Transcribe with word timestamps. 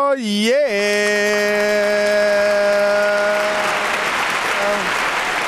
Oh, 0.00 0.16
yeah. 0.18 0.56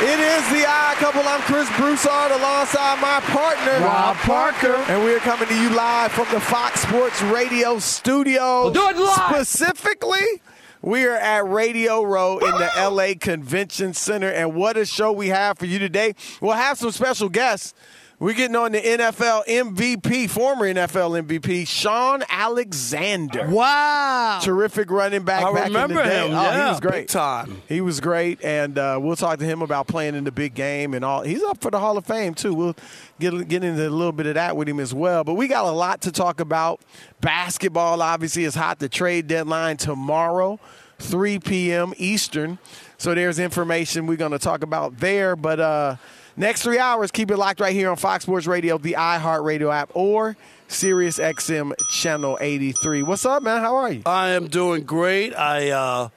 It 0.01 0.19
is 0.21 0.49
the 0.51 0.65
odd 0.67 0.97
couple. 0.99 1.23
I'm 1.23 1.41
Chris 1.43 1.69
Broussard 1.77 2.31
alongside 2.31 3.01
my 3.01 3.19
partner, 3.33 3.85
Rob 3.85 4.17
Parker. 4.19 4.75
And 4.75 5.03
we're 5.03 5.19
coming 5.19 5.49
to 5.49 5.61
you 5.61 5.71
live 5.71 6.13
from 6.13 6.29
the 6.33 6.39
Fox 6.41 6.83
Sports 6.83 7.21
Radio 7.23 7.81
studio. 7.81 8.63
We'll 8.63 8.73
do 8.73 8.89
it 8.91 8.97
live. 8.97 9.35
Specifically, 9.47 10.41
we 10.83 11.05
are 11.05 11.17
at 11.17 11.45
Radio 11.47 12.05
Row 12.05 12.39
in 12.39 12.53
the 12.53 12.71
LA 12.77 13.15
Convention 13.19 13.93
Center. 13.93 14.31
And 14.31 14.55
what 14.55 14.77
a 14.77 14.87
show 14.87 15.11
we 15.11 15.29
have 15.29 15.59
for 15.59 15.67
you 15.67 15.81
today. 15.81 16.15
We'll 16.41 16.53
have 16.53 16.79
some 16.79 16.93
special 16.93 17.29
guests. 17.29 17.75
We're 18.21 18.35
getting 18.35 18.55
on 18.55 18.73
the 18.73 18.81
NFL 18.83 19.47
MVP, 19.47 20.29
former 20.29 20.67
NFL 20.67 21.27
MVP, 21.27 21.67
Shaun 21.67 22.23
Alexander. 22.29 23.49
Wow. 23.49 24.41
Terrific 24.43 24.91
running 24.91 25.23
back 25.23 25.43
I 25.43 25.51
back 25.55 25.67
in 25.69 25.73
remember 25.73 26.03
the 26.03 26.09
day. 26.11 26.29
him. 26.29 26.35
Oh, 26.35 26.43
yeah, 26.43 26.65
he 26.65 26.71
was 26.71 26.81
great. 26.81 26.93
Big 26.93 27.09
time. 27.09 27.63
He 27.67 27.81
was 27.81 27.99
great, 27.99 28.45
and 28.45 28.77
uh, 28.77 28.99
we'll 29.01 29.17
talk 29.17 29.39
to 29.39 29.47
him 29.47 29.63
about 29.63 29.87
playing 29.87 30.15
in 30.17 30.25
the 30.25 30.31
big 30.33 30.53
game 30.53 30.93
and 30.93 31.03
all. 31.03 31.23
He's 31.23 31.43
up 31.43 31.63
for 31.63 31.71
the 31.71 31.81
Hall 31.81 31.97
of 31.97 32.05
Fame 32.05 32.35
too. 32.35 32.53
We'll 32.53 32.77
get 33.19 33.31
get 33.49 33.65
into 33.65 33.89
a 33.89 33.91
little 33.91 34.13
bit 34.13 34.27
of 34.27 34.35
that 34.35 34.55
with 34.55 34.69
him 34.69 34.81
as 34.81 34.93
well. 34.93 35.25
But 35.25 35.35
we 35.35 35.49
got 35.49 35.65
a 35.65 35.71
lot 35.71 36.03
to 36.03 36.13
talk 36.13 36.41
about. 36.41 36.83
Basketball 37.23 38.03
obviously 38.03 38.45
is 38.45 38.55
hot. 38.55 38.81
The 38.81 38.91
trade 38.91 39.29
deadline 39.29 39.79
tomorrow, 39.79 40.61
3 40.99 41.39
p.m. 41.39 41.95
Eastern. 41.97 42.59
So 42.99 43.15
there's 43.15 43.39
information 43.39 44.07
we're 44.07 44.17
going 44.17 44.33
to 44.33 44.39
talk 44.39 44.63
about 44.63 44.99
there. 44.99 45.37
But 45.37 45.59
uh, 45.59 45.97
next 46.41 46.63
three 46.63 46.79
hours, 46.79 47.11
keep 47.11 47.31
it 47.31 47.37
locked 47.37 47.61
right 47.61 47.75
here 47.75 47.91
on 47.91 47.97
Fox 47.97 48.25
Sports 48.25 48.47
Radio, 48.47 48.79
the 48.79 48.95
iHeartRadio 48.99 49.73
app, 49.73 49.91
or 49.95 50.37
Sirius 50.67 51.19
XM 51.19 51.73
Channel 51.91 52.39
83. 52.41 53.03
What's 53.03 53.25
up, 53.25 53.43
man? 53.43 53.61
How 53.61 53.77
are 53.77 53.93
you? 53.93 54.03
I 54.07 54.31
am 54.31 54.49
doing 54.49 54.85
great. 54.85 55.35
I 55.35 55.71
uh, 55.71 56.09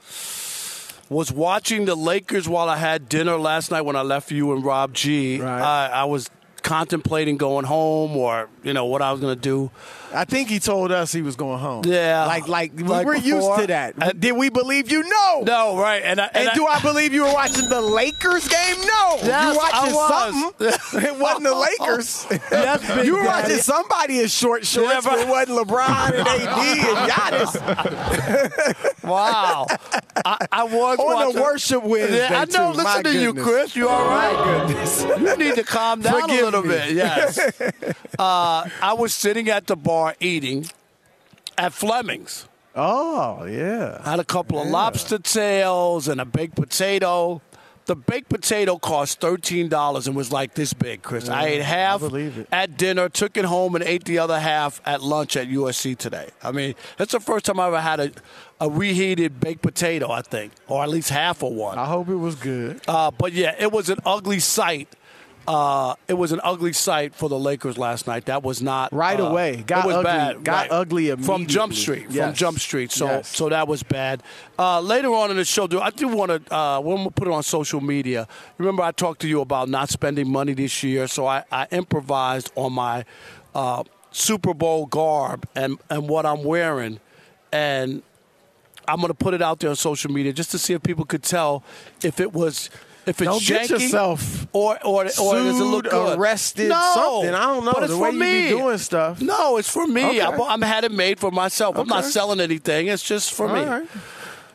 was 1.08 1.30
watching 1.30 1.84
the 1.84 1.94
Lakers 1.94 2.48
while 2.48 2.68
I 2.68 2.76
had 2.76 3.08
dinner 3.08 3.36
last 3.36 3.70
night 3.70 3.82
when 3.82 3.96
I 3.96 4.02
left 4.02 4.30
you 4.30 4.52
and 4.52 4.64
Rob 4.64 4.94
G. 4.94 5.40
Right. 5.40 5.60
I, 5.60 5.86
I 5.88 6.04
was 6.04 6.30
contemplating 6.62 7.36
going 7.36 7.66
home 7.66 8.16
or 8.16 8.48
you 8.64 8.72
know 8.72 8.86
what 8.86 9.02
I 9.02 9.12
was 9.12 9.20
going 9.20 9.34
to 9.34 9.40
do. 9.40 9.70
I 10.12 10.24
think 10.24 10.48
he 10.48 10.60
told 10.60 10.92
us 10.92 11.10
he 11.12 11.22
was 11.22 11.34
going 11.34 11.58
home. 11.58 11.82
Yeah. 11.86 12.24
like 12.26 12.46
like, 12.46 12.72
Like 12.80 13.04
we're 13.04 13.16
used 13.16 13.48
to 13.58 13.66
that. 13.66 13.94
And- 14.00 14.20
Did 14.20 14.32
we 14.36 14.48
believe 14.48 14.90
you? 14.92 15.02
No. 15.02 15.40
No, 15.44 15.76
right? 15.76 16.02
And, 16.04 16.20
I, 16.20 16.30
And, 16.32 16.48
I- 16.50 16.54
do 16.54 16.66
I 16.66 16.80
believe 16.80 17.12
you 17.12 17.22
were 17.24 17.32
watching 17.32 17.68
the 17.68 17.80
Lakers 17.80 18.46
game? 18.46 18.76
No. 18.82 19.18
Yes, 19.22 19.42
you 19.42 19.48
were 19.50 19.56
watching 19.56 19.96
I 19.98 20.30
something. 20.30 21.02
it 21.02 21.18
wasn't 21.18 21.42
the 21.44 21.54
Lakers. 21.54 22.26
Yes, 22.50 22.80
you 23.06 23.14
were 23.16 23.22
Daddy. 23.24 23.42
watching 23.42 23.58
somebody 23.62 24.20
in 24.20 24.28
short 24.28 24.64
shorts, 24.64 25.04
Yeah, 25.04 25.20
it 25.22 25.28
wasn't 25.28 25.58
LeBron 25.58 26.18
and 26.18 26.28
AD 26.28 26.78
and 26.78 27.10
Giannis 27.10 28.94
Wow, 29.04 29.66
I, 30.24 30.36
I 30.52 30.64
was 30.64 30.98
on 30.98 31.04
watching- 31.06 31.34
the 31.34 31.42
worship 31.42 31.82
Wednesday. 31.82 32.18
Yeah, 32.18 32.40
I 32.40 32.44
know. 32.44 32.72
too. 32.72 32.78
Listen 32.78 32.84
My 32.84 33.02
to 33.02 33.20
you. 33.20 33.34
Chris. 33.34 33.74
You 33.76 33.88
all 33.88 34.06
right? 34.06 34.66
Goodness. 34.68 35.02
You 35.02 35.36
need 35.36 35.54
to 35.56 35.64
calm 35.64 36.00
down 36.02 36.20
Forgive 36.22 36.40
a 36.40 36.44
little 36.44 36.62
me. 36.62 36.68
bit. 36.68 36.92
Yes. 36.94 37.38
uh, 38.18 38.53
I 38.82 38.94
was 38.94 39.14
sitting 39.14 39.48
at 39.48 39.66
the 39.66 39.76
bar 39.76 40.14
eating 40.20 40.66
at 41.58 41.72
Fleming's. 41.72 42.48
Oh 42.74 43.44
yeah. 43.44 44.00
I 44.04 44.10
had 44.10 44.20
a 44.20 44.24
couple 44.24 44.60
of 44.60 44.68
lobster 44.68 45.18
tails 45.18 46.08
and 46.08 46.20
a 46.20 46.24
baked 46.24 46.56
potato. 46.56 47.40
The 47.86 47.94
baked 47.94 48.30
potato 48.30 48.78
cost 48.78 49.20
thirteen 49.20 49.68
dollars 49.68 50.06
and 50.06 50.16
was 50.16 50.32
like 50.32 50.54
this 50.54 50.72
big, 50.72 51.02
Chris. 51.02 51.28
I 51.28 51.46
ate 51.46 51.62
half 51.62 52.02
it. 52.02 52.48
at 52.50 52.78
dinner, 52.78 53.10
took 53.10 53.36
it 53.36 53.44
home, 53.44 53.74
and 53.74 53.84
ate 53.84 54.04
the 54.04 54.18
other 54.18 54.40
half 54.40 54.80
at 54.86 55.02
lunch 55.02 55.36
at 55.36 55.48
USC 55.48 55.96
today. 55.96 56.30
I 56.42 56.50
mean, 56.50 56.74
that's 56.96 57.12
the 57.12 57.20
first 57.20 57.44
time 57.44 57.60
I 57.60 57.66
ever 57.66 57.82
had 57.82 58.00
a, 58.00 58.10
a 58.58 58.70
reheated 58.70 59.38
baked 59.38 59.60
potato, 59.60 60.10
I 60.10 60.22
think, 60.22 60.52
or 60.66 60.82
at 60.82 60.88
least 60.88 61.10
half 61.10 61.42
of 61.42 61.52
one. 61.52 61.78
I 61.78 61.84
hope 61.84 62.08
it 62.08 62.16
was 62.16 62.36
good. 62.36 62.80
Uh, 62.88 63.10
but 63.10 63.34
yeah, 63.34 63.54
it 63.58 63.70
was 63.70 63.90
an 63.90 63.98
ugly 64.06 64.40
sight. 64.40 64.88
Uh, 65.46 65.94
it 66.08 66.14
was 66.14 66.32
an 66.32 66.40
ugly 66.42 66.72
sight 66.72 67.14
for 67.14 67.28
the 67.28 67.38
Lakers 67.38 67.76
last 67.76 68.06
night. 68.06 68.24
That 68.26 68.42
was 68.42 68.62
not 68.62 68.92
Right 68.92 69.20
uh, 69.20 69.24
away. 69.24 69.62
Got 69.66 69.86
ugly- 69.86 70.02
bad. 70.02 70.44
got 70.44 70.52
right. 70.62 70.70
ugly 70.70 71.14
from 71.16 71.46
Jump. 71.46 71.74
Street. 71.74 72.10
From 72.12 72.32
Jump 72.34 72.58
Street. 72.58 72.90
So 72.92 73.06
Yes. 73.06 73.28
so 73.28 73.48
that 73.50 73.68
was 73.68 73.82
bad. 73.82 74.22
Uh, 74.58 74.80
later 74.80 75.08
on 75.12 75.30
in 75.30 75.36
the 75.36 75.44
show, 75.44 75.66
do 75.66 75.80
I 75.80 75.90
do 75.90 76.08
want 76.08 76.46
to 76.46 76.54
uh, 76.54 76.80
when 76.80 77.04
we 77.04 77.10
put 77.10 77.28
it 77.28 77.32
on 77.34 77.42
social 77.42 77.80
media. 77.80 78.26
Remember, 78.58 78.82
I 78.82 78.92
talked 78.92 79.20
to 79.22 79.28
you 79.28 79.40
about 79.42 79.68
not 79.68 79.90
spending 79.90 80.30
money 80.30 80.54
this 80.54 80.82
year, 80.82 81.06
so 81.08 81.26
I, 81.26 81.44
I 81.52 81.66
improvised 81.70 82.50
on 82.54 82.72
my 82.72 83.04
uh, 83.54 83.84
Super 84.12 84.54
Bowl 84.54 84.86
garb 84.86 85.46
and 85.54 85.78
and 85.90 86.08
what 86.08 86.24
I'm 86.24 86.42
wearing, 86.44 87.00
and 87.52 88.02
I'm 88.88 88.96
going 88.96 89.08
to 89.08 89.14
put 89.14 89.34
it 89.34 89.42
out 89.42 89.60
there 89.60 89.70
on 89.70 89.76
social 89.76 90.10
media 90.10 90.32
just 90.32 90.50
to 90.52 90.58
see 90.58 90.72
if 90.74 90.82
people 90.82 91.04
could 91.04 91.22
tell 91.22 91.62
if 92.02 92.20
it 92.20 92.32
was 92.32 92.70
if 93.06 93.20
it's 93.20 93.30
Don't 93.30 93.42
get 93.44 93.68
janky 93.68 93.80
yourself 93.82 94.46
or 94.52 94.78
or 94.84 95.02
or 95.04 95.34
does 95.34 95.60
it 95.60 95.64
look 95.64 95.84
good? 95.90 96.18
arrested, 96.18 96.68
no, 96.68 96.92
something. 96.94 97.34
I 97.34 97.46
don't 97.46 97.64
know. 97.64 97.72
But 97.72 97.82
it's 97.84 97.92
The 97.92 97.98
for 97.98 98.02
way 98.04 98.10
you 98.12 98.18
me. 98.18 98.42
be 98.42 98.48
doing 98.48 98.78
stuff. 98.78 99.20
No, 99.20 99.56
it's 99.58 99.70
for 99.70 99.86
me. 99.86 100.04
Okay. 100.04 100.20
I'm, 100.22 100.40
I'm 100.40 100.62
had 100.62 100.84
it 100.84 100.92
made 100.92 101.18
for 101.20 101.30
myself. 101.30 101.76
I'm 101.76 101.86
not 101.88 102.04
selling 102.04 102.40
anything. 102.40 102.86
It's 102.86 103.02
just 103.02 103.32
for 103.34 103.48
me. 103.48 103.60
All 103.60 103.66
right. 103.66 103.88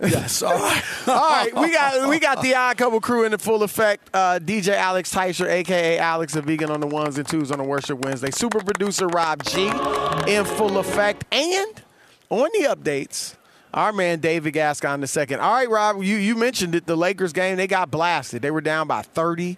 Yes. 0.02 0.42
All 0.44 0.54
right. 0.54 0.82
All 1.10 1.14
right, 1.30 1.54
we 1.54 1.74
got 1.74 2.08
we 2.10 2.20
got 2.20 2.42
the 2.42 2.56
odd 2.56 2.78
couple 2.78 3.02
crew 3.02 3.26
in 3.26 3.32
the 3.32 3.38
full 3.38 3.64
effect. 3.64 4.10
Uh, 4.14 4.40
DJ 4.42 4.70
Alex 4.70 5.14
Teicher, 5.14 5.46
aka 5.46 5.98
Alex, 5.98 6.38
a 6.38 6.42
vegan 6.42 6.72
on 6.72 6.80
the 6.80 6.88
ones 6.88 7.18
and 7.18 7.28
twos 7.28 7.52
on 7.52 7.58
the 7.58 7.66
Worship 7.66 8.00
Wednesday. 8.00 8.32
Super 8.32 8.64
producer 8.64 9.08
Rob 9.08 9.44
G, 9.44 9.66
in 10.26 10.46
full 10.46 10.78
effect, 10.78 11.26
and 11.34 11.82
on 12.30 12.48
the 12.58 12.68
updates, 12.74 13.36
our 13.74 13.94
man 13.94 14.20
David 14.20 14.52
Gascon 14.52 15.02
the 15.02 15.08
second. 15.08 15.40
All 15.40 15.54
right, 15.54 15.70
Rob, 15.70 16.04
you 16.04 16.18
you 16.18 16.36
mentioned 16.36 16.76
it. 16.76 16.86
The 16.86 16.96
Lakers 16.96 17.34
game 17.34 17.58
they 17.58 17.68
got 17.68 17.92
blasted. 17.92 18.42
They 18.42 18.52
were 18.52 18.62
down 18.62 18.88
by 18.88 19.02
thirty, 19.02 19.58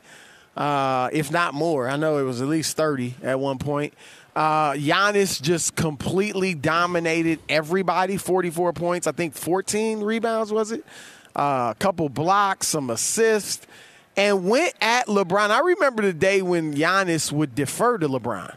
uh, 0.57 1.09
if 1.13 1.31
not 1.31 1.53
more. 1.53 1.88
I 1.88 1.97
know 1.97 2.17
it 2.17 2.23
was 2.23 2.41
at 2.41 2.47
least 2.47 2.75
thirty 2.77 3.16
at 3.23 3.39
one 3.39 3.57
point. 3.57 3.94
Uh, 4.35 4.73
Giannis 4.73 5.41
just 5.41 5.75
completely 5.75 6.53
dominated 6.53 7.39
everybody. 7.50 8.16
44 8.16 8.71
points. 8.73 9.05
I 9.05 9.11
think 9.11 9.33
14 9.33 10.01
rebounds, 10.01 10.53
was 10.53 10.71
it? 10.71 10.85
Uh, 11.35 11.73
a 11.73 11.75
couple 11.79 12.07
blocks, 12.07 12.67
some 12.67 12.89
assists, 12.89 13.67
and 14.16 14.47
went 14.47 14.73
at 14.81 15.07
LeBron. 15.07 15.50
I 15.50 15.59
remember 15.59 16.03
the 16.03 16.13
day 16.13 16.41
when 16.41 16.73
Giannis 16.73 17.31
would 17.31 17.55
defer 17.55 17.97
to 17.97 18.07
LeBron. 18.07 18.55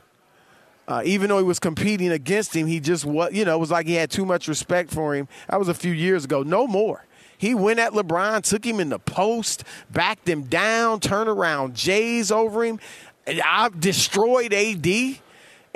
Uh, 0.86 1.02
even 1.04 1.28
though 1.28 1.38
he 1.38 1.44
was 1.44 1.58
competing 1.58 2.10
against 2.10 2.54
him, 2.54 2.66
he 2.66 2.78
just 2.78 3.04
was, 3.04 3.32
you 3.32 3.44
know, 3.44 3.56
it 3.56 3.58
was 3.58 3.70
like 3.70 3.86
he 3.86 3.94
had 3.94 4.10
too 4.10 4.26
much 4.26 4.48
respect 4.48 4.90
for 4.90 5.14
him. 5.14 5.28
That 5.48 5.58
was 5.58 5.68
a 5.68 5.74
few 5.74 5.92
years 5.92 6.24
ago. 6.24 6.42
No 6.42 6.66
more. 6.66 7.04
He 7.38 7.54
went 7.54 7.78
at 7.78 7.92
LeBron, 7.92 8.42
took 8.42 8.64
him 8.64 8.80
in 8.80 8.90
the 8.90 8.98
post, 8.98 9.64
backed 9.90 10.28
him 10.28 10.42
down, 10.44 11.00
turned 11.00 11.28
around 11.28 11.74
Jays 11.74 12.30
over 12.30 12.64
him. 12.64 12.78
I 13.26 13.70
destroyed 13.78 14.52
AD. 14.52 14.86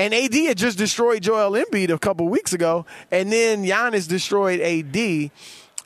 And 0.01 0.15
AD 0.15 0.35
had 0.35 0.57
just 0.57 0.79
destroyed 0.79 1.23
Joel 1.23 1.53
Embiid 1.53 1.91
a 1.91 1.99
couple 1.99 2.29
weeks 2.29 2.53
ago. 2.53 2.87
And 3.11 3.33
then 3.33 3.65
Giannis 3.65 4.07
destroyed 4.07 4.61
AD. 4.61 5.31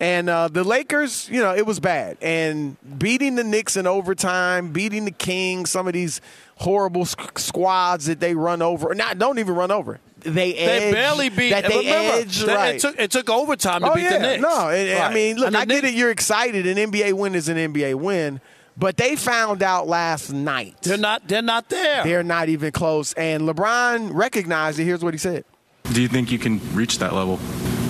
And 0.01 0.29
uh, 0.29 0.49
the 0.49 0.65
Lakers, 0.65 1.29
you 1.31 1.41
know, 1.41 1.55
it 1.55 1.65
was 1.65 1.79
bad. 1.79 2.17
And 2.21 2.77
beating 2.99 3.37
the 3.37 3.45
Knicks 3.45 3.77
in 3.77 3.87
overtime, 3.87 4.73
beating 4.73 5.05
the 5.05 5.11
Kings, 5.13 5.71
some 5.71 5.87
of 5.87 5.93
these 5.93 6.21
horrible 6.57 7.05
squ- 7.05 7.39
squads 7.39 8.07
that 8.07 8.19
they 8.19 8.35
run 8.35 8.63
over. 8.63 8.95
Not 8.95 9.19
don't 9.19 9.39
even 9.39 9.55
run 9.55 9.71
over. 9.71 10.01
They 10.21 10.55
edge, 10.55 10.81
They 10.83 10.93
barely 10.93 11.29
beat. 11.29 11.51
that 11.51 11.65
they 11.69 11.79
remember, 11.79 12.19
edge 12.21 12.39
that 12.41 12.55
right. 12.57 12.75
It 12.77 12.81
took 12.81 12.99
it 12.99 13.11
took 13.11 13.29
overtime 13.31 13.81
to 13.83 13.91
oh 13.91 13.95
beat 13.95 14.03
yeah, 14.03 14.13
the 14.19 14.19
Knicks. 14.21 14.43
no. 14.43 14.69
and- 14.71 14.89
and 14.89 15.03
I 15.03 15.13
mean, 15.15 15.37
look, 15.37 15.47
And 15.47 15.55
the 15.55 15.61
I 15.61 15.65
get 15.65 15.83
Knicks- 15.83 15.95
it. 15.95 15.99
You're 15.99 16.11
excited. 16.11 16.67
An 16.67 16.77
NBA 16.91 17.13
win 17.13 17.35
is 17.35 17.49
an 17.49 17.57
NBA 17.57 17.95
win, 17.97 18.41
but 18.77 18.97
they 18.97 19.15
found 19.17 19.63
out 19.65 19.87
last 19.89 20.33
night 20.33 20.77
They're 20.83 20.97
not. 20.97 21.27
They're 21.29 21.43
not 21.43 21.69
there. 21.69 22.03
they're 22.05 22.23
not 22.23 22.49
even 22.49 22.71
close. 22.73 23.13
And 23.15 23.43
LeBron 23.49 24.11
recognized 24.15 24.79
it. 24.81 24.85
Here's 24.85 25.03
what 25.05 25.15
he 25.15 25.19
said. 25.19 25.45
Do 25.93 26.01
you 26.01 26.09
think 26.09 26.31
you 26.33 26.39
can 26.39 26.61
reach 26.75 26.99
that 26.99 27.13
level? 27.15 27.37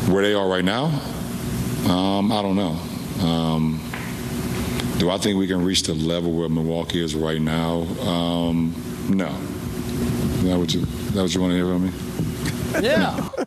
Where 0.09 0.23
they 0.23 0.33
are 0.35 0.49
right 0.49 0.65
now, 0.65 0.89
um, 1.89 2.31
I 2.33 2.43
don't 2.43 2.57
know. 2.57 2.79
Um, 3.27 3.81
do 4.99 5.11
I 5.11 5.19
think 5.19 5.39
we 5.39 5.47
can 5.47 5.65
reach 5.65 5.83
the 5.83 5.95
level 5.95 6.33
where 6.33 6.49
Milwaukee 6.49 7.03
is 7.03 7.15
right 7.15 7.41
now? 7.41 7.81
Um, 8.07 8.75
no. 9.09 9.27
Is 9.29 10.43
that 10.45 10.59
what 10.59 10.73
you, 10.75 10.81
that 10.85 11.23
what 11.23 11.35
you 11.35 11.41
want 11.41 11.53
to 11.53 11.57
hear 11.57 11.67
from 11.67 11.85
me? 11.87 12.87
Yeah. 12.89 13.29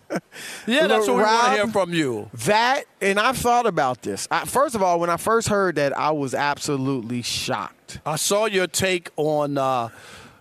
Yeah, 0.67 0.87
that's 0.87 1.07
what 1.07 1.17
we 1.17 1.21
want 1.21 1.45
to 1.45 1.51
hear 1.53 1.67
from 1.67 1.93
you. 1.93 2.29
That 2.45 2.83
and 2.99 3.19
I've 3.19 3.37
thought 3.37 3.65
about 3.67 4.01
this. 4.01 4.27
I, 4.31 4.45
first 4.45 4.73
of 4.75 4.81
all, 4.83 4.99
when 4.99 5.09
I 5.11 5.17
first 5.17 5.47
heard 5.47 5.75
that, 5.75 5.95
I 5.97 6.09
was 6.11 6.33
absolutely 6.33 7.21
shocked. 7.21 7.99
I 8.05 8.15
saw 8.15 8.45
your 8.45 8.65
take 8.67 9.11
on 9.15 9.57
uh, 9.59 9.89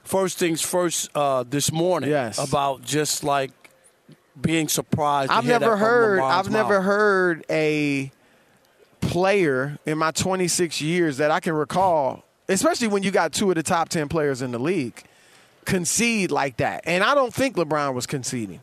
First 0.02 0.38
Things 0.38 0.62
First 0.62 1.10
uh, 1.14 1.44
this 1.48 1.70
morning 1.70 2.08
Yes. 2.10 2.38
about 2.38 2.82
just 2.82 3.22
like 3.22 3.52
being 4.40 4.68
surprised. 4.68 5.30
I've 5.30 5.44
never 5.44 5.76
heard. 5.76 6.20
I've 6.20 6.50
never 6.50 6.80
heard 6.80 7.44
a 7.48 8.10
player 9.00 9.78
in 9.86 9.98
my 9.98 10.10
26 10.10 10.80
years 10.80 11.18
that 11.18 11.30
I 11.30 11.40
can 11.40 11.52
recall, 11.52 12.24
especially 12.48 12.88
when 12.88 13.02
you 13.02 13.10
got 13.10 13.32
two 13.32 13.50
of 13.50 13.56
the 13.56 13.62
top 13.62 13.88
10 13.88 14.08
players 14.08 14.42
in 14.42 14.50
the 14.50 14.58
league, 14.58 15.02
concede 15.64 16.30
like 16.30 16.56
that. 16.58 16.82
And 16.84 17.04
I 17.04 17.14
don't 17.14 17.32
think 17.32 17.56
LeBron 17.56 17.94
was 17.94 18.06
conceding. 18.06 18.60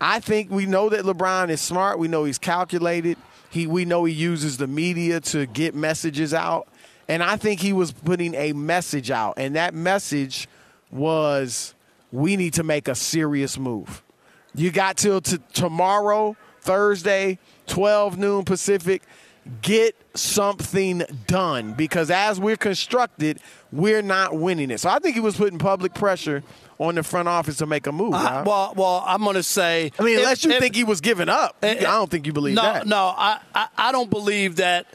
I 0.00 0.20
think 0.20 0.50
we 0.50 0.66
know 0.66 0.88
that 0.88 1.04
LeBron 1.04 1.50
is 1.50 1.60
smart. 1.60 1.98
We 1.98 2.08
know 2.08 2.24
he's 2.24 2.38
calculated. 2.38 3.16
He 3.50 3.66
we 3.66 3.84
know 3.84 4.04
he 4.04 4.12
uses 4.12 4.58
the 4.58 4.66
media 4.66 5.20
to 5.20 5.46
get 5.46 5.74
messages 5.74 6.34
out. 6.34 6.68
And 7.08 7.22
I 7.22 7.36
think 7.36 7.60
he 7.60 7.72
was 7.72 7.90
putting 7.90 8.34
a 8.34 8.52
message 8.52 9.10
out. 9.10 9.34
And 9.38 9.56
that 9.56 9.74
message 9.74 10.46
was 10.90 11.74
we 12.12 12.36
need 12.36 12.54
to 12.54 12.62
make 12.62 12.86
a 12.86 12.94
serious 12.94 13.58
move. 13.58 14.02
You 14.54 14.70
got 14.70 14.96
till 14.96 15.20
t- 15.20 15.38
tomorrow, 15.52 16.36
Thursday, 16.60 17.38
12 17.66 18.18
noon 18.18 18.44
Pacific. 18.44 19.02
Get 19.62 19.96
something 20.14 21.02
done 21.26 21.72
because 21.72 22.10
as 22.10 22.38
we're 22.38 22.56
constructed, 22.58 23.40
we're 23.72 24.02
not 24.02 24.36
winning 24.36 24.70
it. 24.70 24.78
So 24.80 24.90
I 24.90 24.98
think 24.98 25.14
he 25.14 25.20
was 25.20 25.36
putting 25.36 25.58
public 25.58 25.94
pressure 25.94 26.42
on 26.78 26.96
the 26.96 27.02
front 27.02 27.28
office 27.28 27.56
to 27.58 27.66
make 27.66 27.86
a 27.86 27.92
move. 27.92 28.12
Rob. 28.12 28.46
well, 28.46 28.74
well, 28.76 29.02
I'm 29.06 29.22
going 29.22 29.36
to 29.36 29.42
say. 29.42 29.90
I 29.98 30.02
mean, 30.02 30.14
if- 30.16 30.20
unless 30.20 30.44
you 30.44 30.50
if- 30.52 30.58
think 30.60 30.74
he 30.74 30.84
was 30.84 31.00
giving 31.00 31.30
up, 31.30 31.56
Eh, 31.62 31.76
I 31.78 31.82
don't 31.82 32.10
think 32.10 32.26
you 32.26 32.32
believe 32.34 32.56
no, 32.56 32.62
that. 32.62 32.86
No, 32.86 33.14
I, 33.16 33.40
I, 33.54 33.68
I 33.76 33.92
don't 33.92 34.10
believe 34.10 34.56
that. 34.56 34.86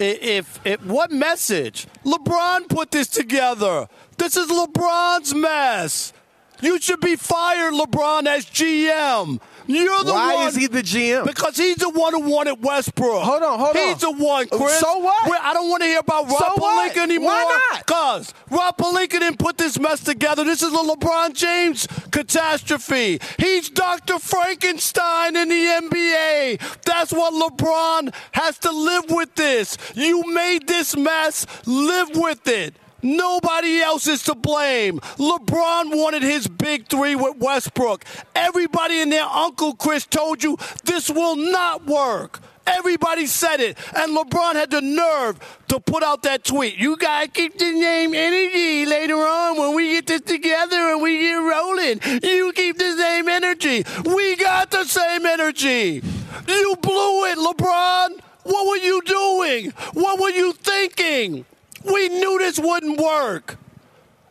If, 0.00 0.64
if 0.64 0.80
what 0.84 1.10
message? 1.10 1.86
LeBron 2.06 2.68
put 2.68 2.92
this 2.92 3.08
together. 3.08 3.88
This 4.16 4.36
is 4.36 4.48
LeBron's 4.48 5.34
mess. 5.34 6.12
You 6.60 6.80
should 6.80 7.00
be 7.00 7.16
fired, 7.16 7.74
LeBron, 7.74 8.26
as 8.26 8.44
GM. 8.46 9.40
You're 9.68 10.02
the 10.02 10.12
one. 10.12 10.14
Why 10.14 10.34
one. 10.36 10.48
is 10.48 10.56
he 10.56 10.66
the 10.66 10.80
GM? 10.80 11.26
Because 11.26 11.56
he's 11.56 11.76
the 11.76 11.90
one 11.90 12.14
who 12.14 12.20
wanted 12.30 12.62
Westbrook. 12.62 13.22
Hold 13.22 13.42
on, 13.42 13.58
hold 13.58 13.76
he's 13.76 13.82
on. 13.84 13.92
He's 13.92 14.00
the 14.00 14.24
one, 14.24 14.48
Chris. 14.48 14.80
So 14.80 14.98
what? 14.98 15.30
Wait, 15.30 15.40
I 15.42 15.52
don't 15.52 15.68
want 15.68 15.82
to 15.82 15.86
hear 15.88 15.98
about 15.98 16.24
Rob 16.24 16.38
So? 16.38 16.56
Pelinka 16.56 17.02
anymore. 17.02 17.32
Why 17.32 17.60
not? 17.72 17.86
Cause 17.86 18.32
Rob 18.50 18.78
Pelinka 18.78 19.10
didn't 19.20 19.38
put 19.38 19.58
this 19.58 19.78
mess 19.78 20.02
together. 20.02 20.42
This 20.42 20.62
is 20.62 20.72
a 20.72 20.76
LeBron 20.76 21.34
James 21.34 21.86
catastrophe. 22.10 23.20
He's 23.38 23.68
Dr. 23.68 24.18
Frankenstein 24.18 25.36
in 25.36 25.50
the 25.50 25.54
NBA. 25.54 26.82
That's 26.84 27.12
what 27.12 27.34
LeBron 27.34 28.14
has 28.32 28.58
to 28.60 28.72
live 28.72 29.10
with 29.10 29.34
this. 29.34 29.76
You 29.94 30.32
made 30.32 30.66
this 30.66 30.96
mess. 30.96 31.46
Live 31.66 32.16
with 32.16 32.48
it. 32.48 32.74
Nobody 33.02 33.80
else 33.80 34.06
is 34.06 34.22
to 34.24 34.34
blame. 34.34 34.98
LeBron 35.18 35.96
wanted 35.96 36.22
his 36.22 36.48
big 36.48 36.88
three 36.88 37.14
with 37.14 37.36
Westbrook. 37.36 38.04
Everybody 38.34 39.00
and 39.00 39.12
their 39.12 39.24
Uncle 39.24 39.74
Chris 39.74 40.06
told 40.06 40.42
you 40.42 40.56
this 40.84 41.08
will 41.08 41.36
not 41.36 41.86
work. 41.86 42.40
Everybody 42.66 43.26
said 43.26 43.60
it. 43.60 43.78
And 43.96 44.16
LeBron 44.16 44.54
had 44.54 44.70
the 44.70 44.82
nerve 44.82 45.38
to 45.68 45.80
put 45.80 46.02
out 46.02 46.22
that 46.22 46.44
tweet. 46.44 46.76
You 46.76 46.96
got 46.96 47.22
to 47.22 47.28
keep 47.28 47.58
the 47.58 47.72
name 47.72 48.14
energy 48.14 48.84
later 48.84 49.16
on 49.16 49.56
when 49.58 49.74
we 49.74 49.94
get 49.94 50.06
this 50.06 50.20
together 50.20 50.76
and 50.76 51.00
we 51.00 51.18
get 51.18 51.34
rolling. 51.34 52.00
You 52.22 52.52
keep 52.54 52.76
the 52.76 52.96
same 52.96 53.28
energy. 53.28 53.84
We 54.04 54.36
got 54.36 54.70
the 54.70 54.84
same 54.84 55.24
energy. 55.24 56.02
You 56.46 56.76
blew 56.82 57.24
it, 57.26 57.38
LeBron. 57.38 58.20
What 58.42 58.66
were 58.66 58.76
you 58.76 59.02
doing? 59.02 59.70
What 59.94 60.20
were 60.20 60.30
you 60.30 60.52
thinking? 60.52 61.46
We 61.84 62.08
knew 62.08 62.38
this 62.38 62.58
wouldn't 62.58 63.00
work. 63.00 63.58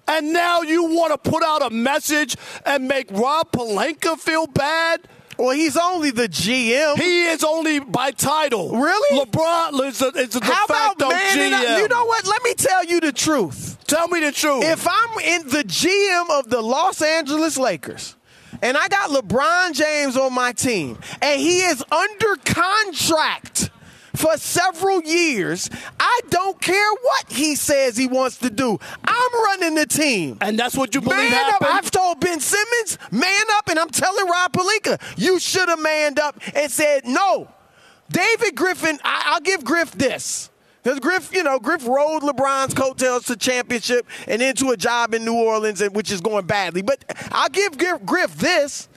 And 0.08 0.32
now 0.32 0.62
you 0.62 0.86
want 0.86 1.12
to 1.12 1.30
put 1.30 1.44
out 1.44 1.62
a 1.62 1.70
message 1.70 2.38
and 2.66 2.88
make 2.88 3.12
Rob 3.12 3.52
Pelinka 3.52 4.18
feel 4.18 4.48
bad? 4.48 5.02
Well, 5.38 5.52
he's 5.52 5.78
only 5.78 6.12
the 6.12 6.28
GM. 6.28 6.98
He 6.98 7.26
is 7.26 7.44
only 7.44 7.80
by 7.80 8.12
title. 8.12 8.72
Really? 8.76 9.20
LeBron 9.20 9.86
is 9.86 10.02
a, 10.02 10.08
is 10.08 10.36
a 10.36 10.40
de 10.40 10.46
How 10.46 10.66
about 10.66 11.00
facto 11.00 11.10
man? 11.10 11.38
GM. 11.38 11.78
You 11.80 11.88
know 11.90 12.06
what? 12.06 12.26
Let 12.26 12.44
me 12.44 12.54
tell 12.56 12.86
you 12.86 13.00
the 13.00 13.12
truth. 13.12 13.78
Tell 13.86 14.08
me 14.08 14.22
the 14.22 14.32
truth. 14.32 14.64
If 14.64 14.88
I'm 14.88 15.20
in 15.20 15.48
the 15.50 15.64
GM 15.64 16.40
of 16.40 16.50
the 16.50 16.62
Los 16.62 17.02
Angeles 17.02 17.58
Lakers 17.58 18.16
and 18.62 18.76
I 18.78 18.88
got 18.88 19.12
LeBron 19.12 19.74
James 19.74 20.18
on 20.18 20.34
my 20.34 20.54
team 20.54 20.98
and 21.22 21.40
he 21.40 21.60
is 21.60 21.84
under 21.92 22.36
contract 22.44 23.70
for 24.18 24.38
several 24.38 25.02
years, 25.04 25.70
I 26.00 26.20
don't 26.30 26.60
care 26.62 26.92
what 27.02 27.32
he 27.32 27.56
says 27.56 27.96
he 27.96 28.08
wants 28.08 28.38
to 28.38 28.50
do. 28.50 28.80
I'm 29.04 29.34
running 29.34 29.76
the 29.76 29.86
team. 29.86 30.38
and 30.42 30.58
that's 30.58 30.76
what 30.76 30.94
you 30.96 31.02
believe 31.02 31.32
Man 31.32 31.54
up. 31.54 31.62
I've 31.62 31.92
told 31.92 32.20
Ben 32.20 32.40
Simmons, 32.40 32.98
man 33.12 33.46
up, 33.54 33.70
and 33.70 33.80
I'm 33.80 33.90
telling 33.90 34.26
Rob 34.28 34.54
Pelinka, 34.54 35.02
you 35.18 35.40
should 35.40 35.70
have 35.70 35.80
manned 35.80 36.20
up 36.20 36.40
and 36.56 36.72
said 36.72 37.06
no. 37.06 37.48
David 38.10 38.56
Griffin, 38.56 39.00
I, 39.04 39.24
I'll 39.28 39.42
give 39.42 39.64
Griff 39.64 39.92
this. 39.92 40.50
Because 40.84 41.00
Griff, 41.02 41.34
you 41.34 41.44
know, 41.44 41.60
Griff 41.60 41.86
rode 41.86 42.22
LeBron's 42.22 42.74
coattails 42.74 43.26
to 43.26 43.36
championship 43.36 44.08
and 44.26 44.42
into 44.42 44.70
a 44.70 44.78
job 44.78 45.14
in 45.14 45.26
New 45.26 45.34
Orleans, 45.36 45.82
and 45.82 45.94
which 45.94 46.12
is 46.12 46.22
going 46.22 46.46
badly. 46.46 46.82
But 46.82 47.04
I'll 47.32 47.50
give 47.50 47.78
Griff, 47.78 48.06
Griff 48.06 48.36
this. 48.38 48.88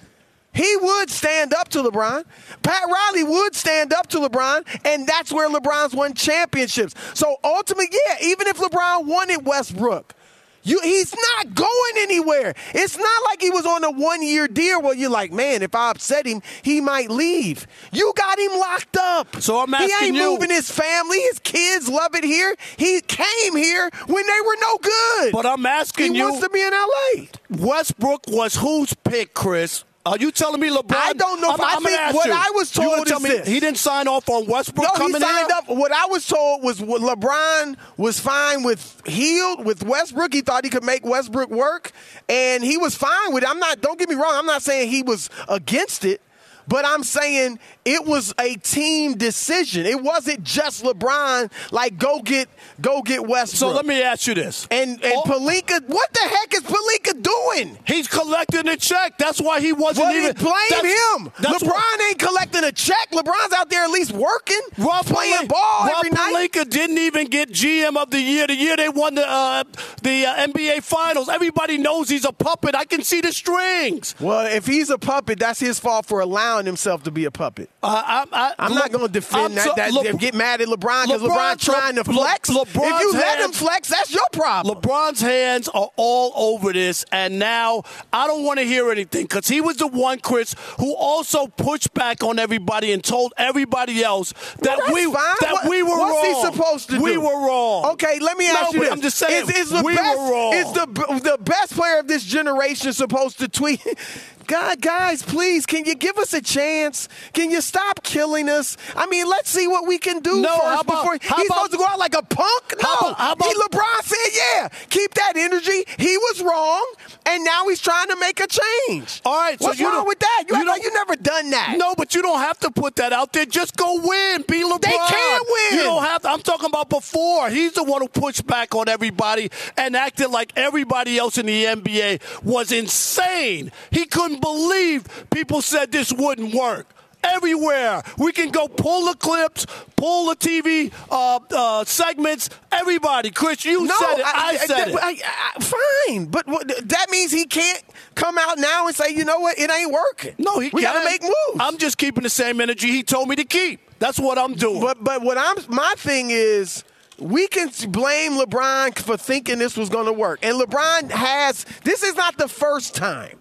He 0.52 0.76
would 0.80 1.10
stand 1.10 1.54
up 1.54 1.68
to 1.68 1.82
LeBron. 1.82 2.24
Pat 2.62 2.82
Riley 2.88 3.24
would 3.24 3.54
stand 3.54 3.92
up 3.92 4.08
to 4.08 4.18
LeBron, 4.18 4.66
and 4.84 5.06
that's 5.06 5.32
where 5.32 5.48
LeBron's 5.48 5.94
won 5.94 6.14
championships. 6.14 6.94
So 7.14 7.36
ultimately, 7.44 7.88
yeah, 8.06 8.16
even 8.22 8.46
if 8.48 8.58
LeBron 8.58 9.04
wanted 9.06 9.46
Westbrook, 9.46 10.14
you, 10.62 10.78
he's 10.82 11.14
not 11.36 11.54
going 11.54 11.94
anywhere. 11.98 12.52
It's 12.74 12.98
not 12.98 13.22
like 13.30 13.40
he 13.40 13.48
was 13.48 13.64
on 13.64 13.82
a 13.82 13.90
one 13.92 14.22
year 14.22 14.46
deal 14.46 14.82
where 14.82 14.94
you're 14.94 15.08
like, 15.08 15.32
man, 15.32 15.62
if 15.62 15.74
I 15.74 15.90
upset 15.90 16.26
him, 16.26 16.42
he 16.62 16.82
might 16.82 17.10
leave. 17.10 17.66
You 17.92 18.12
got 18.14 18.38
him 18.38 18.58
locked 18.58 18.96
up. 18.98 19.36
So 19.40 19.60
I'm 19.60 19.72
asking 19.72 19.88
He 19.98 20.04
ain't 20.08 20.16
you- 20.16 20.32
moving 20.32 20.50
his 20.50 20.70
family. 20.70 21.18
His 21.22 21.38
kids 21.38 21.88
love 21.88 22.14
it 22.14 22.24
here. 22.24 22.54
He 22.76 23.00
came 23.00 23.56
here 23.56 23.88
when 24.06 24.26
they 24.26 24.40
were 24.44 24.56
no 24.60 24.76
good. 24.82 25.32
But 25.32 25.46
I'm 25.46 25.64
asking 25.64 26.12
he 26.12 26.18
you, 26.18 26.24
wants 26.24 26.40
to 26.40 26.50
be 26.50 26.60
in 26.62 26.72
LA. 26.72 27.66
Westbrook 27.66 28.24
was 28.28 28.56
whose 28.56 28.92
pick, 28.92 29.32
Chris? 29.32 29.84
Are 30.06 30.16
you 30.16 30.30
telling 30.30 30.60
me 30.60 30.70
LeBron? 30.70 30.96
I 30.96 31.12
don't 31.12 31.42
know 31.42 31.52
if- 31.54 31.60
I 31.60 31.74
I'm 31.74 31.82
gonna 31.82 31.88
think 31.88 32.00
ask 32.00 32.14
what 32.14 32.26
you. 32.26 32.32
I 32.32 32.50
was 32.54 32.70
told 32.72 33.06
tell 33.06 33.18
is 33.18 33.22
me 33.22 33.30
this. 33.30 33.46
He 33.48 33.60
didn't 33.60 33.76
sign 33.76 34.08
off 34.08 34.28
on 34.30 34.46
Westbrook 34.46 34.98
No, 34.98 35.06
he 35.06 35.12
signed 35.12 35.52
up. 35.52 35.68
What 35.68 35.92
I 35.92 36.06
was 36.06 36.26
told 36.26 36.62
was 36.62 36.80
LeBron 36.80 37.76
was 37.98 38.18
fine 38.18 38.62
with 38.62 39.02
Healed 39.04 39.64
with 39.66 39.82
Westbrook. 39.82 40.32
He 40.32 40.40
thought 40.40 40.64
he 40.64 40.70
could 40.70 40.84
make 40.84 41.04
Westbrook 41.04 41.50
work, 41.50 41.92
and 42.30 42.64
he 42.64 42.78
was 42.78 42.94
fine 42.94 43.32
with 43.32 43.42
it. 43.42 43.48
I'm 43.50 43.58
not. 43.58 43.82
Don't 43.82 43.98
get 43.98 44.08
me 44.08 44.14
wrong. 44.14 44.32
I'm 44.34 44.46
not 44.46 44.62
saying 44.62 44.88
he 44.88 45.02
was 45.02 45.28
against 45.48 46.04
it. 46.06 46.22
But 46.68 46.84
I'm 46.84 47.02
saying 47.02 47.58
it 47.84 48.04
was 48.06 48.34
a 48.38 48.54
team 48.56 49.14
decision. 49.16 49.86
It 49.86 50.00
wasn't 50.02 50.44
just 50.44 50.84
LeBron 50.84 51.50
like 51.72 51.98
go 51.98 52.20
get 52.20 52.48
go 52.80 53.02
get 53.02 53.26
Westbrook. 53.26 53.58
So 53.58 53.70
let 53.76 53.86
me 53.86 54.02
ask 54.02 54.26
you 54.26 54.34
this. 54.34 54.66
and 54.70 55.02
and 55.02 55.14
Oh, 55.16 55.22
Pelinka, 55.22 55.88
what 55.88 56.12
the 56.12 56.20
heck 56.20 56.54
is 56.54 56.60
Pelinka 56.62 57.22
doing? 57.22 57.78
He's 57.86 58.06
collecting 58.06 58.68
a 58.68 58.76
check. 58.76 59.18
That's 59.18 59.40
why 59.40 59.60
he 59.60 59.72
wasn't 59.72 60.06
Well, 60.06 60.16
even. 60.16 60.36
blame 60.36 60.54
that's- 60.70 61.16
him. 61.16 61.32
That's 61.40 61.62
LeBron 61.62 61.66
what- 61.68 62.00
ain't 62.08 62.18
collecting 62.18 62.64
a 62.64 62.72
check. 62.72 63.08
LeBron's 63.12 63.52
out 63.52 63.70
there 63.70 63.82
at 63.84 63.90
least 63.90 64.12
working, 64.12 64.60
Rob 64.78 65.06
playing 65.06 65.34
Pelinka- 65.34 65.48
ball 65.48 65.86
Rob 65.86 65.92
every 65.96 66.10
night. 66.10 66.50
Pelinka 66.52 66.68
didn't 66.70 66.98
even 66.98 67.26
get 67.26 67.50
GM 67.52 67.96
of 67.96 68.10
the 68.10 68.20
year. 68.20 68.46
The 68.46 68.54
year 68.54 68.76
they 68.76 68.88
won 68.88 69.14
the 69.14 69.28
uh, 69.28 69.64
the 70.02 70.26
uh, 70.26 70.46
NBA 70.46 70.82
Finals. 70.82 71.28
Everybody 71.28 71.78
knows 71.78 72.08
he's 72.08 72.24
a 72.24 72.32
puppet. 72.32 72.74
I 72.74 72.84
can 72.84 73.02
see 73.02 73.20
the 73.20 73.32
strings. 73.32 74.14
Well, 74.20 74.46
if 74.46 74.66
he's 74.66 74.90
a 74.90 74.98
puppet, 74.98 75.38
that's 75.38 75.60
his 75.60 75.78
fault 75.80 76.06
for 76.06 76.20
allowing 76.20 76.49
himself 76.58 77.02
to 77.04 77.10
be 77.10 77.24
a 77.24 77.30
puppet. 77.30 77.70
Uh, 77.82 78.02
I, 78.04 78.26
I, 78.32 78.54
I'm 78.58 78.74
not 78.74 78.90
going 78.92 79.06
to 79.06 79.12
defend 79.12 79.46
I'm 79.46 79.54
that. 79.54 79.76
that 79.76 79.92
Le- 79.92 80.12
get 80.14 80.34
mad 80.34 80.60
at 80.60 80.68
LeBron 80.68 81.06
because 81.06 81.22
LeBron- 81.22 81.54
LeBron 81.54 81.58
trying 81.64 81.94
to 81.96 82.04
flex. 82.04 82.48
Le- 82.50 82.62
if 82.62 82.74
you 82.74 82.80
LeBron's 82.80 83.14
let 83.14 83.34
him 83.38 83.40
hands- 83.44 83.58
flex, 83.58 83.88
that's 83.88 84.12
your 84.12 84.26
problem. 84.32 84.76
LeBron's 84.78 85.20
hands 85.20 85.68
are 85.68 85.90
all 85.96 86.32
over 86.34 86.72
this, 86.72 87.04
and 87.12 87.38
now 87.38 87.82
I 88.12 88.26
don't 88.26 88.44
want 88.44 88.58
to 88.58 88.64
hear 88.66 88.90
anything 88.90 89.22
because 89.24 89.48
he 89.48 89.60
was 89.60 89.76
the 89.78 89.86
one, 89.86 90.18
Chris, 90.20 90.54
who 90.78 90.94
also 90.94 91.46
pushed 91.46 91.94
back 91.94 92.22
on 92.22 92.38
everybody 92.38 92.92
and 92.92 93.02
told 93.02 93.32
everybody 93.38 94.02
else 94.04 94.32
that 94.62 94.78
Well, 94.78 94.94
we 94.94 95.04
fine. 95.04 95.14
that 95.40 95.52
What- 95.52 95.68
we 95.70 95.82
were 95.82 95.90
what's 95.90 96.26
wrong. 96.26 96.50
he 96.50 96.52
supposed 96.56 96.90
to 96.90 97.00
We 97.00 97.12
do? 97.14 97.20
were 97.20 97.46
wrong. 97.46 97.84
Okay, 97.92 98.18
let 98.20 98.36
me 98.36 98.48
ask 98.48 98.60
No, 98.62 98.70
you 98.72 98.80
this. 98.80 98.92
I'm 98.92 99.00
just 99.00 99.18
saying, 99.18 99.44
is, 99.48 99.56
is 99.56 99.70
the 99.70 99.82
we 99.82 99.94
best, 99.96 100.18
were 100.18 100.30
wrong. 100.30 100.52
Is 100.54 100.72
the 100.72 100.86
the 101.22 101.38
best 101.42 101.74
player 101.74 101.98
of 101.98 102.08
this 102.08 102.24
generation 102.24 102.92
supposed 102.92 103.38
to 103.40 103.48
tweet? 103.48 103.80
God, 104.50 104.80
guys, 104.80 105.22
please, 105.22 105.64
can 105.64 105.84
you 105.84 105.94
give 105.94 106.18
us 106.18 106.34
a 106.34 106.42
chance? 106.42 107.08
Can 107.34 107.52
you 107.52 107.60
stop 107.60 108.02
killing 108.02 108.48
us? 108.48 108.76
I 108.96 109.06
mean, 109.06 109.28
let's 109.28 109.48
see 109.48 109.68
what 109.68 109.86
we 109.86 109.96
can 109.96 110.18
do 110.18 110.40
No, 110.40 110.48
first 110.48 110.62
how 110.64 110.80
about- 110.80 110.86
before 111.04 111.12
he's 111.22 111.30
about- 111.30 111.46
supposed 111.46 111.70
to 111.70 111.78
go 111.78 111.86
out 111.86 112.00
like 112.00 112.16
a 112.16 112.22
punk. 112.22 112.74
No, 112.82 112.88
How 112.88 112.98
about- 112.98 113.16
how 113.18 113.32
about- 113.34 113.48
he, 113.48 113.54
LeBron 113.54 114.02
said, 114.02 114.32
"Yeah, 114.34 114.68
keep 114.88 115.14
that 115.14 115.36
energy." 115.36 115.84
He 115.98 116.16
was 116.18 116.40
wrong, 116.42 116.84
and 117.26 117.44
now 117.44 117.68
he's 117.68 117.80
trying 117.80 118.08
to 118.08 118.16
make 118.16 118.40
a 118.40 118.48
change. 118.48 119.20
All 119.24 119.38
right, 119.38 119.56
so 119.60 119.68
what's 119.68 119.78
you 119.78 119.86
wrong 119.88 120.04
with 120.08 120.18
that? 120.18 120.44
You, 120.48 120.56
you 120.56 120.64
like 120.66 120.82
you 120.82 120.92
never 120.94 121.14
done 121.14 121.50
that. 121.50 121.76
No, 121.78 121.94
but 121.94 122.16
you 122.16 122.20
don't 122.22 122.40
have 122.40 122.58
to 122.60 122.72
put 122.72 122.96
that 122.96 123.12
out 123.12 123.32
there. 123.32 123.46
Just 123.46 123.76
go 123.76 124.00
win. 124.02 124.42
Be 124.48 124.64
LeBron. 124.64 124.80
They 124.80 124.90
can't 124.90 125.46
win. 125.48 125.78
You 125.78 125.84
don't 125.84 126.02
have 126.02 126.22
to. 126.22 126.28
I'm 126.30 126.42
talking 126.42 126.66
about 126.66 126.88
before. 126.88 127.50
He's 127.50 127.74
the 127.74 127.84
one 127.84 128.00
who 128.02 128.08
pushed 128.08 128.44
back 128.48 128.74
on 128.74 128.88
everybody 128.88 129.48
and 129.76 129.94
acted 129.94 130.30
like 130.32 130.52
everybody 130.56 131.18
else 131.18 131.38
in 131.38 131.46
the 131.46 131.66
NBA 131.66 132.18
was 132.42 132.72
insane. 132.72 133.70
He 133.92 134.06
couldn't 134.06 134.39
believe 134.40 135.26
people 135.30 135.62
said 135.62 135.92
this 135.92 136.12
wouldn't 136.12 136.54
work. 136.54 136.86
Everywhere 137.22 138.02
we 138.16 138.32
can 138.32 138.50
go, 138.50 138.66
pull 138.66 139.04
the 139.06 139.14
clips, 139.14 139.66
pull 139.94 140.28
the 140.30 140.36
TV 140.36 140.90
uh, 141.10 141.38
uh, 141.54 141.84
segments. 141.84 142.48
Everybody, 142.72 143.30
Chris, 143.30 143.62
you 143.66 143.84
No, 143.84 143.94
said 143.94 144.18
it. 144.20 144.24
I, 144.24 144.56
said 144.56 144.88
it. 144.88 144.96
I- 144.98 145.18
I- 145.56 146.08
fine, 146.08 146.24
but 146.26 146.46
what, 146.46 146.66
that 146.88 147.06
means 147.10 147.30
he 147.30 147.44
can't 147.44 147.82
come 148.14 148.38
out 148.38 148.56
now 148.56 148.86
and 148.86 148.96
say, 148.96 149.10
"You 149.14 149.26
know 149.26 149.38
what? 149.38 149.58
It 149.58 149.70
ain't 149.70 149.92
working." 149.92 150.34
no, 150.38 150.60
he 150.60 150.70
we 150.72 150.80
got 150.80 150.98
to 150.98 151.04
make 151.04 151.22
moves. 151.22 151.34
I'm 151.60 151.76
just 151.76 151.98
keeping 151.98 152.22
the 152.22 152.30
same 152.30 152.58
energy 152.58 152.88
he 152.88 153.02
told 153.02 153.28
me 153.28 153.36
to 153.36 153.44
keep. 153.44 153.80
That's 153.98 154.18
what 154.18 154.38
I'm 154.38 154.54
doing. 154.54 154.80
But 154.80 155.04
but 155.04 155.20
what 155.20 155.36
I'm 155.36 155.56
my 155.68 155.92
thing 155.98 156.30
is 156.30 156.84
we 157.18 157.48
can 157.48 157.68
blame 157.90 158.32
LeBron 158.32 158.98
for 158.98 159.18
thinking 159.18 159.58
this 159.58 159.76
was 159.76 159.90
going 159.90 160.06
to 160.06 160.12
work. 160.14 160.38
And 160.42 160.58
LeBron 160.58 161.10
has 161.10 161.66
this 161.84 162.02
is 162.02 162.14
not 162.16 162.38
the 162.38 162.48
first 162.48 162.94
time. 162.94 163.36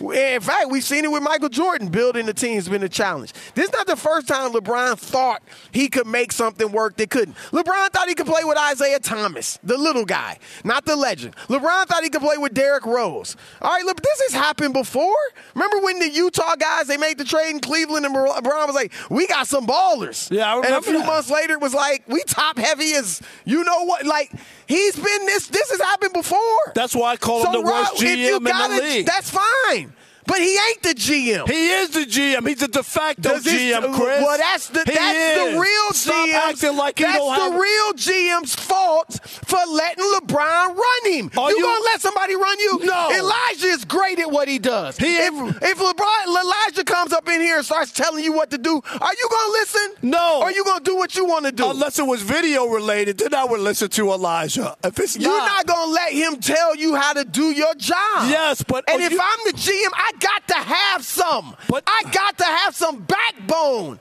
In 0.00 0.40
fact, 0.40 0.70
we've 0.70 0.84
seen 0.84 1.04
it 1.04 1.10
with 1.10 1.22
Michael 1.22 1.48
Jordan. 1.48 1.88
Building 1.88 2.26
the 2.26 2.34
team's 2.34 2.68
been 2.68 2.82
a 2.82 2.88
challenge. 2.88 3.32
This 3.54 3.66
is 3.66 3.72
not 3.72 3.86
the 3.86 3.96
first 3.96 4.28
time 4.28 4.52
LeBron 4.52 4.98
thought 4.98 5.42
he 5.72 5.88
could 5.88 6.06
make 6.06 6.32
something 6.32 6.70
work 6.70 6.96
that 6.96 7.10
couldn't. 7.10 7.36
LeBron 7.52 7.90
thought 7.90 8.08
he 8.08 8.14
could 8.14 8.26
play 8.26 8.44
with 8.44 8.58
Isaiah 8.58 9.00
Thomas, 9.00 9.58
the 9.62 9.76
little 9.78 10.04
guy, 10.04 10.38
not 10.64 10.84
the 10.84 10.96
legend. 10.96 11.34
LeBron 11.48 11.86
thought 11.86 12.02
he 12.02 12.10
could 12.10 12.20
play 12.22 12.36
with 12.36 12.52
Derrick 12.54 12.84
Rose. 12.84 13.36
All 13.62 13.70
right, 13.72 13.84
look, 13.84 14.02
this 14.02 14.20
has 14.28 14.32
happened 14.34 14.74
before. 14.74 15.14
Remember 15.54 15.78
when 15.80 15.98
the 15.98 16.08
Utah 16.10 16.56
guys 16.56 16.86
they 16.86 16.96
made 16.96 17.18
the 17.18 17.24
trade 17.24 17.50
in 17.50 17.60
Cleveland 17.60 18.04
and 18.06 18.14
LeBron 18.14 18.66
was 18.66 18.74
like, 18.74 18.92
"We 19.10 19.26
got 19.26 19.46
some 19.48 19.66
ballers." 19.66 20.30
Yeah, 20.30 20.54
I 20.54 20.56
And 20.58 20.74
a 20.74 20.82
few 20.82 20.98
that. 20.98 21.06
months 21.06 21.30
later, 21.30 21.54
it 21.54 21.60
was 21.60 21.74
like, 21.74 22.02
"We 22.06 22.22
top 22.26 22.58
heavy 22.58 22.94
as 22.94 23.20
you 23.44 23.64
know 23.64 23.84
what?" 23.84 24.04
Like 24.04 24.30
he's 24.66 24.94
been 24.96 25.26
this. 25.26 25.46
This 25.48 25.70
has 25.70 25.80
happened 25.80 26.12
before. 26.12 26.38
That's 26.74 26.94
why 26.94 27.12
I 27.12 27.16
call 27.16 27.44
him 27.44 27.52
the 27.52 27.62
Rob, 27.62 27.88
worst 27.92 28.02
if 28.02 28.18
you 28.18 28.38
GM 28.40 28.46
in 28.48 28.70
the 28.76 28.82
league. 28.82 29.06
That's 29.06 29.30
fine, 29.30 29.85
but 30.26 30.38
he 30.38 30.52
ain't 30.68 30.82
the 30.82 30.94
GM. 30.94 31.48
He 31.48 31.68
is 31.70 31.90
the 31.90 32.04
GM. 32.04 32.48
He's 32.48 32.62
a 32.62 32.68
de 32.68 32.82
facto 32.82 33.22
Does 33.30 33.44
this- 33.44 33.54
GM, 33.54 33.94
Chris. 33.94 34.22
Well, 34.22 34.38
that's 34.38 34.68
the 34.68 34.80
He 34.84 34.92
that's 34.94 35.52
the 35.52 35.58
real 35.58 35.92
Stop 35.92 36.14
GM. 36.28 36.34
acting 36.34 36.76
like 36.76 36.96
that's 36.96 37.18
the 37.18 37.30
have. 37.30 37.54
real 37.54 37.92
GM's 37.94 38.54
fault 38.54 39.18
for 39.24 39.58
letting 39.70 40.04
LeBron 40.14 40.76
run 40.76 41.12
him. 41.12 41.30
Are 41.36 41.50
you, 41.50 41.56
you- 41.58 41.62
gonna 41.62 41.84
let 41.84 42.00
somebody 42.00 42.34
run 42.34 42.58
you? 42.58 42.80
No. 42.84 43.10
Elijah 43.12 43.66
is 43.66 43.84
great 43.84 44.18
at 44.18 44.30
what 44.30 44.48
he 44.48 44.58
does. 44.58 44.96
He- 44.96 45.16
if 45.16 45.34
if 45.62 45.78
LeBron 45.78 46.26
Elijah 46.26 46.84
comes 46.84 47.12
up 47.12 47.28
in 47.28 47.40
here 47.40 47.56
and 47.58 47.64
starts 47.64 47.92
telling 47.92 48.22
you 48.24 48.32
what 48.32 48.50
to 48.50 48.58
do, 48.58 48.74
are 49.00 49.14
you 49.14 49.28
gonna 49.30 49.52
listen? 49.52 49.94
No. 50.02 50.40
Or 50.40 50.44
are 50.46 50.52
you 50.52 50.64
gonna 50.64 50.84
do 50.84 50.96
what 50.96 51.16
you 51.16 51.24
want 51.24 51.46
to 51.46 51.52
do? 51.52 51.68
Unless 51.70 51.98
it 51.98 52.06
was 52.06 52.22
video 52.22 52.66
related, 52.66 53.18
then 53.18 53.34
I 53.34 53.44
would 53.44 53.60
listen 53.60 53.88
to 53.90 54.12
Elijah. 54.12 54.76
If 54.84 54.98
it's 54.98 55.16
You're 55.16 55.30
not, 55.30 55.46
not 55.46 55.66
gonna 55.66 55.90
let 55.92 56.12
him 56.12 56.40
tell 56.40 56.74
you 56.76 56.94
how 56.96 57.12
to 57.12 57.24
do 57.24 57.50
your 57.52 57.74
job. 57.74 57.96
Yes, 58.28 58.62
but- 58.66 58.84
and 58.88 59.02
if 59.02 59.12
you- 59.12 59.20
I'm 59.20 59.38
the 59.46 59.52
GM, 59.52 59.90
I 59.94 60.12
got 60.18 60.46
to 60.48 60.54
have 60.54 61.04
some. 61.04 61.56
But- 61.68 61.84
I 61.86 62.02
got 62.10 62.38
to 62.38 62.44
have 62.44 62.74
some 62.74 63.02
backbone, 63.02 64.00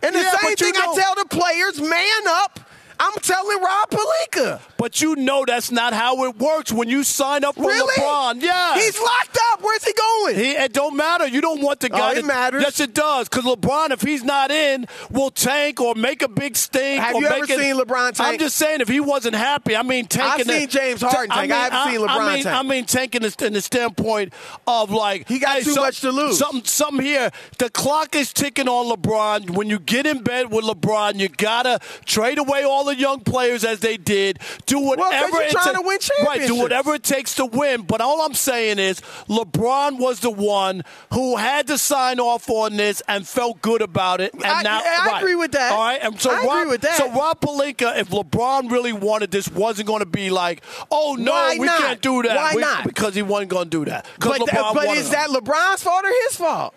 And 0.03 0.15
the 0.15 0.19
Yeah, 0.19 0.35
same 0.41 0.55
thing 0.55 0.73
I 0.75 0.93
tell 1.00 1.15
the 1.15 1.25
players: 1.25 1.79
man 1.81 2.27
up. 2.27 2.59
I'm 3.00 3.13
telling 3.21 3.59
Rob 3.59 3.89
Pelinka. 3.89 4.59
But 4.83 4.99
you 4.99 5.15
know 5.15 5.45
that's 5.47 5.71
not 5.71 5.93
how 5.93 6.25
it 6.25 6.37
works 6.37 6.69
when 6.69 6.89
you 6.89 7.05
sign 7.05 7.45
up 7.45 7.55
for 7.55 7.67
Really? 7.67 8.01
LeBron. 8.01 8.41
Yeah. 8.41 8.75
He's 8.75 8.99
locked 8.99 9.37
up. 9.53 9.61
Where's 9.61 9.81
he 9.81 9.93
going? 9.93 10.35
He, 10.35 10.51
it 10.51 10.73
don't 10.73 10.97
matter. 10.97 11.25
You 11.25 11.39
don't 11.39 11.61
want 11.61 11.79
the 11.79 11.87
oh, 11.87 11.97
guy. 11.97 12.09
Oh, 12.09 12.11
it 12.11 12.15
that- 12.15 12.25
matters. 12.25 12.63
Yes, 12.63 12.81
it 12.81 12.93
does. 12.93 13.29
Because 13.29 13.45
LeBron, 13.45 13.91
if 13.91 14.01
he's 14.01 14.25
not 14.25 14.51
in, 14.51 14.85
will 15.09 15.31
tank 15.31 15.79
or 15.79 15.95
make 15.95 16.21
a 16.21 16.27
big 16.27 16.57
stink. 16.57 17.01
Have 17.01 17.15
you 17.15 17.25
ever 17.27 17.45
it- 17.45 17.47
seen 17.47 17.77
LeBron 17.77 18.11
tank? 18.11 18.19
I'm 18.33 18.37
just 18.37 18.57
saying, 18.57 18.81
if 18.81 18.89
he 18.89 18.99
wasn't 18.99 19.35
happy, 19.35 19.73
I 19.73 19.83
mean, 19.83 20.05
tanking. 20.05 20.51
I've 20.51 20.59
seen 20.59 20.67
the- 20.67 20.73
James 20.73 21.01
Harden 21.01 21.31
I 21.31 21.47
tank. 21.47 21.51
I 21.53 21.55
haven't 21.69 21.93
seen 21.93 22.01
LeBron 22.05 22.09
I 22.09 22.35
mean, 22.35 22.43
tank. 22.43 22.57
I 22.57 22.63
mean, 22.63 22.85
tanking 22.85 23.23
in 23.23 23.53
the 23.53 23.61
standpoint 23.61 24.33
of 24.67 24.91
like 24.91 25.29
He 25.29 25.39
got 25.39 25.59
hey, 25.59 25.63
too 25.63 25.71
some- 25.71 25.85
much 25.85 26.01
to 26.01 26.11
lose. 26.11 26.37
Something, 26.37 26.65
something 26.65 27.05
here. 27.05 27.31
The 27.57 27.69
clock 27.69 28.17
is 28.17 28.33
ticking 28.33 28.67
on 28.67 28.93
LeBron. 28.93 29.51
When 29.51 29.69
you 29.69 29.79
get 29.79 30.05
in 30.05 30.23
bed 30.23 30.51
with 30.51 30.65
LeBron, 30.65 31.21
you 31.21 31.29
gotta 31.29 31.79
trade 32.03 32.37
away 32.37 32.65
all 32.65 32.83
the 32.83 32.97
young 32.97 33.21
players 33.21 33.63
as 33.63 33.79
they 33.79 33.95
did. 33.95 34.39
Do 34.65 34.72
whatever 34.79 35.27
you're 35.33 35.41
it 35.43 35.51
trying 35.51 35.73
ta- 35.73 35.81
to 35.81 35.87
win 35.87 35.97
Right, 36.25 36.47
do 36.47 36.55
whatever 36.55 36.93
it 36.95 37.03
takes 37.03 37.35
to 37.35 37.45
win. 37.45 37.81
But 37.83 38.01
all 38.01 38.21
I'm 38.21 38.33
saying 38.33 38.79
is, 38.79 39.01
LeBron 39.29 39.99
was 39.99 40.19
the 40.21 40.29
one 40.31 40.83
who 41.13 41.35
had 41.37 41.67
to 41.67 41.77
sign 41.77 42.19
off 42.19 42.49
on 42.49 42.75
this 42.77 43.01
and 43.07 43.27
felt 43.27 43.61
good 43.61 43.81
about 43.81 44.21
it. 44.21 44.33
And 44.33 44.43
I- 44.45 44.61
now, 44.63 44.81
I 44.83 45.07
right. 45.07 45.17
agree 45.21 45.35
with 45.35 45.51
that. 45.53 45.71
All 45.71 45.79
right, 45.79 45.99
and 46.01 46.19
so 46.19 46.31
I 46.31 46.37
agree 46.39 46.47
Rob, 46.49 46.67
with 46.69 46.81
that. 46.81 46.97
So 46.97 47.11
Rob 47.11 47.39
Pelinka, 47.41 47.97
if 47.97 48.09
LeBron 48.09 48.71
really 48.71 48.93
wanted 48.93 49.31
this, 49.31 49.47
wasn't 49.49 49.87
going 49.87 49.99
to 49.99 50.05
be 50.05 50.29
like, 50.29 50.61
oh 50.91 51.15
no, 51.19 51.31
Why 51.31 51.57
we 51.59 51.65
not? 51.65 51.79
can't 51.79 52.01
do 52.01 52.23
that. 52.23 52.35
Why 52.35 52.53
We- 52.55 52.61
not? 52.61 52.83
Because 52.85 53.15
he 53.15 53.21
wasn't 53.21 53.49
going 53.51 53.65
to 53.65 53.69
do 53.69 53.85
that. 53.85 54.05
but 54.19 54.39
LeBron 54.41 54.73
but 54.73 54.87
is 54.97 55.09
that 55.11 55.29
LeBron's 55.29 55.83
fault 55.83 56.05
or 56.05 56.11
his 56.27 56.35
fault? 56.37 56.73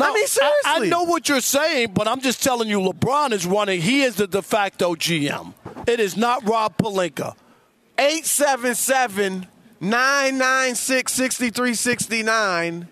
I 0.00 0.14
mean, 0.14 0.26
seriously. 0.28 0.60
I, 0.64 0.78
know 0.90 1.02
what 1.04 1.28
you're 1.28 1.40
saying, 1.40 1.90
but 1.92 2.06
I'm 2.06 2.20
just 2.20 2.40
telling 2.44 2.68
you, 2.68 2.78
LeBron 2.78 3.32
is 3.32 3.46
running. 3.46 3.80
He 3.80 4.02
is 4.02 4.14
the 4.16 4.28
de 4.28 4.42
facto 4.42 4.94
GM. 4.94 5.54
It 5.88 6.00
is 6.00 6.18
not 6.18 6.46
Rob 6.46 6.76
Pelinka. 6.76 7.34
877 7.98 9.46
996 9.80 11.12
6369. 11.12 12.88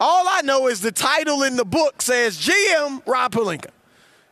All 0.00 0.24
I 0.28 0.42
know 0.42 0.66
is 0.66 0.80
the 0.80 0.90
title 0.90 1.44
in 1.44 1.54
the 1.54 1.64
book 1.64 2.02
says 2.02 2.36
GM 2.38 3.06
Rob 3.06 3.32
Pelinka. 3.32 3.70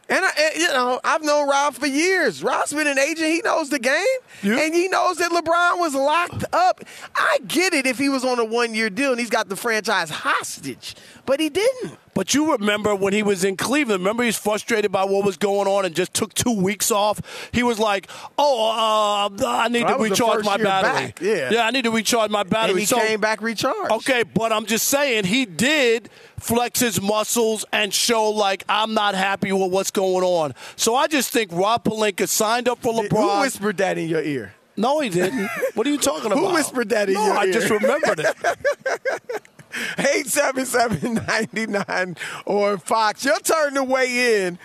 And, 0.08 0.24
I, 0.24 0.30
and, 0.36 0.56
you 0.56 0.68
know, 0.68 1.00
I've 1.04 1.22
known 1.22 1.48
Rob 1.48 1.74
for 1.74 1.86
years. 1.86 2.42
Rob's 2.42 2.72
been 2.72 2.86
an 2.86 2.98
agent. 2.98 3.28
He 3.28 3.42
knows 3.44 3.68
the 3.68 3.78
game. 3.78 4.04
Yeah. 4.42 4.58
And 4.58 4.74
he 4.74 4.88
knows 4.88 5.18
that 5.18 5.30
LeBron 5.30 5.78
was 5.78 5.94
locked 5.94 6.44
up. 6.52 6.82
I 7.14 7.38
get 7.46 7.74
it 7.74 7.86
if 7.86 7.98
he 7.98 8.08
was 8.08 8.24
on 8.24 8.38
a 8.38 8.44
one 8.44 8.74
year 8.74 8.90
deal 8.90 9.10
and 9.10 9.20
he's 9.20 9.30
got 9.30 9.48
the 9.48 9.56
franchise 9.56 10.10
hostage, 10.10 10.96
but 11.26 11.38
he 11.40 11.50
didn't. 11.50 11.98
But 12.18 12.34
you 12.34 12.50
remember 12.50 12.96
when 12.96 13.12
he 13.12 13.22
was 13.22 13.44
in 13.44 13.56
Cleveland, 13.56 14.00
remember 14.00 14.24
he's 14.24 14.36
frustrated 14.36 14.90
by 14.90 15.04
what 15.04 15.24
was 15.24 15.36
going 15.36 15.68
on 15.68 15.84
and 15.84 15.94
just 15.94 16.12
took 16.14 16.34
two 16.34 16.50
weeks 16.50 16.90
off? 16.90 17.20
He 17.52 17.62
was 17.62 17.78
like, 17.78 18.10
oh, 18.36 19.30
uh, 19.40 19.46
I 19.46 19.68
need 19.68 19.86
to 19.86 19.94
recharge 19.94 20.44
my 20.44 20.56
battery. 20.56 21.06
back, 21.06 21.20
yeah. 21.20 21.50
Yeah, 21.52 21.64
I 21.64 21.70
need 21.70 21.84
to 21.84 21.92
recharge 21.92 22.32
my 22.32 22.42
battery. 22.42 22.70
And 22.72 22.80
he 22.80 22.86
so, 22.86 22.98
came 22.98 23.20
back 23.20 23.40
recharged. 23.40 23.92
Okay, 23.92 24.24
but 24.24 24.52
I'm 24.52 24.66
just 24.66 24.88
saying 24.88 25.26
he 25.26 25.46
did 25.46 26.10
flex 26.40 26.80
his 26.80 27.00
muscles 27.00 27.64
and 27.72 27.94
show 27.94 28.30
like 28.30 28.64
I'm 28.68 28.94
not 28.94 29.14
happy 29.14 29.52
with 29.52 29.70
what's 29.70 29.92
going 29.92 30.24
on. 30.24 30.56
So 30.74 30.96
I 30.96 31.06
just 31.06 31.30
think 31.30 31.52
Rob 31.52 31.84
Pelinka 31.84 32.26
signed 32.26 32.68
up 32.68 32.80
for 32.80 32.92
LeBron. 32.92 33.36
Who 33.36 33.40
whispered 33.42 33.76
that 33.76 33.96
in 33.96 34.08
your 34.08 34.22
ear? 34.22 34.54
no, 34.76 34.98
he 34.98 35.08
didn't. 35.08 35.48
What 35.74 35.86
are 35.86 35.90
you 35.90 35.98
talking 35.98 36.32
about? 36.32 36.48
Who 36.48 36.54
whispered 36.54 36.88
that 36.88 37.08
in 37.10 37.14
no, 37.14 37.26
your 37.26 37.36
I 37.36 37.44
ear? 37.44 37.50
I 37.50 37.52
just 37.52 37.70
remembered 37.70 38.18
it. 38.18 39.42
877-99 39.96 42.18
or 42.46 42.78
Fox. 42.78 43.24
Your 43.24 43.40
turn 43.40 43.74
to 43.74 43.82
weigh 43.84 44.46
in. 44.46 44.58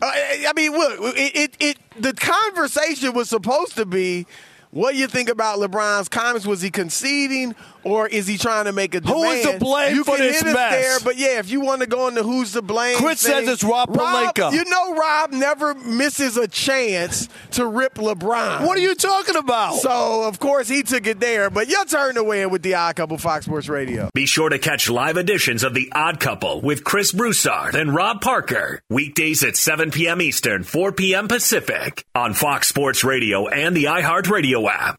Uh, 0.00 0.06
I 0.06 0.52
mean, 0.54 0.70
look, 0.72 1.16
it, 1.16 1.36
it, 1.36 1.56
it 1.58 1.76
the 2.00 2.12
conversation 2.12 3.14
was 3.14 3.28
supposed 3.28 3.74
to 3.76 3.84
be 3.84 4.26
what 4.70 4.92
do 4.92 4.98
you 4.98 5.06
think 5.06 5.28
about 5.28 5.58
LeBron's 5.58 6.08
comments? 6.08 6.46
Was 6.46 6.60
he 6.62 6.70
conceding 6.70 7.54
or 7.84 8.06
is 8.06 8.26
he 8.26 8.36
trying 8.36 8.66
to 8.66 8.72
make 8.72 8.94
a 8.94 9.00
demand? 9.00 9.18
Who 9.18 9.30
is 9.30 9.46
to 9.46 9.58
blame 9.58 9.96
you 9.96 10.04
for 10.04 10.16
can 10.16 10.26
this 10.26 10.40
hit 10.40 10.48
us 10.48 10.54
mess? 10.54 10.72
there, 10.72 11.00
but 11.00 11.16
yeah, 11.16 11.38
if 11.38 11.50
you 11.50 11.60
want 11.60 11.80
to 11.80 11.86
go 11.86 12.08
into 12.08 12.22
who's 12.22 12.52
to 12.52 12.62
blame, 12.62 12.96
Chris 12.98 13.20
says 13.20 13.48
it's 13.48 13.64
Rob 13.64 13.94
Pelinka. 13.94 14.52
You 14.52 14.64
know, 14.64 14.94
Rob 14.94 15.32
never 15.32 15.74
misses 15.74 16.36
a 16.36 16.46
chance 16.48 17.28
to 17.52 17.66
rip 17.66 17.94
LeBron. 17.94 18.66
What 18.66 18.76
are 18.76 18.80
you 18.82 18.94
talking 18.94 19.36
about? 19.36 19.76
So 19.76 20.24
of 20.28 20.38
course 20.38 20.68
he 20.68 20.82
took 20.82 21.06
it 21.06 21.20
there, 21.20 21.50
but 21.50 21.68
your 21.68 21.84
turn 21.84 22.16
to 22.16 22.24
win 22.24 22.50
with 22.50 22.62
the 22.62 22.74
Odd 22.74 22.96
Couple 22.96 23.16
Fox 23.18 23.46
Sports 23.46 23.68
Radio. 23.68 24.10
Be 24.14 24.26
sure 24.26 24.48
to 24.48 24.58
catch 24.58 24.90
live 24.90 25.16
editions 25.16 25.64
of 25.64 25.74
The 25.74 25.90
Odd 25.94 26.20
Couple 26.20 26.60
with 26.60 26.84
Chris 26.84 27.12
Broussard 27.12 27.74
and 27.74 27.94
Rob 27.94 28.20
Parker. 28.20 28.82
Weekdays 28.90 29.42
at 29.44 29.56
7 29.56 29.90
p.m. 29.90 30.20
Eastern, 30.20 30.62
4 30.62 30.92
p.m. 30.92 31.28
Pacific 31.28 32.04
on 32.14 32.34
Fox 32.34 32.68
Sports 32.68 33.04
Radio 33.04 33.48
and 33.48 33.74
the 33.76 33.84
iHeartRadio 33.84 34.57
app. 34.66 34.98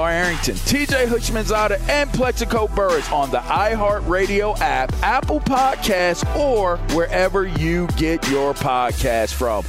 Arrington, 0.09 0.55
TJ 0.55 1.07
Houshmandzadeh, 1.07 1.89
and 1.89 2.11
Plaxico 2.11 2.67
Burress 2.67 3.11
on 3.11 3.31
the 3.31 3.39
iHeartRadio 3.39 4.59
app, 4.59 4.93
Apple 5.03 5.39
Podcasts, 5.39 6.23
or 6.35 6.77
wherever 6.95 7.45
you 7.45 7.87
get 7.97 8.27
your 8.29 8.53
podcast 8.53 9.33
from. 9.33 9.65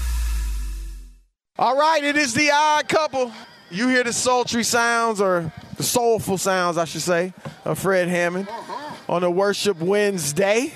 All 1.58 1.76
right, 1.76 2.02
it 2.02 2.16
is 2.16 2.34
the 2.34 2.50
odd 2.52 2.88
couple. 2.88 3.32
You 3.70 3.88
hear 3.88 4.04
the 4.04 4.12
sultry 4.12 4.64
sounds, 4.64 5.20
or 5.20 5.52
the 5.76 5.82
soulful 5.82 6.38
sounds, 6.38 6.78
I 6.78 6.84
should 6.84 7.02
say, 7.02 7.32
of 7.64 7.78
Fred 7.78 8.08
Hammond 8.08 8.48
on 9.08 9.22
a 9.22 9.30
Worship 9.30 9.78
Wednesday. 9.78 10.72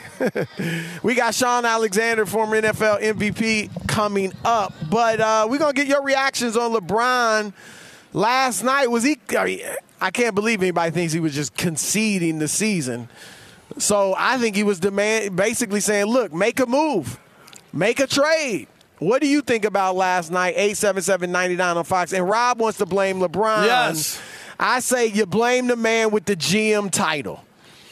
we 1.03 1.15
got 1.15 1.35
Shaun 1.35 1.65
Alexander, 1.65 2.27
former 2.27 2.61
NFL 2.61 3.03
MVP, 3.03 3.89
coming 3.89 4.33
up. 4.45 4.75
But 4.91 5.21
uh, 5.21 5.47
we're 5.49 5.59
going 5.59 5.75
to 5.75 5.81
get 5.81 5.89
your 5.89 6.03
reactions 6.03 6.57
on 6.57 6.73
LeBron 6.73 7.53
last 8.17 8.65
night. 8.65 8.89
Was 8.89 9.05
he. 9.05 9.19
I, 9.37 9.45
mean, 9.45 9.61
I 10.01 10.11
can't 10.11 10.35
believe 10.35 10.63
anybody 10.63 10.91
thinks 10.91 11.13
he 11.13 11.21
was 11.21 11.35
just 11.35 11.57
conceding 11.57 12.39
the 12.41 12.49
season. 12.49 13.09
So 13.79 14.15
I 14.17 14.39
think 14.39 14.57
he 14.57 14.63
was 14.63 14.81
demand, 14.81 15.37
basically 15.37 15.81
saying, 15.81 16.07
look, 16.07 16.33
make 16.33 16.59
a 16.61 16.67
move, 16.67 17.21
make 17.73 18.01
a 18.01 18.07
trade. 18.07 18.69
What 18.99 19.21
do 19.21 19.29
you 19.29 19.43
think 19.43 19.67
about 19.67 19.95
last 19.95 20.31
night? 20.31 20.55
877 20.57 21.61
on 21.61 21.85
Fox. 21.85 22.13
And 22.13 22.27
Rob 22.27 22.59
wants 22.59 22.79
to 22.79 22.87
blame 22.87 23.19
LeBron. 23.19 23.67
Yes. 23.67 24.21
I 24.59 24.81
say 24.81 25.07
you 25.07 25.27
blame 25.27 25.67
the 25.67 25.77
man 25.77 26.11
with 26.11 26.25
the 26.25 26.35
GM 26.35 26.91
title. 26.91 27.45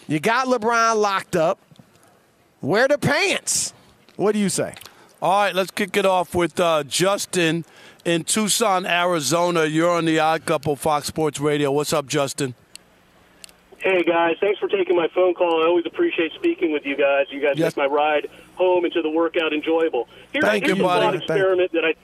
You 0.08 0.18
got 0.18 0.46
LeBron 0.46 0.96
locked 0.96 1.36
up. 1.36 1.58
Wear 2.62 2.88
the 2.88 2.96
pants. 2.96 3.74
What 4.16 4.32
do 4.32 4.38
you 4.38 4.48
say? 4.48 4.74
All 5.20 5.42
right, 5.42 5.54
let's 5.54 5.70
kick 5.70 5.96
it 5.98 6.06
off 6.06 6.34
with 6.34 6.58
uh, 6.58 6.84
Justin 6.84 7.66
in 8.04 8.24
Tucson, 8.24 8.86
Arizona. 8.86 9.64
You're 9.64 9.90
on 9.90 10.04
the 10.04 10.18
Odd 10.18 10.44
Couple 10.46 10.76
Fox 10.76 11.06
Sports 11.06 11.40
Radio. 11.40 11.70
What's 11.72 11.92
up, 11.92 12.06
Justin? 12.06 12.54
Hey 13.78 14.02
guys, 14.02 14.36
thanks 14.40 14.58
for 14.58 14.66
taking 14.68 14.96
my 14.96 15.08
phone 15.08 15.34
call. 15.34 15.62
I 15.62 15.66
always 15.66 15.84
appreciate 15.84 16.32
speaking 16.32 16.72
with 16.72 16.86
you 16.86 16.96
guys. 16.96 17.26
You 17.30 17.38
guys 17.40 17.58
Yes. 17.58 17.76
make 17.76 17.86
my 17.90 17.94
ride 17.94 18.30
home 18.54 18.86
into 18.86 19.02
the 19.02 19.10
workout 19.10 19.52
enjoyable. 19.52 20.08
Here, 20.32 20.40
Thank 20.40 20.64
here's 20.64 20.78
you, 20.78 20.84
a 20.84 20.88
buddy. 20.88 21.02
thought 21.04 21.12
Thank 21.12 21.22
experiment 21.24 21.72
that 21.72 21.84
I 21.84 21.94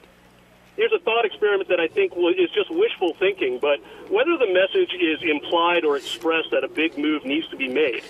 here's 0.75 0.91
a 0.93 0.99
thought 0.99 1.25
experiment 1.25 1.69
that 1.69 1.79
I 1.79 1.87
think 1.87 2.13
is 2.37 2.51
just 2.51 2.69
wishful 2.69 3.15
thinking. 3.15 3.57
But 3.59 3.79
whether 4.09 4.37
the 4.37 4.53
message 4.53 4.93
is 4.93 5.23
implied 5.23 5.83
or 5.83 5.97
expressed 5.97 6.51
that 6.51 6.63
a 6.63 6.67
big 6.67 6.99
move 6.99 7.25
needs 7.25 7.47
to 7.49 7.55
be 7.55 7.67
made, 7.67 8.03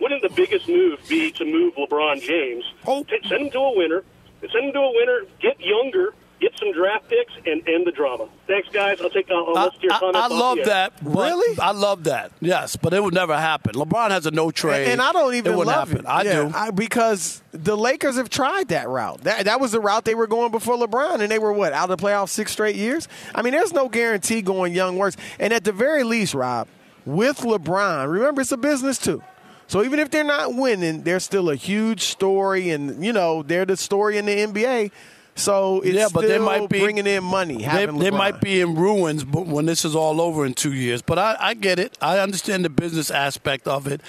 wouldn't 0.00 0.22
the 0.22 0.30
biggest 0.30 0.66
move 0.66 0.98
be 1.08 1.30
to 1.32 1.44
move 1.44 1.74
LeBron 1.76 2.20
James? 2.20 2.64
Oh. 2.84 3.06
Send 3.28 3.42
him 3.46 3.50
to 3.50 3.58
a 3.60 3.76
winner. 3.76 4.02
Send 4.40 4.66
him 4.66 4.72
to 4.72 4.80
a 4.80 4.92
winner. 4.92 5.20
Get 5.40 5.60
younger. 5.60 6.14
Get 6.44 6.58
some 6.58 6.72
draft 6.74 7.08
picks 7.08 7.32
and 7.46 7.66
end 7.66 7.86
the 7.86 7.90
drama. 7.92 8.28
Thanks, 8.46 8.68
guys. 8.68 9.00
I'll 9.00 9.08
take. 9.08 9.30
I'll, 9.30 9.46
I'll 9.48 9.56
I, 9.56 9.64
listen 9.64 9.80
to 9.80 9.84
your 9.86 9.92
I- 9.94 9.98
comments. 9.98 10.18
I 10.18 10.24
off 10.24 10.30
love 10.32 10.58
that. 10.66 10.92
Really? 11.02 11.58
I 11.58 11.70
love 11.72 12.04
that. 12.04 12.32
Yes, 12.42 12.76
but 12.76 12.92
it 12.92 13.02
would 13.02 13.14
never 13.14 13.34
happen. 13.34 13.72
LeBron 13.74 14.10
has 14.10 14.26
a 14.26 14.30
no 14.30 14.50
trade. 14.50 14.88
And 14.88 15.00
I 15.00 15.12
don't 15.12 15.34
even 15.36 15.52
it 15.54 15.56
wouldn't 15.56 15.74
love 15.74 15.88
happen. 15.88 16.04
it. 16.04 16.08
I 16.08 16.22
Yeah, 16.22 16.32
do. 16.42 16.52
I, 16.54 16.70
because 16.70 17.42
the 17.52 17.78
Lakers 17.78 18.16
have 18.16 18.28
tried 18.28 18.68
that 18.68 18.90
route. 18.90 19.22
That, 19.22 19.46
that 19.46 19.58
was 19.58 19.72
the 19.72 19.80
route 19.80 20.04
they 20.04 20.14
were 20.14 20.26
going 20.26 20.50
before 20.50 20.76
LeBron, 20.76 21.20
and 21.20 21.30
they 21.30 21.38
were 21.38 21.52
what 21.54 21.72
out 21.72 21.88
of 21.90 21.96
the 21.98 22.04
playoffs 22.06 22.28
six 22.28 22.52
straight 22.52 22.76
years. 22.76 23.08
I 23.34 23.40
mean, 23.40 23.54
there's 23.54 23.72
no 23.72 23.88
guarantee 23.88 24.42
going 24.42 24.74
young 24.74 24.98
works. 24.98 25.16
And 25.38 25.50
at 25.50 25.64
the 25.64 25.72
very 25.72 26.04
least, 26.04 26.34
Rob, 26.34 26.68
with 27.06 27.38
LeBron, 27.38 28.10
remember 28.12 28.42
it's 28.42 28.52
a 28.52 28.58
business 28.58 28.98
too. 28.98 29.22
So 29.66 29.82
even 29.82 29.98
if 29.98 30.10
they're 30.10 30.24
not 30.24 30.54
winning, 30.54 31.04
they're 31.04 31.20
still 31.20 31.48
a 31.48 31.56
huge 31.56 32.02
story, 32.02 32.68
and 32.68 33.02
you 33.02 33.14
know 33.14 33.42
they're 33.42 33.64
the 33.64 33.78
story 33.78 34.18
in 34.18 34.26
the 34.26 34.36
NBA. 34.36 34.90
So 35.36 35.80
it's 35.80 35.94
yeah, 35.96 36.08
but 36.12 36.28
they 36.28 36.38
might 36.38 36.68
be 36.68 36.78
bringing 36.80 37.06
in 37.08 37.24
money. 37.24 37.66
They, 37.66 37.86
they 37.86 38.10
might 38.10 38.40
be 38.40 38.60
in 38.60 38.76
ruins, 38.76 39.26
when 39.26 39.66
this 39.66 39.84
is 39.84 39.96
all 39.96 40.20
over 40.20 40.46
in 40.46 40.54
two 40.54 40.72
years. 40.72 41.02
But 41.02 41.18
I, 41.18 41.36
I 41.40 41.54
get 41.54 41.80
it. 41.80 41.98
I 42.00 42.20
understand 42.20 42.64
the 42.64 42.70
business 42.70 43.10
aspect 43.10 43.66
of 43.66 43.88
it. 43.88 44.00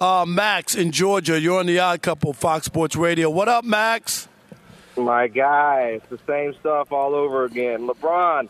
Uh, 0.00 0.24
Max 0.26 0.74
in 0.74 0.90
Georgia, 0.90 1.40
you're 1.40 1.60
on 1.60 1.66
the 1.66 1.78
Odd 1.78 2.02
Couple, 2.02 2.32
Fox 2.32 2.66
Sports 2.66 2.96
Radio. 2.96 3.30
What 3.30 3.48
up, 3.48 3.64
Max? 3.64 4.26
My 4.96 5.28
guy, 5.28 6.00
it's 6.02 6.08
the 6.08 6.18
same 6.26 6.52
stuff 6.54 6.90
all 6.92 7.14
over 7.14 7.44
again. 7.44 7.86
LeBron, 7.86 8.48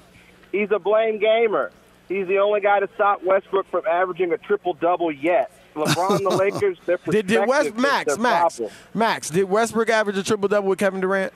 he's 0.50 0.70
a 0.70 0.78
blame 0.78 1.18
gamer. 1.18 1.70
He's 2.08 2.26
the 2.26 2.38
only 2.38 2.60
guy 2.60 2.80
to 2.80 2.88
stop 2.94 3.22
Westbrook 3.22 3.70
from 3.70 3.86
averaging 3.86 4.32
a 4.32 4.38
triple 4.38 4.72
double 4.72 5.12
yet. 5.12 5.52
LeBron, 5.74 6.18
the 6.22 6.30
Lakers, 6.36 6.78
their 6.86 6.98
Did, 7.08 7.26
did 7.26 7.46
West 7.46 7.74
Max 7.76 8.18
Max 8.18 8.56
problem. 8.56 8.76
Max 8.94 9.30
did 9.30 9.44
Westbrook 9.44 9.88
average 9.90 10.16
a 10.16 10.22
triple 10.22 10.48
double 10.48 10.68
with 10.68 10.78
Kevin 10.78 11.00
Durant? 11.00 11.32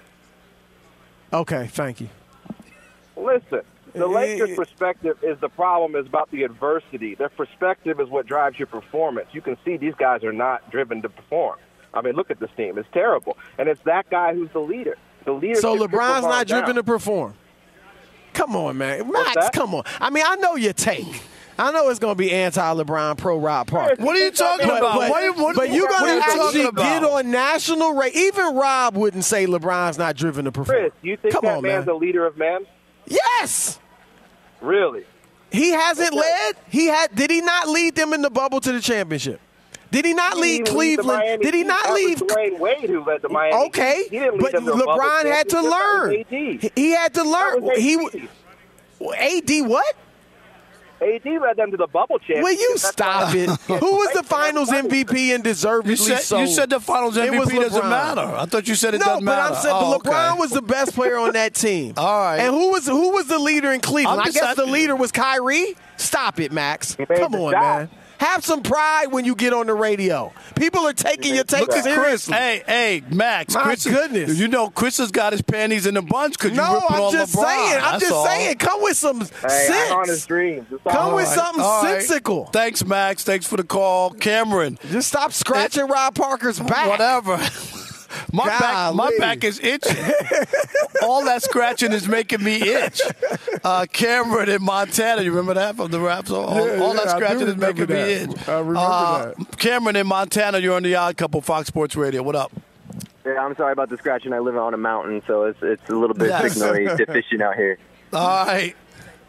Okay, 1.32 1.66
thank 1.66 2.00
you. 2.00 2.08
Listen, 3.16 3.62
the. 3.92 4.06
Lakers' 4.06 4.56
perspective 4.56 5.18
is 5.22 5.38
the 5.40 5.48
problem 5.48 5.96
is 5.96 6.06
about 6.06 6.30
the 6.30 6.44
adversity. 6.44 7.14
Their 7.14 7.28
perspective 7.28 8.00
is 8.00 8.08
what 8.08 8.26
drives 8.26 8.58
your 8.58 8.66
performance. 8.66 9.28
You 9.32 9.40
can 9.40 9.56
see 9.64 9.76
these 9.76 9.94
guys 9.94 10.22
are 10.22 10.32
not 10.32 10.70
driven 10.70 11.02
to 11.02 11.08
perform. 11.08 11.58
I 11.94 12.02
mean, 12.02 12.14
look 12.14 12.30
at 12.30 12.38
this 12.38 12.50
team; 12.56 12.78
it's 12.78 12.88
terrible, 12.92 13.36
and 13.58 13.68
it's 13.68 13.80
that 13.82 14.08
guy 14.10 14.34
who's 14.34 14.50
the 14.50 14.60
leader. 14.60 14.96
The 15.24 15.32
leader. 15.32 15.60
So 15.60 15.76
LeBron's 15.76 16.22
not 16.22 16.46
driven 16.46 16.76
to 16.76 16.84
perform. 16.84 17.34
Come 18.34 18.54
on, 18.54 18.76
man, 18.76 19.10
Max. 19.10 19.48
Come 19.50 19.74
on. 19.74 19.84
I 19.98 20.10
mean, 20.10 20.24
I 20.26 20.36
know 20.36 20.56
your 20.56 20.74
take. 20.74 21.22
I 21.59 21.71
know 21.73 21.88
it's 21.88 21.99
going 21.99 22.14
to 22.14 22.19
be 22.19 22.31
anti-LeBron, 22.33 23.16
pro 23.16 23.38
Rob 23.38 23.66
Parker. 23.69 24.03
What 24.03 24.14
are 24.16 24.19
you 24.25 24.31
talking 24.31 24.66
But, 24.69 24.79
about? 24.79 24.99
but, 24.99 25.11
What 25.11 25.23
you- 25.25 25.33
what- 25.33 25.57
but 25.57 25.71
you're 25.71 25.88
going 25.88 26.21
to 26.21 26.27
actually 26.27 26.71
get 26.73 27.03
on 27.03 27.31
national 27.31 27.95
radio. 27.95 28.21
Even 28.23 28.55
Rob 28.57 28.97
wouldn't 28.97 29.25
say 29.25 29.47
LeBron's 29.47 29.97
not 29.99 30.16
driven 30.16 30.45
to 30.45 30.53
perform. 30.53 30.79
Chris, 30.79 30.92
you 31.03 31.16
think 31.16 31.33
Come 31.33 31.42
that 31.45 31.57
on, 31.59 31.62
man's 31.62 31.87
man. 31.87 31.95
a 31.95 31.99
leader 31.99 32.27
of 32.27 32.37
men? 32.37 32.66
Yes. 33.07 33.79
Really? 34.61 35.05
He 35.51 35.71
hasn't 35.71 36.09
Okay. 36.09 36.19
led. 36.19 36.57
He 36.69 36.87
had. 36.88 37.14
Did 37.14 37.31
he 37.31 37.40
not 37.40 37.69
lead 37.69 37.95
them 37.95 38.12
in 38.12 38.21
the 38.21 38.31
bubble 38.31 38.61
to 38.61 38.73
the 38.73 38.81
championship? 38.81 39.40
Did 39.92 40.05
he 40.05 40.12
not 40.12 40.35
He 40.35 40.40
lead 40.42 40.64
didn't 40.64 40.77
lead 40.79 40.97
Cleveland? 40.99 41.21
Miami 41.21 41.45
Did 41.45 41.55
he 41.55 41.61
Heat. 41.61 41.66
not 41.69 41.85
That 41.85 41.92
was 41.92 42.03
lead? 42.05 42.19
Dwyane 42.19 42.59
Wade 42.59 42.90
who 42.90 43.05
led 43.05 43.23
the 43.23 43.29
Miami. 43.29 43.66
Okay, 43.69 43.97
Heat. 44.03 44.09
He 44.11 44.19
didn't 44.19 44.33
lead 44.35 44.42
but 44.42 44.53
them 44.53 44.64
to 44.66 44.73
LeBron 44.73 45.25
had 45.27 45.49
to 45.51 45.57
championship. 45.57 45.62
That 45.62 45.62
was 45.62 45.71
learn. 45.71 46.25
He- 46.29 46.71
He 46.75 46.90
had 46.90 47.14
to 47.14 47.23
learn. 47.23 47.71
He 47.81 47.95
AD. 47.95 49.49
AD 49.61 49.62
what? 49.69 49.95
AD 51.00 51.24
led 51.24 51.56
them 51.56 51.70
to 51.70 51.76
the 51.76 51.87
bubble 51.87 52.18
championship. 52.18 52.42
Will 52.44 52.52
you 52.52 52.68
That's 52.70 52.88
stop 52.88 53.35
it? 53.35 53.48
Who 53.66 53.74
was 53.96 54.12
the 54.14 54.22
Finals 54.22 54.70
MVP 54.70 55.35
and 55.35 55.44
deservedly 55.44 55.90
You 55.92 55.96
said, 55.96 56.20
so? 56.20 56.38
you 56.38 56.46
said 56.46 56.70
the 56.70 56.80
Finals 56.80 57.16
It 57.16 57.30
MVP 57.30 57.61
doesn't 57.61 57.88
matter. 57.88 58.22
I 58.22 58.46
thought 58.46 58.66
you 58.66 58.74
said 58.74 58.94
it 58.94 58.98
no, 58.98 59.04
doesn't 59.06 59.24
but 59.24 59.37
matter. 59.37 59.54
I'm 59.54 59.61
saying, 59.62 59.74
Oh, 59.78 59.98
but 60.02 60.11
LeBron 60.11 60.30
okay. 60.32 60.40
was 60.40 60.50
the 60.52 60.62
best 60.62 60.94
player 60.94 61.18
on 61.18 61.32
that 61.32 61.54
team. 61.54 61.94
All 61.98 62.20
right. 62.20 62.38
And 62.38 62.54
who 62.54 62.70
was 62.70 62.87
who 62.87 63.11
was 63.12 63.26
the 63.26 63.38
leader 63.38 63.72
in 63.72 63.80
Cleveland? 63.80 64.20
I'm 64.20 64.26
I 64.28 64.30
just 64.30 64.38
guess 64.40 64.56
the 64.56 64.66
leader 64.66 64.96
was 64.96 65.12
Kyrie. 65.12 65.76
Stop 65.98 66.40
it, 66.40 66.50
Max. 66.52 66.94
Come 66.96 67.35
on, 67.35 67.52
shot. 67.52 67.61
man. 67.61 67.90
Have 68.18 68.44
some 68.44 68.62
pride 68.62 69.12
when 69.12 69.24
you 69.24 69.35
get 69.35 69.52
on 69.52 69.66
the 69.66 69.74
radio. 69.74 70.33
People 70.55 70.87
are 70.87 70.92
taking 70.92 71.35
your 71.35 71.44
take 71.44 71.68
Look 71.68 71.76
seriously. 71.83 72.35
Hey, 72.35 72.62
hey, 72.66 73.02
Max. 73.11 73.55
My 73.55 73.62
Chris, 73.62 73.85
goodness. 73.85 74.38
You 74.38 74.48
know 74.48 74.70
Chris 74.70 74.98
has 74.98 75.11
got 75.11 75.33
his 75.33 75.42
panties 75.42 75.87
in 75.87 75.96
a 75.96 76.02
bunch 76.02 76.35
because 76.35 76.50
you 76.52 76.57
no, 76.57 76.74
ripping 76.74 76.96
I'm 76.96 77.02
on 77.02 77.12
just 77.12 77.35
LeBron. 77.35 77.44
saying. 77.44 77.74
I'm 77.76 77.81
That's 77.92 78.00
just 78.02 78.12
all. 78.12 78.26
saying. 78.26 78.57
Come 78.59 78.83
with 78.83 78.96
some 78.96 79.20
Hey, 79.20 79.68
I 79.90 79.94
on 79.94 80.09
his 80.09 80.22
sense. 80.22 80.66
Come 80.88 81.14
with 81.14 81.26
right. 81.26 81.35
something 81.35 81.62
All 81.64 81.83
right. 81.83 82.00
sensical. 82.02 82.46
Thanks, 82.46 82.85
Max. 82.85 83.24
Thanks 83.24 83.46
for 83.46 83.57
the 83.57 83.64
call, 83.64 84.11
Cameron. 84.11 84.79
Just 84.90 85.09
stop 85.09 85.33
scratching 85.33 85.87
Rob 85.87 86.14
Parker's 86.14 86.59
back. 86.61 86.88
Whatever. 86.88 87.38
My 88.33 88.46
back, 88.46 88.94
my 88.94 89.11
back 89.18 89.44
is 89.44 89.61
itching. 89.61 89.96
All 91.02 91.24
that 91.24 91.42
scratching 91.42 91.92
is 91.92 92.09
making 92.09 92.42
me 92.42 92.57
itch. 92.62 93.00
Uh, 93.64 93.87
Cameron 93.92 94.48
in 94.48 94.62
Montana, 94.62 95.22
you 95.22 95.31
remember 95.31 95.55
that 95.55 95.76
from 95.76 95.90
the 95.90 96.00
rap 96.00 96.26
song? 96.26 96.44
All, 96.44 96.66
Yeah, 96.66 96.83
all 96.83 96.94
that 96.94 97.07
yeah, 97.07 97.11
I 97.14 97.18
do 97.18 97.24
scratching 97.26 97.48
is 97.48 97.57
making 97.57 97.87
remember 97.87 97.94
me 98.07 98.12
itch. 98.12 98.48
I 98.48 98.59
remember 98.59 98.79
Uh, 98.79 99.33
that. 99.38 99.59
Cameron 99.59 99.96
in 99.96 100.07
Montana, 100.07 100.59
you're 100.59 100.74
on 100.76 100.83
the 100.83 100.94
Odd 100.94 101.16
Couple 101.16 101.40
Fox 101.40 101.66
Sports 101.68 101.96
Radio. 101.96 102.22
What 102.22 102.37
up? 102.37 102.52
Yeah, 103.24 103.44
I'm 103.44 103.57
sorry 103.57 103.72
about 103.72 103.88
the 103.90 103.96
scratching. 103.98 104.33
I 104.33 104.38
live 104.38 104.57
on 104.57 104.72
a 104.72 104.76
mountain, 104.79 105.20
so 105.26 105.44
it's 105.44 105.59
it's 105.62 105.88
a 105.90 105.94
little 105.96 106.14
bit 106.14 106.29
Yes. 106.29 106.52
signally 106.55 106.85
deficient 106.96 107.42
out 107.42 107.57
here. 107.57 107.76
All 108.12 108.46
right. 108.46 108.76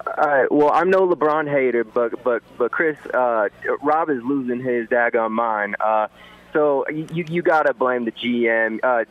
All 0.05 0.13
right. 0.27 0.51
Well, 0.51 0.69
I'm 0.71 0.89
no 0.91 1.07
LeBron 1.07 1.49
hater, 1.49 1.83
but 1.83 2.23
but 2.23 2.43
but 2.59 2.71
Chris, 2.71 2.97
uh, 3.13 3.49
Rob 3.81 4.09
is 4.11 4.21
losing 4.23 4.59
his 4.63 4.87
daggone 4.87 5.31
mind. 5.31 5.75
Uh, 5.79 6.07
so 6.57 6.85
you 6.89 7.23
you 7.29 7.41
gotta 7.43 7.73
blame 7.75 8.05
the 8.05 8.11
GM. 8.11 8.79
Uh, 8.81 9.05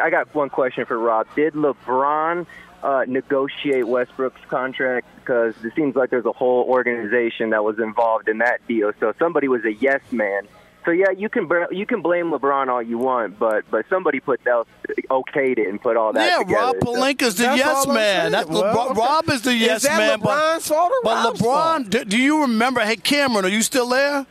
I 0.00 0.08
got 0.10 0.32
one 0.36 0.50
question 0.50 0.84
for 0.86 0.96
Rob. 0.96 1.26
Did 1.34 1.54
LeBron 1.54 2.46
uh, 2.84 3.04
negotiate 3.08 3.88
Westbrook's 3.88 4.40
contract? 4.48 5.08
Because 5.16 5.54
it 5.64 5.72
seems 5.74 5.96
like 5.96 6.10
there's 6.10 6.26
a 6.26 6.32
whole 6.32 6.62
organization 6.68 7.50
that 7.50 7.64
was 7.64 7.80
involved 7.80 8.28
in 8.28 8.38
that 8.38 8.64
deal. 8.68 8.92
So 9.00 9.12
somebody 9.18 9.48
was 9.48 9.64
a 9.64 9.72
yes 9.72 10.00
man 10.12 10.46
So 10.84 10.92
yeah, 10.92 11.10
you 11.10 11.28
can 11.28 11.48
you 11.72 11.86
can 11.86 12.02
blame 12.02 12.30
LeBron 12.30 12.68
all 12.68 12.80
you 12.82 12.98
want, 12.98 13.36
but 13.36 13.64
but 13.68 13.84
somebody 13.88 14.20
put 14.20 14.42
that 14.44 14.64
okayed 15.10 15.58
it 15.58 15.68
and 15.68 15.80
put 15.82 15.96
all 15.96 16.12
that 16.12 16.24
Yeah, 16.24 16.38
together. 16.38 16.60
Rob 16.60 16.76
so- 16.84 16.92
the 16.94 17.00
That's 17.42 17.58
yes 17.58 17.86
man. 17.88 17.94
saying. 17.96 18.32
That's 18.32 18.48
Well, 18.48 18.62
LeBron, 18.62 18.90
okay. 18.92 19.00
Rob 19.00 19.28
is 19.28 19.42
the 19.42 19.50
Is 19.50 19.60
yes 19.60 19.82
that 19.82 19.98
man. 19.98 20.20
LeBron's 20.20 20.68
but, 20.68 20.74
fault 20.74 20.92
or 20.92 21.00
but 21.02 21.24
Rob's 21.24 21.40
LeBron, 21.40 21.90
do, 21.90 22.04
do 22.04 22.16
you 22.18 22.42
remember? 22.42 22.80
Hey, 22.80 22.94
Cameron, 22.96 23.44
are 23.44 23.48
you 23.48 23.62
still 23.62 23.88
there? 23.88 24.24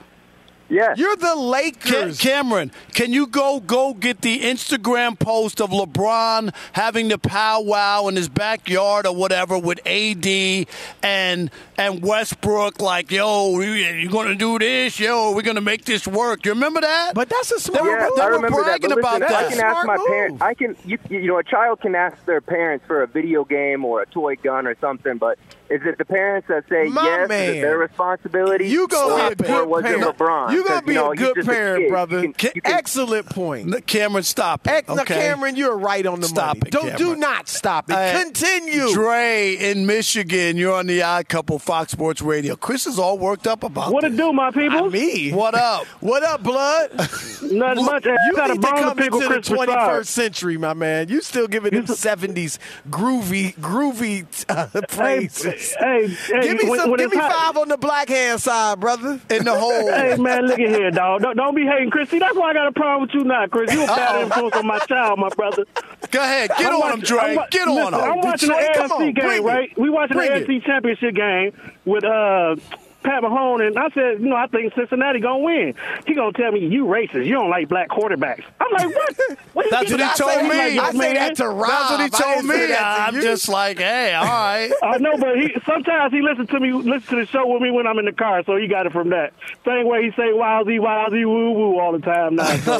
Yeah. 0.72 0.94
You're 0.96 1.18
the 1.18 1.26
Ca- 1.26 1.36
Lakers. 1.36 2.18
Cameron, 2.18 2.72
can 2.94 3.12
you 3.12 3.28
go 3.28 3.60
go 3.60 3.94
get 3.94 4.22
the 4.22 4.40
Instagram 4.40 5.20
post 5.20 5.60
of 5.60 5.70
LeBron 5.70 6.54
having 6.72 7.10
the 7.10 7.18
powwow 7.18 8.08
in 8.08 8.16
his 8.16 8.30
backyard 8.30 9.06
or 9.06 9.14
whatever 9.14 9.58
with 9.60 9.86
AD 9.86 10.66
and 11.04 11.52
and 11.82 12.02
Westbrook? 12.04 12.82
Like, 12.82 13.12
yo, 13.12 13.60
you're 13.60 14.12
gonna 14.12 14.36
do 14.36 14.60
this? 14.60 15.00
Yo, 15.00 15.32
we're 15.34 15.42
gonna 15.42 15.62
make 15.62 15.86
this 15.86 16.08
work. 16.08 16.46
You 16.46 16.52
remember 16.54 16.82
that? 16.82 17.14
But 17.16 17.30
that's 17.30 17.52
a 17.52 17.60
smart 17.60 17.84
They 17.84 17.90
were- 17.90 18.12
they 18.16 18.22
I 18.22 18.30
were 18.30 18.40
bragging 18.50 18.90
that. 18.90 18.96
But 18.96 19.00
about 19.00 19.22
listen, 19.22 19.28
that. 19.30 19.46
I 19.46 19.50
can 19.50 19.60
ask 19.62 19.88
my 19.88 19.98
move. 19.98 20.08
parents. 20.08 20.42
I 20.42 20.54
can, 20.54 20.76
you, 20.86 20.98
you 21.10 21.28
know, 21.28 21.38
a 21.40 21.44
child 21.44 21.82
can 21.82 21.96
ask 21.96 22.24
their 22.26 22.42
parents 22.42 22.86
for 22.88 23.02
a 23.04 23.08
video 23.08 23.44
game 23.44 23.84
or 23.86 24.02
a 24.02 24.06
toy 24.06 24.36
gun 24.36 24.68
or 24.68 24.76
something, 24.80 25.18
but 25.18 25.38
is 25.70 25.80
it 25.86 25.98
the 25.98 26.04
parents 26.06 26.50
that 26.50 26.66
say 26.70 26.90
My 26.90 27.04
yes? 27.06 27.24
Is 27.24 27.30
man. 27.30 27.56
it 27.56 27.62
their 27.62 27.78
responsibility? 27.78 28.68
You 28.68 28.88
gonna 28.90 29.28
or, 29.30 29.36
be 29.36 29.46
a 29.48 29.52
or 29.54 29.60
good 29.62 29.70
was 29.70 29.84
parent. 29.84 30.04
LeBron? 30.18 30.52
You 30.52 30.64
gonna 30.64 30.82
'Cause, 30.82 30.88
be 30.88 30.94
know, 30.96 31.12
a 31.12 31.16
good 31.16 31.36
just 31.36 31.48
a 31.48 31.52
parent, 31.52 31.90
brother. 31.90 32.22
You 32.24 32.34
can, 32.34 32.52
you 32.56 32.62
can, 32.62 32.74
Excellent 32.74 33.26
point. 33.30 33.88
Cameron, 33.88 34.24
stop 34.24 34.68
it. 34.68 34.72
Ex- 34.72 34.88
now, 34.90 35.02
okay? 35.04 35.16
Cameron, 35.16 35.56
you're 35.56 35.78
right 35.78 36.06
on 36.06 36.20
the 36.20 36.28
Stop 36.28 36.58
money. 36.58 36.62
it, 36.68 36.72
Don't 36.72 36.98
do 36.98 37.16
not 37.16 37.48
stop 37.48 37.90
it. 37.90 37.94
Uh, 37.96 38.22
Continue. 38.22 38.92
Dre 38.94 39.56
in 39.56 39.86
Michigan, 39.86 40.58
you're 40.58 40.74
on 40.74 40.88
the 40.88 41.02
Odd 41.04 41.30
Couple 41.30 41.58
Fox 41.72 41.94
Sports 41.94 42.22
Radio. 42.22 42.58
Chris 42.58 42.86
is 42.86 43.00
all 43.00 43.18
worked 43.18 43.48
up 43.48 43.64
about 43.64 43.94
What 43.94 44.04
it 44.04 44.18
do, 44.18 44.34
my 44.34 44.52
people? 44.52 44.90
Me. 44.90 45.32
What 45.32 45.56
up? 45.56 45.86
What 46.02 46.22
up, 46.22 46.44
blood? 46.44 46.92
Nothing 47.44 47.86
much. 47.86 48.04
Hey, 48.04 48.10
You 48.26 48.34
I 48.34 48.36
got 48.36 48.50
a 48.50 48.54
need 48.56 48.62
to 48.62 48.68
bone 48.68 48.76
to 48.76 48.82
come 48.84 48.98
pick 48.98 49.06
into 49.06 49.20
the 49.20 49.26
Chris 49.28 49.48
Broussard. 49.48 49.70
21st 49.70 50.06
century, 50.08 50.58
my 50.58 50.74
man. 50.74 51.08
You 51.08 51.22
still 51.22 51.48
giving 51.48 51.72
them 51.74 51.86
70s 51.86 52.58
groovy, 52.90 53.56
groovy 53.56 54.26
uh, 54.50 54.68
Hey, 54.74 54.82
praises. 54.90 55.74
hey, 55.80 56.08
hey, 56.08 56.42
give 56.42 56.62
me 56.62 56.70
when, 56.70 56.80
some. 56.82 56.90
when 56.92 56.98
Give 56.98 57.08
it's 57.08 57.16
me 57.16 57.22
hot- 57.22 57.32
five 57.54 57.58
on 57.58 57.70
the 57.70 57.78
black 57.78 58.10
hand 58.10 58.42
side, 58.42 58.82
brother. 58.82 59.22
In 59.30 59.46
the 59.46 59.58
hole. 59.58 59.72
Hey 60.02 60.18
man, 60.18 60.48
look 60.48 60.60
at 60.60 60.70
here, 60.70 60.92
dog. 60.92 61.22
Don't, 61.22 61.38
don't 61.38 61.56
be 61.56 61.66
hating, 61.66 61.90
Chris. 61.90 62.10
See, 62.10 62.20
that's 62.20 62.36
why 62.36 62.50
I 62.50 62.54
got 62.54 62.68
a 62.68 62.72
problem 62.74 63.04
with 63.04 63.14
you 63.14 63.24
now, 63.24 63.48
Chris. 63.48 63.72
You 63.74 63.84
a 63.84 63.88
bad 63.88 64.24
influence 64.24 64.56
on 64.58 64.68
my 64.68 64.80
child, 64.80 65.20
my 65.20 65.30
brother. 65.30 65.64
Go 66.12 66.20
ahead. 66.22 66.50
Get 66.58 66.68
I'm 66.68 66.74
on 66.74 66.80
watching- 66.82 67.00
him, 67.00 67.06
Dre. 67.06 67.20
I'm 67.22 67.36
wa- 67.38 67.48
Get 67.50 67.68
on 67.70 67.76
listen, 67.76 67.94
him. 67.94 68.00
I'm 68.02 68.18
watching 68.20 68.50
Detroit, 68.50 68.68
the 68.74 68.80
come 68.80 68.92
AFC 69.02 69.16
game, 69.16 69.44
right? 69.46 69.78
We 69.80 69.90
watching 69.90 70.18
Bring 70.18 70.30
the 70.30 70.36
it. 70.38 70.48
AFC 70.48 70.66
Championship 70.66 71.16
game 71.16 71.54
with 71.86 72.04
uh 72.04 72.56
Pat 73.04 73.24
Mahone, 73.24 73.62
and 73.62 73.78
I 73.78 73.90
said, 73.90 74.22
you 74.22 74.30
know, 74.30 74.36
I 74.36 74.48
think 74.48 74.74
Cincinnati 74.76 75.20
gonna 75.20 75.40
win. 75.40 75.74
He 76.06 76.14
gonna 76.14 76.34
tell 76.34 76.52
me 76.52 76.66
you 76.68 76.86
racist. 76.86 77.26
You 77.26 77.34
don't 77.34 77.50
like 77.50 77.68
black 77.70 77.90
quarterbacks. 77.90 78.44
I'm 78.60 78.72
like, 78.72 78.96
what? 78.96 79.16
what 79.54 79.66
you 79.66 79.72
That's 79.72 79.84
getting 79.92 79.98
what 79.98 80.00
he 80.00 80.04
out 80.04 80.16
told 80.18 80.44
me. 80.44 80.50
like 80.50 80.60
I 80.80 80.92
this, 80.92 80.92
say 80.92 80.98
man? 80.98 81.16
that 81.16 81.36
to 81.38 81.50
Rob. 81.50 81.70
That's 81.70 81.92
what 81.92 82.00
he 82.00 82.06
I 82.06 82.10
told 82.10 82.36
didn't 82.46 82.52
say 82.52 82.62
me. 82.62 82.68
that 82.68 82.96
to 82.98 83.02
I'm 83.04 83.16
you. 83.16 83.22
just 83.22 83.50
like, 83.50 83.78
hey, 83.80 84.14
all 84.14 84.26
right. 84.26 84.72
I 84.84 84.98
know, 85.00 85.18
but 85.18 85.36
he 85.38 85.54
sometimes 85.66 86.14
he 86.14 86.22
listens 86.22 86.50
to 86.50 86.60
me, 86.60 86.72
listen 86.74 87.02
to 87.10 87.16
the 87.18 87.26
show 87.26 87.48
with 87.48 87.62
me 87.62 87.72
when 87.72 87.88
I'm 87.88 87.98
in 88.00 88.06
the 88.06 88.12
car, 88.14 88.44
so 88.46 88.56
he 88.58 88.68
got 88.68 88.86
it 88.86 88.92
from 88.92 89.10
that. 89.10 89.34
Same 89.66 89.88
way 89.88 90.04
he 90.06 90.12
say 90.12 90.32
wowsy, 90.34 90.80
wowsy, 90.80 91.26
woo 91.26 91.52
woo 91.52 91.80
all 91.80 91.92
the 91.92 92.00
time 92.00 92.36
now. 92.36 92.46
So, 92.58 92.78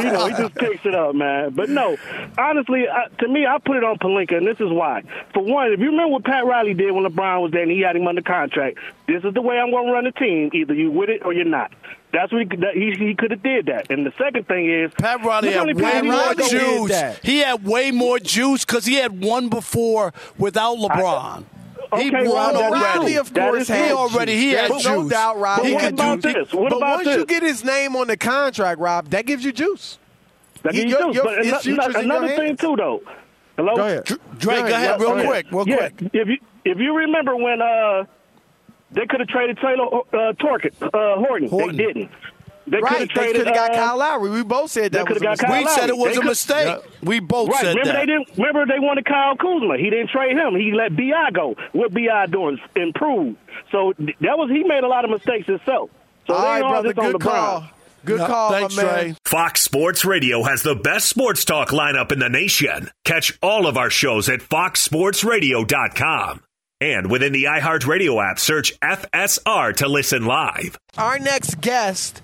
you 0.00 0.12
know, 0.12 0.26
he 0.26 0.34
just 0.34 0.54
picks 0.54 0.84
it 0.84 0.94
up, 0.94 1.14
man. 1.14 1.50
But 1.54 1.68
no, 1.70 1.96
honestly, 2.38 2.88
I, 2.88 3.08
to 3.20 3.28
me, 3.28 3.46
I 3.46 3.58
put 3.58 3.76
it 3.76 3.84
on 3.84 3.98
Pelinka, 3.98 4.36
and 4.36 4.46
this 4.46 4.60
is 4.60 4.70
why. 4.70 5.02
For 5.34 5.42
one, 5.42 5.72
if 5.72 5.80
you 5.80 5.86
remember 5.86 6.08
what 6.12 6.24
Pat 6.24 6.44
Riley 6.44 6.74
did 6.74 6.92
when 6.92 7.04
LeBron 7.04 7.42
was 7.42 7.52
there 7.52 7.62
and 7.62 7.70
he 7.70 7.80
had 7.80 7.96
him 7.96 8.06
under 8.06 8.22
contract, 8.22 8.78
this 9.06 9.24
is 9.24 9.34
the 9.34 9.42
way 9.42 9.58
I'm 9.62 9.70
going 9.70 9.86
to 9.86 9.92
run 9.92 10.04
the 10.04 10.12
team. 10.12 10.50
Either 10.52 10.74
you 10.74 10.90
with 10.90 11.08
it 11.08 11.22
or 11.24 11.32
you're 11.32 11.44
not. 11.44 11.72
That's 12.12 12.30
what 12.32 12.42
he, 12.42 12.56
that, 12.58 12.74
he, 12.74 12.92
he 12.98 13.14
could 13.14 13.30
have 13.30 13.42
did 13.42 13.66
that. 13.66 13.90
And 13.90 14.04
the 14.04 14.12
second 14.18 14.46
thing 14.46 14.70
is, 14.70 14.92
Pat 14.98 15.24
Riley 15.24 15.52
had 15.52 15.66
way 15.74 15.94
he 15.94 16.02
more 16.02 16.14
let 16.14 16.36
go. 16.36 16.48
did 16.48 16.60
juice. 16.88 17.18
He 17.22 17.38
had 17.38 17.64
way 17.64 17.90
more 17.90 18.18
juice 18.18 18.64
because 18.66 18.84
he 18.84 18.94
had 18.96 19.22
one 19.24 19.48
before 19.48 20.12
without 20.36 20.76
LeBron. 20.76 21.44
he 21.96 22.08
Okay, 22.08 22.28
won 22.28 22.54
Rob, 22.54 22.56
already. 22.56 22.84
Riley, 22.84 23.14
of 23.16 23.32
course, 23.32 23.62
is 23.62 23.68
had 23.68 23.86
He 23.86 23.92
already 23.92 24.36
he 24.36 24.50
juice. 24.50 24.60
had 24.60 24.70
There's 24.72 24.84
no 24.84 25.02
juice. 25.04 25.10
doubt, 25.12 25.38
Rob. 25.38 25.58
But 25.58 25.66
He 25.66 25.72
what 25.74 25.80
could 25.84 25.94
about 25.94 26.20
do. 26.20 26.32
this? 26.34 26.52
What 26.52 26.68
but 26.70 26.76
about 26.76 26.90
once 26.96 27.04
this? 27.06 27.16
you 27.16 27.26
get 27.26 27.42
his 27.42 27.64
name 27.64 27.96
on 27.96 28.06
the 28.08 28.16
contract, 28.18 28.78
Rob, 28.80 29.08
that 29.08 29.24
gives 29.24 29.42
you 29.44 29.52
juice. 29.52 29.98
That 30.64 30.74
He- 30.74 30.80
gives 30.84 30.90
your- 30.92 31.08
you 31.08 31.12
your- 31.14 31.24
but 31.24 31.38
his 31.38 31.46
ano- 31.48 31.58
future's 31.60 31.94
another 31.96 32.28
thing 32.28 32.56
too, 32.58 32.76
though. 32.76 33.02
Hello. 33.56 33.74
Go 33.76 33.82
ahead. 33.86 34.04
Dre, 34.38 34.56
go 34.60 34.66
ahead, 34.66 35.00
real 35.00 35.18
Yeah. 35.18 35.24
quick, 35.26 35.46
real 35.50 35.68
yeah. 35.68 35.76
quick. 35.76 36.10
If 36.14 36.28
you 36.28 36.36
if 36.64 36.78
you 36.78 36.94
remember 36.96 37.36
when 37.36 37.60
uh 37.60 38.04
they 38.92 39.06
could 39.06 39.20
have 39.20 39.28
traded 39.28 39.56
Taylor 39.58 39.86
uh, 39.86 40.32
Torkett, 40.34 40.74
uh, 40.82 41.16
Horton. 41.18 41.48
Horton. 41.48 41.76
they 41.76 41.84
didn't. 41.86 42.10
They 42.64 42.76
could 42.78 42.84
Right, 42.84 43.00
have 43.00 43.08
they 43.16 43.32
could 43.32 43.46
have 43.46 43.54
got 43.56 43.70
uh, 43.72 43.74
Kyle 43.74 43.96
Lowry. 43.98 44.30
We 44.30 44.44
both 44.44 44.70
said 44.70 44.92
that 44.92 45.08
was 45.08 45.18
coulda 45.18 45.20
a 45.20 45.24
got 45.24 45.30
mistake. 45.32 45.50
We 45.58 45.64
Kyle 45.64 45.74
said 45.74 45.88
it 45.90 45.96
was 45.96 46.14
They 46.14 46.20
a 46.20 46.24
mistake. 46.24 46.66
Yeah. 46.68 46.78
We 47.02 47.18
both 47.18 47.48
Right. 47.48 47.60
said 47.60 47.74
Remember 47.76 47.92
that. 47.92 47.98
they 47.98 48.06
didn't. 48.06 48.28
Remember 48.36 48.66
they 48.66 48.78
wanted 48.78 49.04
Kyle 49.04 49.34
Kuzma. 49.36 49.78
He 49.78 49.90
didn't 49.90 50.10
trade 50.10 50.36
him. 50.36 50.54
He 50.54 50.70
let 50.72 50.94
Bi 50.96 51.10
go. 51.32 51.56
What 51.72 51.92
Bi 51.92 52.26
doing? 52.26 52.60
Improved. 52.76 53.36
So 53.72 53.94
that 53.98 54.38
was 54.38 54.48
he 54.50 54.62
made 54.62 54.84
a 54.84 54.88
lot 54.88 55.04
of 55.04 55.10
mistakes 55.10 55.48
himself. 55.48 55.90
So 56.28 56.34
All 56.34 56.40
they 56.42 56.46
right, 56.46 56.62
all 56.62 56.70
brother. 56.70 56.88
just 56.92 56.98
on 57.00 57.10
Good 57.12 57.20
LeBron. 57.20 57.24
call. 57.24 57.64
Good 58.04 58.18
No, 58.18 58.26
call, 58.26 58.50
thanks, 58.52 58.76
my 58.76 58.82
man. 58.84 58.92
Trey. 58.94 59.14
Fox 59.24 59.60
Sports 59.62 60.04
Radio 60.04 60.42
has 60.44 60.62
the 60.62 60.74
best 60.76 61.08
sports 61.08 61.44
talk 61.44 61.70
lineup 61.70 62.12
in 62.12 62.20
the 62.20 62.28
nation. 62.28 62.90
Catch 63.04 63.36
all 63.42 63.66
of 63.66 63.76
our 63.76 63.90
shows 63.90 64.28
at 64.28 64.38
foxsportsradio.com. 64.40 66.42
And 66.82 67.12
within 67.12 67.32
the 67.32 67.44
iHeartRadio 67.44 68.28
app, 68.28 68.40
search 68.40 68.76
FSR 68.80 69.76
to 69.76 69.86
listen 69.86 70.26
live. 70.26 70.76
Our 70.98 71.20
next 71.20 71.60
guest 71.60 72.20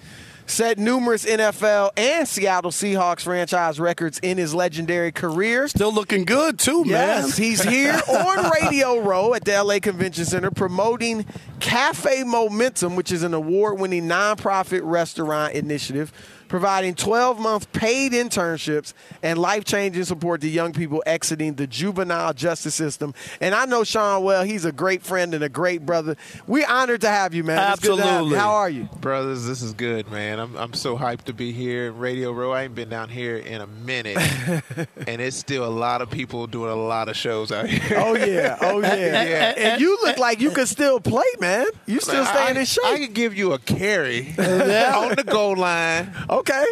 set 0.46 0.78
numerous 0.78 1.24
NFL 1.24 1.92
and 1.96 2.26
Seattle 2.26 2.72
Seahawks 2.72 3.20
franchise 3.20 3.78
records 3.78 4.18
in 4.18 4.36
his 4.36 4.52
legendary 4.52 5.12
career. 5.12 5.68
Still 5.68 5.92
looking 5.94 6.24
good 6.24 6.58
too, 6.58 6.82
man. 6.84 6.90
Yes, 6.90 7.36
he's 7.36 7.62
here 7.62 8.00
on 8.08 8.50
Radio 8.50 8.98
Row 8.98 9.32
at 9.34 9.44
the 9.44 9.62
LA 9.62 9.78
Convention 9.78 10.24
Center 10.24 10.50
promoting 10.50 11.24
Cafe 11.60 12.24
Momentum, 12.24 12.96
which 12.96 13.12
is 13.12 13.22
an 13.22 13.34
award 13.34 13.78
winning 13.78 14.08
nonprofit 14.08 14.80
restaurant 14.82 15.54
initiative 15.54 16.12
providing 16.48 16.94
12 16.94 17.38
month 17.38 17.70
paid 17.72 18.12
internships 18.12 18.92
and 19.22 19.38
life 19.38 19.64
changing 19.64 20.04
support 20.04 20.40
to 20.40 20.48
young 20.48 20.72
people 20.72 21.02
exiting 21.06 21.54
the 21.54 21.66
juvenile 21.66 22.32
justice 22.32 22.74
system. 22.74 23.14
And 23.40 23.54
I 23.54 23.64
know 23.66 23.84
Shaun 23.84 24.22
well, 24.24 24.42
he's 24.44 24.64
a 24.64 24.72
great 24.72 25.02
friend 25.02 25.34
and 25.34 25.44
a 25.44 25.48
great 25.48 25.84
brother. 25.86 26.16
We're 26.46 26.66
honored 26.68 27.02
to 27.02 27.08
have 27.08 27.34
you, 27.34 27.44
man. 27.44 27.72
It's 27.72 27.80
good 27.80 27.96
to 27.96 28.02
have 28.02 28.08
you. 28.08 28.36
Absolutely. 28.36 28.38
How 28.38 28.50
are 28.52 28.70
you? 28.70 28.88
Brothers, 29.00 29.46
this 29.46 29.62
is 29.62 29.72
good, 29.74 30.10
man. 30.10 30.38
I'm 30.38 30.56
I'm 30.56 30.72
so 30.72 30.96
hyped 30.96 31.24
to 31.24 31.32
be 31.32 31.52
here 31.52 31.88
in 31.88 31.98
Radio 31.98 32.32
Row. 32.32 32.52
I 32.52 32.64
ain't 32.64 32.74
been 32.74 32.88
down 32.88 33.08
here 33.08 33.36
in 33.36 33.60
a 33.60 33.66
minute, 33.66 34.16
and 35.06 35.20
it's 35.20 35.36
still 35.36 35.64
a 35.64 35.70
lot 35.70 36.02
of 36.02 36.10
people 36.10 36.46
doing 36.46 36.70
a 36.70 36.76
lot 36.76 37.08
of 37.08 37.16
shows 37.16 37.52
out 37.52 37.66
here. 37.68 37.98
Oh 37.98 38.14
yeah, 38.14 38.56
oh 38.60 38.80
yeah. 38.80 38.96
Yeah. 39.28 39.54
And 39.56 39.80
you 39.80 39.98
look 40.02 40.18
like 40.18 40.40
you 40.40 40.50
could 40.50 40.68
still 40.68 41.00
play, 41.00 41.24
man. 41.40 41.66
You 41.86 42.00
still 42.00 42.22
I- 42.22 42.32
staying 42.32 42.56
I, 42.56 42.60
in 42.60 42.66
shape. 42.66 42.84
I 42.84 42.98
can 42.98 43.12
give 43.12 43.36
you 43.36 43.52
a 43.52 43.58
carry 43.58 44.28
on 44.38 45.14
the 45.16 45.24
goal 45.26 45.56
line. 45.56 46.12
Oh, 46.28 46.37
okay. 46.38 46.64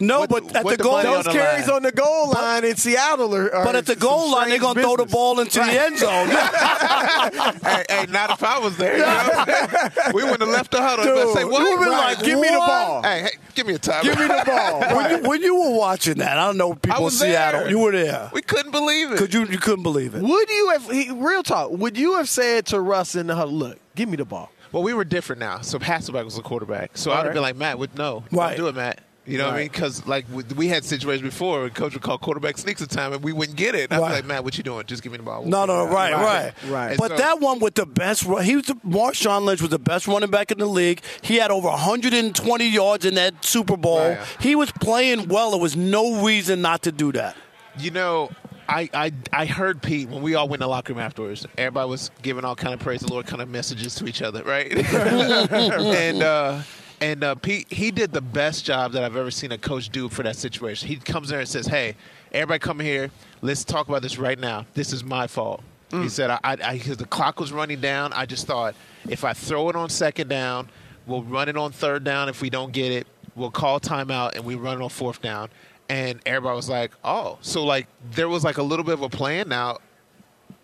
No, 0.00 0.20
What- 0.20 0.30
but 0.30 0.56
at 0.56 0.64
the 0.64 0.76
the 0.76 0.82
goal, 0.82 0.92
money 0.92 1.08
on 1.08 1.14
Those 1.16 1.24
the 1.26 1.30
carries 1.32 1.66
line. 1.66 1.76
on 1.76 1.82
the 1.82 1.92
goal 1.92 2.30
line 2.30 2.64
in 2.64 2.76
Seattle 2.76 3.34
are. 3.34 3.54
are 3.54 3.64
but 3.64 3.76
at 3.76 3.84
the 3.84 3.94
goal 3.94 4.30
line, 4.32 4.48
they're 4.48 4.58
gonna 4.58 4.80
throw 4.80 4.96
the 4.96 5.04
ball 5.04 5.38
into 5.38 5.58
the 5.58 5.66
end 5.66 5.98
zone. 5.98 6.28
hey, 7.62 7.84
hey, 7.88 8.06
not 8.08 8.30
if 8.30 8.42
I 8.42 8.58
was 8.58 8.76
there. 8.78 8.96
You 8.96 9.02
know? 9.04 10.12
we 10.14 10.22
wouldn't 10.24 10.40
have 10.40 10.48
left 10.48 10.70
the 10.70 10.80
huddle. 10.80 11.04
Dude, 11.04 11.14
But 11.14 11.34
say 11.34 11.44
what? 11.44 11.60
you 11.60 11.78
would've 11.78 11.92
Right. 11.92 12.16
like, 12.16 12.24
"Give 12.24 12.38
me 12.40 12.48
the 12.48 12.56
ball." 12.56 13.02
Hey, 13.02 13.22
hey, 13.22 13.30
give 13.54 13.66
me 13.66 13.74
a 13.74 13.78
time. 13.78 14.02
Give 14.02 14.18
me 14.18 14.26
the 14.26 14.42
ball. 14.46 14.80
when, 14.96 15.10
you, 15.10 15.28
when 15.28 15.42
you 15.42 15.54
were 15.54 15.76
watching 15.76 16.14
that, 16.18 16.38
I 16.38 16.46
don't 16.46 16.56
know 16.56 16.74
people 16.74 17.04
in 17.04 17.10
Seattle. 17.10 17.60
there. 17.62 17.70
You 17.70 17.78
were 17.80 17.92
there. 17.92 18.30
We 18.32 18.40
couldn't 18.42 18.72
believe 18.72 19.12
it. 19.12 19.18
Cause 19.18 19.32
you 19.34 19.44
you 19.44 19.58
couldn't 19.58 19.82
believe 19.82 20.14
it. 20.14 20.22
Would 20.22 20.48
you 20.50 20.70
have 20.70 20.90
he, 20.90 21.10
real 21.12 21.42
talk? 21.42 21.70
Would 21.70 21.98
you 21.98 22.14
have 22.16 22.28
said 22.30 22.64
to 22.66 22.80
Russ 22.80 23.14
in 23.14 23.26
the 23.26 23.34
huddle, 23.34 23.52
"Look, 23.54 23.78
give 23.94 24.08
me 24.08 24.16
the 24.16 24.24
ball"? 24.24 24.50
Well, 24.76 24.82
we 24.82 24.92
were 24.92 25.04
different 25.04 25.40
now. 25.40 25.62
So 25.62 25.78
Hasselbeck 25.78 26.22
was 26.26 26.36
the 26.36 26.42
quarterback. 26.42 26.90
So 26.98 27.10
I'd 27.10 27.14
right. 27.14 27.24
have 27.24 27.32
been 27.32 27.42
like, 27.42 27.56
Matt, 27.56 27.78
would 27.78 27.96
no, 27.96 28.24
Right. 28.30 28.48
don't 28.48 28.56
do 28.58 28.68
it, 28.68 28.74
Matt. 28.74 29.00
You 29.24 29.38
know 29.38 29.46
what 29.46 29.54
I 29.54 29.58
mean? 29.60 29.68
Because 29.68 30.06
like 30.06 30.26
we, 30.54 30.68
had 30.68 30.84
situations 30.84 31.22
before, 31.26 31.60
where 31.60 31.70
coach 31.70 31.94
would 31.94 32.02
call 32.02 32.18
quarterback 32.18 32.58
sneaks 32.58 32.82
a 32.82 32.86
time, 32.86 33.14
and 33.14 33.24
we 33.24 33.32
wouldn't 33.32 33.56
get 33.56 33.74
it. 33.74 33.90
I'd 33.90 33.98
Right. 33.98 34.08
be 34.08 34.14
like, 34.16 34.24
Matt, 34.26 34.44
what 34.44 34.58
you 34.58 34.62
doing? 34.62 34.84
Just 34.86 35.02
give 35.02 35.12
me 35.12 35.16
the 35.16 35.24
ball. 35.24 35.40
We'll 35.40 35.48
No, 35.50 35.64
no, 35.64 35.86
out." 35.86 35.90
right, 35.90 36.12
right, 36.12 36.52
Right. 36.68 36.98
But 36.98 37.12
so- 37.12 37.16
that 37.16 37.40
one 37.40 37.58
with 37.58 37.74
the 37.74 37.86
best, 37.86 38.24
he 38.42 38.56
was 38.56 38.66
the, 38.66 38.74
Marshawn 38.86 39.44
Lynch 39.46 39.62
was 39.62 39.70
the 39.70 39.78
best 39.78 40.06
running 40.06 40.28
back 40.30 40.52
in 40.52 40.58
the 40.58 40.66
league. 40.66 41.00
He 41.22 41.36
had 41.36 41.50
over 41.50 41.68
120 41.70 42.68
yards 42.68 43.06
in 43.06 43.14
that 43.14 43.42
Super 43.46 43.78
Bowl. 43.78 44.10
Right. 44.10 44.18
He 44.40 44.54
was 44.54 44.70
playing 44.72 45.28
well. 45.28 45.52
There 45.52 45.58
was 45.60 45.74
no 45.74 46.22
reason 46.22 46.60
not 46.60 46.82
to 46.82 46.92
do 46.92 47.12
that. 47.12 47.34
You 47.78 47.92
know, 47.92 48.30
I, 48.68 48.90
I 48.92 49.12
I 49.32 49.46
heard 49.46 49.82
Pete 49.82 50.08
when 50.08 50.22
we 50.22 50.34
all 50.34 50.48
went 50.48 50.60
in 50.60 50.66
the 50.66 50.68
locker 50.68 50.92
room 50.92 51.00
afterwards. 51.00 51.46
Everybody 51.56 51.88
was 51.88 52.10
giving 52.22 52.44
all 52.44 52.56
kind 52.56 52.74
of 52.74 52.80
praise 52.80 53.00
the 53.00 53.12
Lord 53.12 53.26
kind 53.26 53.42
of 53.42 53.48
messages 53.48 53.94
to 53.96 54.06
each 54.06 54.22
other, 54.22 54.42
right? 54.42 54.72
and 55.52 56.22
uh, 56.22 56.62
and 57.00 57.24
uh, 57.24 57.34
Pete 57.36 57.72
he 57.72 57.90
did 57.90 58.12
the 58.12 58.20
best 58.20 58.64
job 58.64 58.92
that 58.92 59.04
I've 59.04 59.16
ever 59.16 59.30
seen 59.30 59.52
a 59.52 59.58
coach 59.58 59.90
do 59.90 60.08
for 60.08 60.22
that 60.22 60.36
situation. 60.36 60.88
He 60.88 60.96
comes 60.96 61.28
there 61.28 61.40
and 61.40 61.48
says, 61.48 61.66
"Hey, 61.66 61.96
everybody, 62.32 62.58
come 62.58 62.80
here. 62.80 63.10
Let's 63.42 63.64
talk 63.64 63.88
about 63.88 64.02
this 64.02 64.18
right 64.18 64.38
now. 64.38 64.66
This 64.74 64.92
is 64.92 65.04
my 65.04 65.26
fault." 65.26 65.62
He 66.02 66.08
said, 66.08 66.30
"I, 66.30 66.40
I, 66.42 66.56
I 66.62 66.78
cause 66.78 66.96
the 66.96 67.06
clock 67.06 67.38
was 67.38 67.52
running 67.52 67.80
down. 67.80 68.12
I 68.12 68.26
just 68.26 68.46
thought 68.46 68.74
if 69.08 69.24
I 69.24 69.32
throw 69.32 69.68
it 69.70 69.76
on 69.76 69.88
second 69.88 70.28
down, 70.28 70.68
we'll 71.06 71.22
run 71.22 71.48
it 71.48 71.56
on 71.56 71.70
third 71.72 72.02
down 72.04 72.28
if 72.28 72.42
we 72.42 72.50
don't 72.50 72.72
get 72.72 72.90
it." 72.92 73.06
We'll 73.36 73.50
call 73.52 73.78
timeout 73.78 74.34
and 74.34 74.44
we 74.44 74.54
run 74.56 74.82
on 74.82 74.88
fourth 74.88 75.22
down. 75.22 75.50
And 75.88 76.18
everybody 76.26 76.56
was 76.56 76.68
like, 76.68 76.90
"Oh, 77.04 77.38
so 77.42 77.64
like 77.64 77.86
there 78.10 78.28
was 78.28 78.42
like 78.42 78.58
a 78.58 78.62
little 78.64 78.84
bit 78.84 78.94
of 78.94 79.02
a 79.02 79.08
plan." 79.08 79.48
Now, 79.48 79.78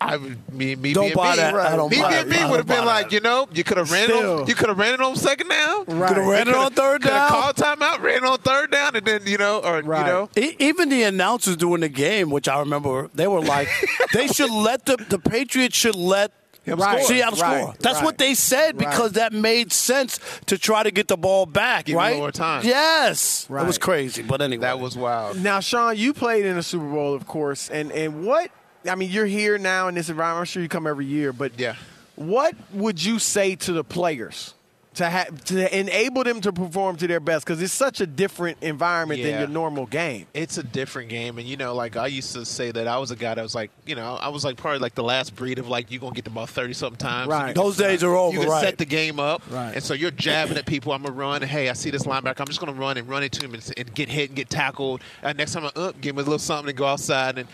I 0.01 0.17
would- 0.17 0.37
me 0.53 0.75
me 0.75 0.91
Don't 0.91 1.05
being 1.05 1.15
buy 1.15 1.31
me, 1.31 1.37
that. 1.37 1.55
I 1.55 1.75
don't 1.77 1.89
me 1.89 2.01
buy 2.01 2.09
being 2.09 2.21
it. 2.23 2.27
me 2.27 2.49
would 2.49 2.57
have 2.57 2.67
been 2.67 2.83
like, 2.83 3.05
that. 3.05 3.13
you 3.13 3.21
know, 3.21 3.47
you 3.53 3.63
could 3.63 3.77
have 3.77 3.89
ran 3.89 4.09
it 4.09 4.15
on, 4.25 4.47
you 4.47 4.53
could 4.55 4.67
have 4.67 4.77
ran 4.77 4.95
it 4.95 4.99
on 4.99 5.15
second 5.15 5.47
down, 5.47 5.85
Right. 5.85 6.13
Coulda 6.13 6.29
ran 6.29 6.47
it 6.49 6.55
on 6.55 6.73
third 6.73 7.03
down. 7.03 7.29
called 7.29 7.55
timeout, 7.55 8.01
ran 8.01 8.17
it 8.17 8.23
on 8.25 8.37
third 8.39 8.71
down, 8.71 8.97
and 8.97 9.05
then 9.05 9.21
you 9.25 9.37
know, 9.37 9.59
or 9.59 9.81
Right. 9.81 9.99
you 10.05 10.05
know, 10.11 10.29
E- 10.35 10.57
Even 10.59 10.89
the 10.89 11.03
announcers 11.03 11.55
during 11.55 11.79
the 11.81 11.89
game, 11.89 12.29
which 12.29 12.49
I 12.49 12.59
remember, 12.59 13.09
they 13.13 13.27
were 13.27 13.39
like, 13.39 13.69
they 14.13 14.27
should 14.27 14.51
let 14.51 14.85
the 14.85 14.97
the 15.07 15.19
Patriots 15.19 15.77
should 15.77 15.95
let 15.95 16.33
Him 16.63 16.79
Right. 16.79 17.03
score. 17.03 17.07
Seattle 17.07 17.39
Right. 17.41 17.61
score. 17.61 17.75
That's 17.81 17.95
Right. 17.97 18.05
what 18.05 18.17
they 18.17 18.33
said 18.33 18.77
because 18.77 19.13
that 19.13 19.33
made 19.33 19.73
sense 19.73 20.19
to 20.45 20.57
try 20.57 20.81
to 20.83 20.91
get 20.91 21.07
the 21.09 21.17
ball 21.17 21.45
back, 21.45 21.85
Give 21.85 21.95
right? 21.97 22.15
more 22.17 22.31
time. 22.31 22.65
Yes, 22.65 23.45
Right. 23.49 23.63
it 23.63 23.67
was 23.67 23.77
crazy. 23.77 24.23
But 24.23 24.41
anyway, 24.41 24.61
that 24.61 24.79
was 24.79 24.95
wild. 24.95 25.41
Now, 25.41 25.59
Shaun, 25.59 25.97
you 25.97 26.13
played 26.13 26.45
in 26.45 26.55
the 26.55 26.63
Super 26.63 26.85
Bowl, 26.89 27.13
of 27.13 27.27
course, 27.27 27.69
and 27.69 27.91
and 27.91 28.25
what? 28.25 28.49
I 28.89 28.95
mean, 28.95 29.09
you're 29.11 29.25
here 29.25 29.57
now 29.57 29.87
in 29.87 29.95
this 29.95 30.09
environment. 30.09 30.39
I'm 30.41 30.45
sure 30.45 30.61
you 30.61 30.69
come 30.69 30.87
every 30.87 31.05
year, 31.05 31.31
but 31.33 31.51
Yeah. 31.57 31.75
what 32.15 32.53
would 32.73 33.03
you 33.03 33.19
say 33.19 33.55
to 33.55 33.71
the 33.73 33.83
players 33.83 34.53
to 34.95 35.09
have 35.09 35.43
to 35.45 35.77
enable 35.79 36.23
them 36.23 36.39
to 36.41 36.53
perform 36.53 36.95
to 36.97 37.07
their 37.07 37.19
best? 37.19 37.45
Because 37.45 37.61
it's 37.61 37.73
such 37.73 38.01
a 38.01 38.05
different 38.07 38.57
environment 38.61 39.21
than 39.23 39.39
your 39.39 39.47
normal 39.47 39.85
game. 39.85 40.27
It's 40.33 40.57
a 40.57 40.63
different 40.63 41.09
game, 41.09 41.37
and 41.37 41.47
you 41.47 41.57
know, 41.57 41.73
like 41.73 41.95
I 41.97 42.07
used 42.07 42.33
to 42.33 42.45
say 42.45 42.71
that 42.71 42.87
I 42.87 42.97
was 42.97 43.11
a 43.11 43.15
guy 43.15 43.33
that 43.35 43.41
was 43.41 43.55
like, 43.55 43.71
you 43.85 43.95
know, 43.95 44.15
I 44.15 44.29
was 44.29 44.43
like 44.45 44.57
probably 44.57 44.79
like 44.79 44.95
the 44.95 45.03
last 45.03 45.35
breed 45.35 45.59
of 45.59 45.67
like 45.67 45.91
you 45.91 45.99
are 45.99 46.01
gonna 46.01 46.13
get 46.15 46.25
the 46.25 46.29
ball 46.31 46.45
thirty 46.45 46.73
something 46.73 46.97
times. 46.97 47.27
Right. 47.29 47.49
You 47.49 47.53
can- 47.53 47.63
Those 47.63 47.77
days 47.77 48.03
are 48.03 48.15
over, 48.15 48.33
You 48.35 48.41
can 48.41 48.49
right. 48.49 48.63
set 48.63 48.77
the 48.77 48.85
game 48.85 49.19
up, 49.19 49.41
Right. 49.49 49.73
and 49.75 49.83
so 49.83 49.93
you're 49.93 50.11
jabbing 50.11 50.57
at 50.57 50.65
people. 50.65 50.91
I'm 50.93 51.01
gonna 51.03 51.15
run. 51.15 51.41
Hey, 51.41 51.69
I 51.69 51.73
see 51.73 51.89
this 51.89 52.03
linebacker. 52.03 52.39
I'm 52.41 52.47
just 52.47 52.59
gonna 52.59 52.73
run 52.73 52.97
and 52.97 53.07
run 53.07 53.23
into 53.23 53.45
him 53.45 53.53
and, 53.53 53.73
and 53.77 53.93
get 53.95 54.09
hit 54.09 54.29
and 54.29 54.35
get 54.35 54.49
tackled. 54.49 55.01
And 55.21 55.37
next 55.37 55.53
time 55.53 55.65
I 55.65 55.71
up, 55.79 55.99
give 56.01 56.15
him 56.15 56.19
a 56.19 56.23
little 56.23 56.39
something 56.39 56.69
and 56.69 56.77
go 56.77 56.85
outside. 56.85 57.37
And 57.37 57.47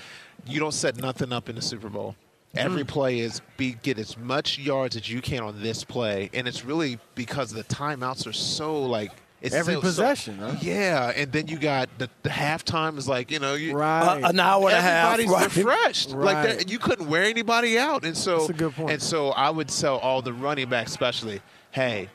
you 0.48 0.60
don't 0.60 0.74
set 0.74 0.98
nothing 0.98 1.32
up 1.34 1.50
in 1.50 1.56
the 1.56 1.62
Super 1.62 1.90
Bowl. 1.90 2.16
Every 2.56 2.84
play 2.84 3.20
is 3.20 3.42
be 3.58 3.74
get 3.84 4.00
as 4.00 4.18
much 4.18 4.58
yards 4.58 4.96
as 4.96 5.10
you 5.10 5.22
can 5.22 5.42
on 5.44 5.62
this 5.62 5.84
play, 5.84 6.30
and 6.34 6.48
it's 6.48 6.66
really 6.66 6.98
because 7.16 7.52
the 7.52 7.64
timeouts 7.66 8.26
are 8.28 8.34
so 8.34 8.82
like. 8.84 9.12
It's 9.42 9.56
Every 9.56 9.76
so- 9.76 9.80
so- 9.80 9.88
possession, 9.88 10.38
huh? 10.40 10.56
yeah, 10.62 11.14
and 11.16 11.32
then 11.32 11.48
you 11.48 11.58
got 11.58 11.88
the, 11.98 12.10
the 12.24 12.30
halftime 12.30 12.98
is 12.98 13.08
like 13.08 13.32
you 13.32 13.40
know 13.40 13.54
you 13.54 13.74
Right. 13.74 14.22
Uh, 14.22 14.28
an 14.28 14.38
hour 14.38 14.68
and 14.68 14.78
a 14.78 14.82
half, 14.82 15.14
everybody's 15.14 15.32
right? 15.34 15.56
refreshed. 15.56 16.10
Like 16.12 16.44
that, 16.58 16.70
you 16.70 16.78
couldn't 16.78 17.08
wear 17.08 17.24
anybody 17.24 17.80
out, 17.80 18.04
and 18.04 18.18
so 18.18 18.40
That's 18.40 18.50
a 18.50 18.54
good 18.54 18.74
point. 18.74 18.92
and 18.92 19.02
so 19.02 19.30
I 19.30 19.50
would 19.50 19.70
tell 19.70 19.98
all 20.00 20.22
the 20.22 20.34
running 20.34 20.68
backs, 20.68 20.92
especially, 20.92 21.40
hey, 21.72 22.10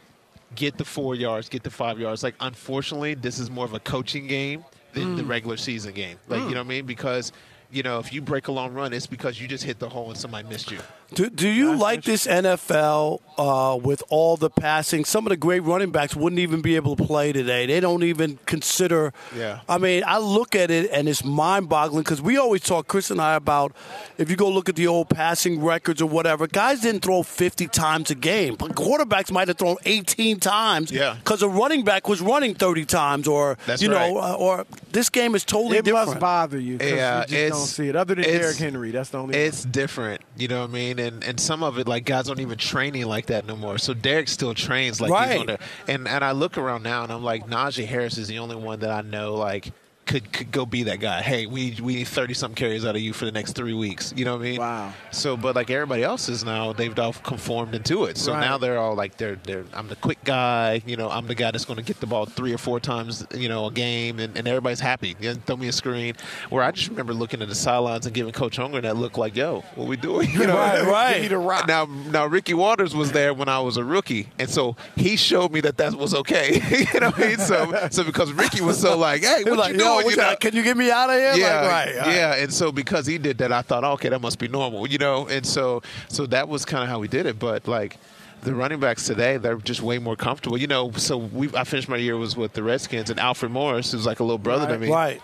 get 0.55 0.77
the 0.77 0.85
four 0.85 1.15
yards, 1.15 1.49
get 1.49 1.63
the 1.63 1.71
five 1.71 1.99
yards. 1.99 2.23
Like 2.23 2.35
unfortunately, 2.41 3.15
this 3.15 3.39
is 3.39 3.51
more 3.51 3.65
of 3.65 3.73
a 3.73 3.81
coaching 3.81 4.27
game 4.27 4.63
than 4.93 5.15
Mm. 5.15 5.17
the 5.17 5.25
regular 5.25 5.57
season 5.57 5.95
game. 5.95 6.19
Like 6.29 6.41
you 6.43 6.51
know 6.51 6.57
what 6.61 6.67
I 6.67 6.69
mean? 6.69 6.85
Because 6.85 7.33
you 7.71 7.83
know 7.83 7.99
if 7.99 8.13
you 8.13 8.21
break 8.23 8.49
a 8.49 8.53
long 8.53 8.73
run, 8.75 8.93
it's 8.93 9.07
because 9.07 9.41
you 9.41 9.49
just 9.49 9.65
hit 9.65 9.79
the 9.79 9.89
hole 9.89 10.09
and 10.11 10.19
somebody 10.19 10.49
missed 10.49 10.71
you. 10.71 10.79
Do, 11.13 11.31
do 11.31 11.49
you 11.49 11.77
like 11.77 12.03
this 12.03 12.27
NFL 12.27 13.21
uh, 13.39 13.79
with 13.81 14.03
all 14.09 14.37
the 14.37 14.51
passing? 14.51 15.05
Some 15.05 15.27
of 15.27 15.31
the 15.31 15.37
great 15.37 15.61
running 15.61 15.93
backs 15.93 16.17
wouldn't 16.17 16.41
even 16.41 16.61
be 16.61 16.75
able 16.75 16.97
to 16.97 17.05
play 17.05 17.33
today. 17.33 17.67
They 17.67 17.79
don't 17.79 18.03
even 18.03 18.39
consider. 18.47 19.13
Yeah. 19.37 19.61
I 19.69 19.79
mean, 19.79 20.03
I 20.05 20.19
look 20.19 20.57
at 20.57 20.73
it 20.73 20.91
and 20.91 21.09
it's 21.09 21.23
mind 21.25 21.69
boggling 21.69 22.03
because 22.03 22.21
we 22.21 22.37
always 22.37 22.63
talk, 22.63 22.89
Chris 22.89 23.13
and 23.13 23.21
I, 23.21 23.35
about 23.37 23.77
if 24.19 24.29
you 24.29 24.35
go 24.35 24.49
look 24.51 24.69
at 24.69 24.75
the 24.75 24.89
old 24.89 25.09
passing 25.09 25.63
records 25.63 26.03
or 26.03 26.09
whatever, 26.09 26.49
guys 26.49 26.81
didn't 26.81 27.03
throw 27.03 27.23
50 27.23 27.69
times 27.69 28.11
a 28.11 28.17
game. 28.17 28.57
But 28.57 28.73
quarterbacks 28.73 29.31
might 29.31 29.47
have 29.49 29.59
thrown 29.59 29.77
18 29.85 30.41
times 30.41 30.91
Yeah. 30.91 31.15
because 31.15 31.43
a 31.43 31.49
running 31.49 31.85
back 31.85 32.09
was 32.09 32.21
running 32.23 32.55
30 32.55 32.87
times 32.87 33.29
or, 33.29 33.57
That's 33.67 33.83
you 33.83 33.89
know, 33.89 34.17
right. 34.17 34.31
uh, 34.33 34.35
or 34.35 34.67
this 34.91 35.11
game 35.11 35.37
is 35.37 35.45
totally 35.45 35.81
different. 35.83 36.09
It 36.09 36.11
must 36.13 36.19
bother 36.21 36.59
you 36.59 36.79
Yeah, 36.81 37.21
you 37.21 37.23
just 37.27 37.33
it's- 37.33 37.64
don't 37.65 37.75
see 37.75 37.89
it. 37.89 37.97
Other 37.97 38.15
than 38.15 38.25
Derrick 38.25 38.57
Henry, 38.57 38.91
that's 38.91 39.11
the 39.11 39.19
only. 39.19 39.37
It's 39.37 39.65
different, 39.65 40.23
you 40.37 40.49
know 40.49 40.61
what 40.61 40.71
I 40.71 40.73
mean, 40.73 40.99
and 40.99 41.23
and 41.25 41.39
some 41.41 41.63
of 41.63 41.79
it 41.79 41.89
like 41.89 42.05
guys 42.05 42.27
don't 42.27 42.41
even 42.41 42.59
training 42.59 43.07
like 43.07 43.27
that 43.27 43.47
no 43.47 43.57
more. 43.57 43.79
So 43.79 43.95
Derrick 43.95 44.29
still 44.29 44.55
trains 44.55 45.01
like 45.01 45.11
Right. 45.11 45.31
he's 45.33 45.41
on 45.41 45.47
the 45.47 45.59
and 45.89 46.09
and 46.09 46.25
I 46.25 46.33
look 46.33 46.59
around 46.59 46.83
now 46.83 47.03
and 47.05 47.13
I'm 47.13 47.23
like 47.25 47.47
Najee 47.47 47.87
Harris 47.87 48.19
is 48.19 48.29
the 48.29 48.39
only 48.39 48.57
one 48.57 48.81
that 48.81 48.91
I 48.91 49.01
know 49.03 49.35
like 49.35 49.73
could 50.07 50.33
could 50.33 50.51
go 50.51 50.67
be 50.67 50.83
that 50.85 51.01
guy. 51.01 51.23
Hey, 51.23 51.47
we 51.47 51.77
we 51.83 51.97
need 51.97 52.09
thirty 52.09 52.35
some 52.35 52.55
carries 52.55 52.85
out 52.85 52.95
of 52.97 53.01
you 53.03 53.13
for 53.13 53.25
the 53.25 53.33
next 53.33 53.53
three 53.53 53.75
weeks. 53.75 54.13
You 54.17 54.25
know 54.25 54.33
what 54.37 54.41
I 54.43 54.45
mean? 54.51 54.61
Wow. 54.61 54.93
So, 55.11 55.37
but 55.37 55.55
like 55.57 55.71
everybody 55.71 56.03
else 56.03 56.29
is 56.29 56.45
now, 56.45 56.73
they've 56.73 56.97
all 56.99 57.13
conformed 57.13 57.75
into 57.75 58.05
it. 58.05 58.17
So 58.19 58.33
Right. 58.33 58.41
now 58.41 58.59
they're 58.59 58.79
all 58.79 58.95
like, 58.95 59.17
they're 59.17 59.37
they're 59.45 59.65
I'm 59.73 59.89
the 59.89 59.97
quick 59.97 60.23
guy. 60.25 60.83
You 60.87 60.97
know, 60.97 61.09
I'm 61.11 61.27
the 61.27 61.35
guy 61.35 61.51
that's 61.51 61.65
going 61.65 61.77
to 61.79 61.83
get 61.83 62.01
the 62.01 62.07
ball 62.07 62.27
three 62.27 62.53
or 62.53 62.59
four 62.59 62.81
times, 62.81 63.27
you 63.35 63.49
know, 63.49 63.67
a 63.67 63.71
game, 63.73 64.19
and, 64.19 64.37
and 64.37 64.47
everybody's 64.49 64.81
happy. 64.81 65.17
You 65.21 65.35
know, 65.35 65.41
throw 65.47 65.57
me 65.57 65.69
a 65.69 65.73
screen. 65.73 66.15
Where 66.51 66.63
I 66.63 66.71
just 66.71 66.89
remember 66.89 67.15
looking 67.15 67.43
at 67.43 67.49
the 67.49 67.55
sidelines 67.55 68.07
and 68.07 68.15
giving 68.15 68.33
Coach 68.33 68.59
Holmgren 68.59 68.83
that 68.83 68.97
look 68.97 69.17
like, 69.19 69.37
yo, 69.37 69.61
what 69.75 69.89
we 69.89 69.97
doing? 69.97 70.29
You 70.35 70.47
know, 70.49 70.57
Right, 70.57 70.83
right. 70.85 71.21
Me 71.23 71.29
the 71.29 71.39
rock. 71.39 71.67
Now, 71.69 71.87
now 71.87 72.27
Ricky 72.27 72.55
Watters 72.55 72.95
was 72.95 73.13
there 73.13 73.33
when 73.33 73.49
I 73.49 73.61
was 73.61 73.77
a 73.77 73.85
rookie, 73.85 74.29
and 74.39 74.51
so 74.51 74.77
he 74.97 75.17
showed 75.17 75.53
me 75.53 75.61
that 75.63 75.77
that 75.79 75.95
was 75.95 76.13
okay. 76.15 76.55
you 76.93 77.01
know, 77.01 77.11
what 77.11 77.19
I 77.19 77.29
mean? 77.29 77.39
so 77.39 77.89
so 77.91 78.05
because 78.05 78.33
Ricky 78.33 78.61
was 78.61 78.79
so 78.81 78.97
like, 78.99 79.23
hey, 79.23 79.45
what 79.45 79.59
like, 79.59 79.73
you 79.75 79.79
yo, 79.79 79.85
doing? 79.85 79.94
What 79.97 80.11
you 80.11 80.17
know? 80.17 80.37
can 80.37 80.55
you 80.55 80.63
get 80.63 80.77
me 80.77 80.91
out 80.91 81.11
of 81.11 81.17
here? 81.17 81.35
yeah, 81.35 81.61
Like, 81.61 81.71
right, 81.71 81.97
right. 81.97 82.15
yeah. 82.15 82.35
And 82.37 82.53
so 82.53 82.73
because 82.73 83.07
he 83.07 83.19
did 83.19 83.39
that, 83.39 83.53
I 83.53 83.63
thought, 83.63 83.85
okay, 83.85 84.09
that 84.09 84.21
must 84.21 84.39
be 84.39 84.49
normal, 84.49 84.89
you 84.89 84.99
know. 84.99 85.27
And 85.29 85.47
so 85.47 85.83
so 86.09 86.27
that 86.27 86.49
was 86.49 86.65
kind 86.65 86.83
of 86.83 86.89
how 86.89 86.99
we 86.99 87.09
did 87.09 87.27
it. 87.27 87.39
But 87.39 87.67
like 87.69 87.99
the 88.43 88.55
running 88.55 88.81
backs 88.81 89.07
today, 89.07 89.37
they're 89.37 89.57
just 89.57 89.81
way 89.83 89.99
more 89.99 90.17
comfortable, 90.17 90.59
you 90.59 90.67
know. 90.67 90.91
So 90.93 91.17
we, 91.17 91.55
I 91.57 91.65
finished 91.65 91.89
my 91.89 91.97
year 91.97 92.17
was 92.17 92.37
with 92.37 92.53
the 92.53 92.63
Redskins 92.63 93.11
and 93.11 93.19
Alfred 93.19 93.53
Morris, 93.53 93.93
who's 93.93 94.07
like 94.07 94.21
a 94.21 94.25
little 94.25 94.39
brother 94.39 94.67
to 94.67 94.79
me. 94.79 94.91
Right. 94.91 95.23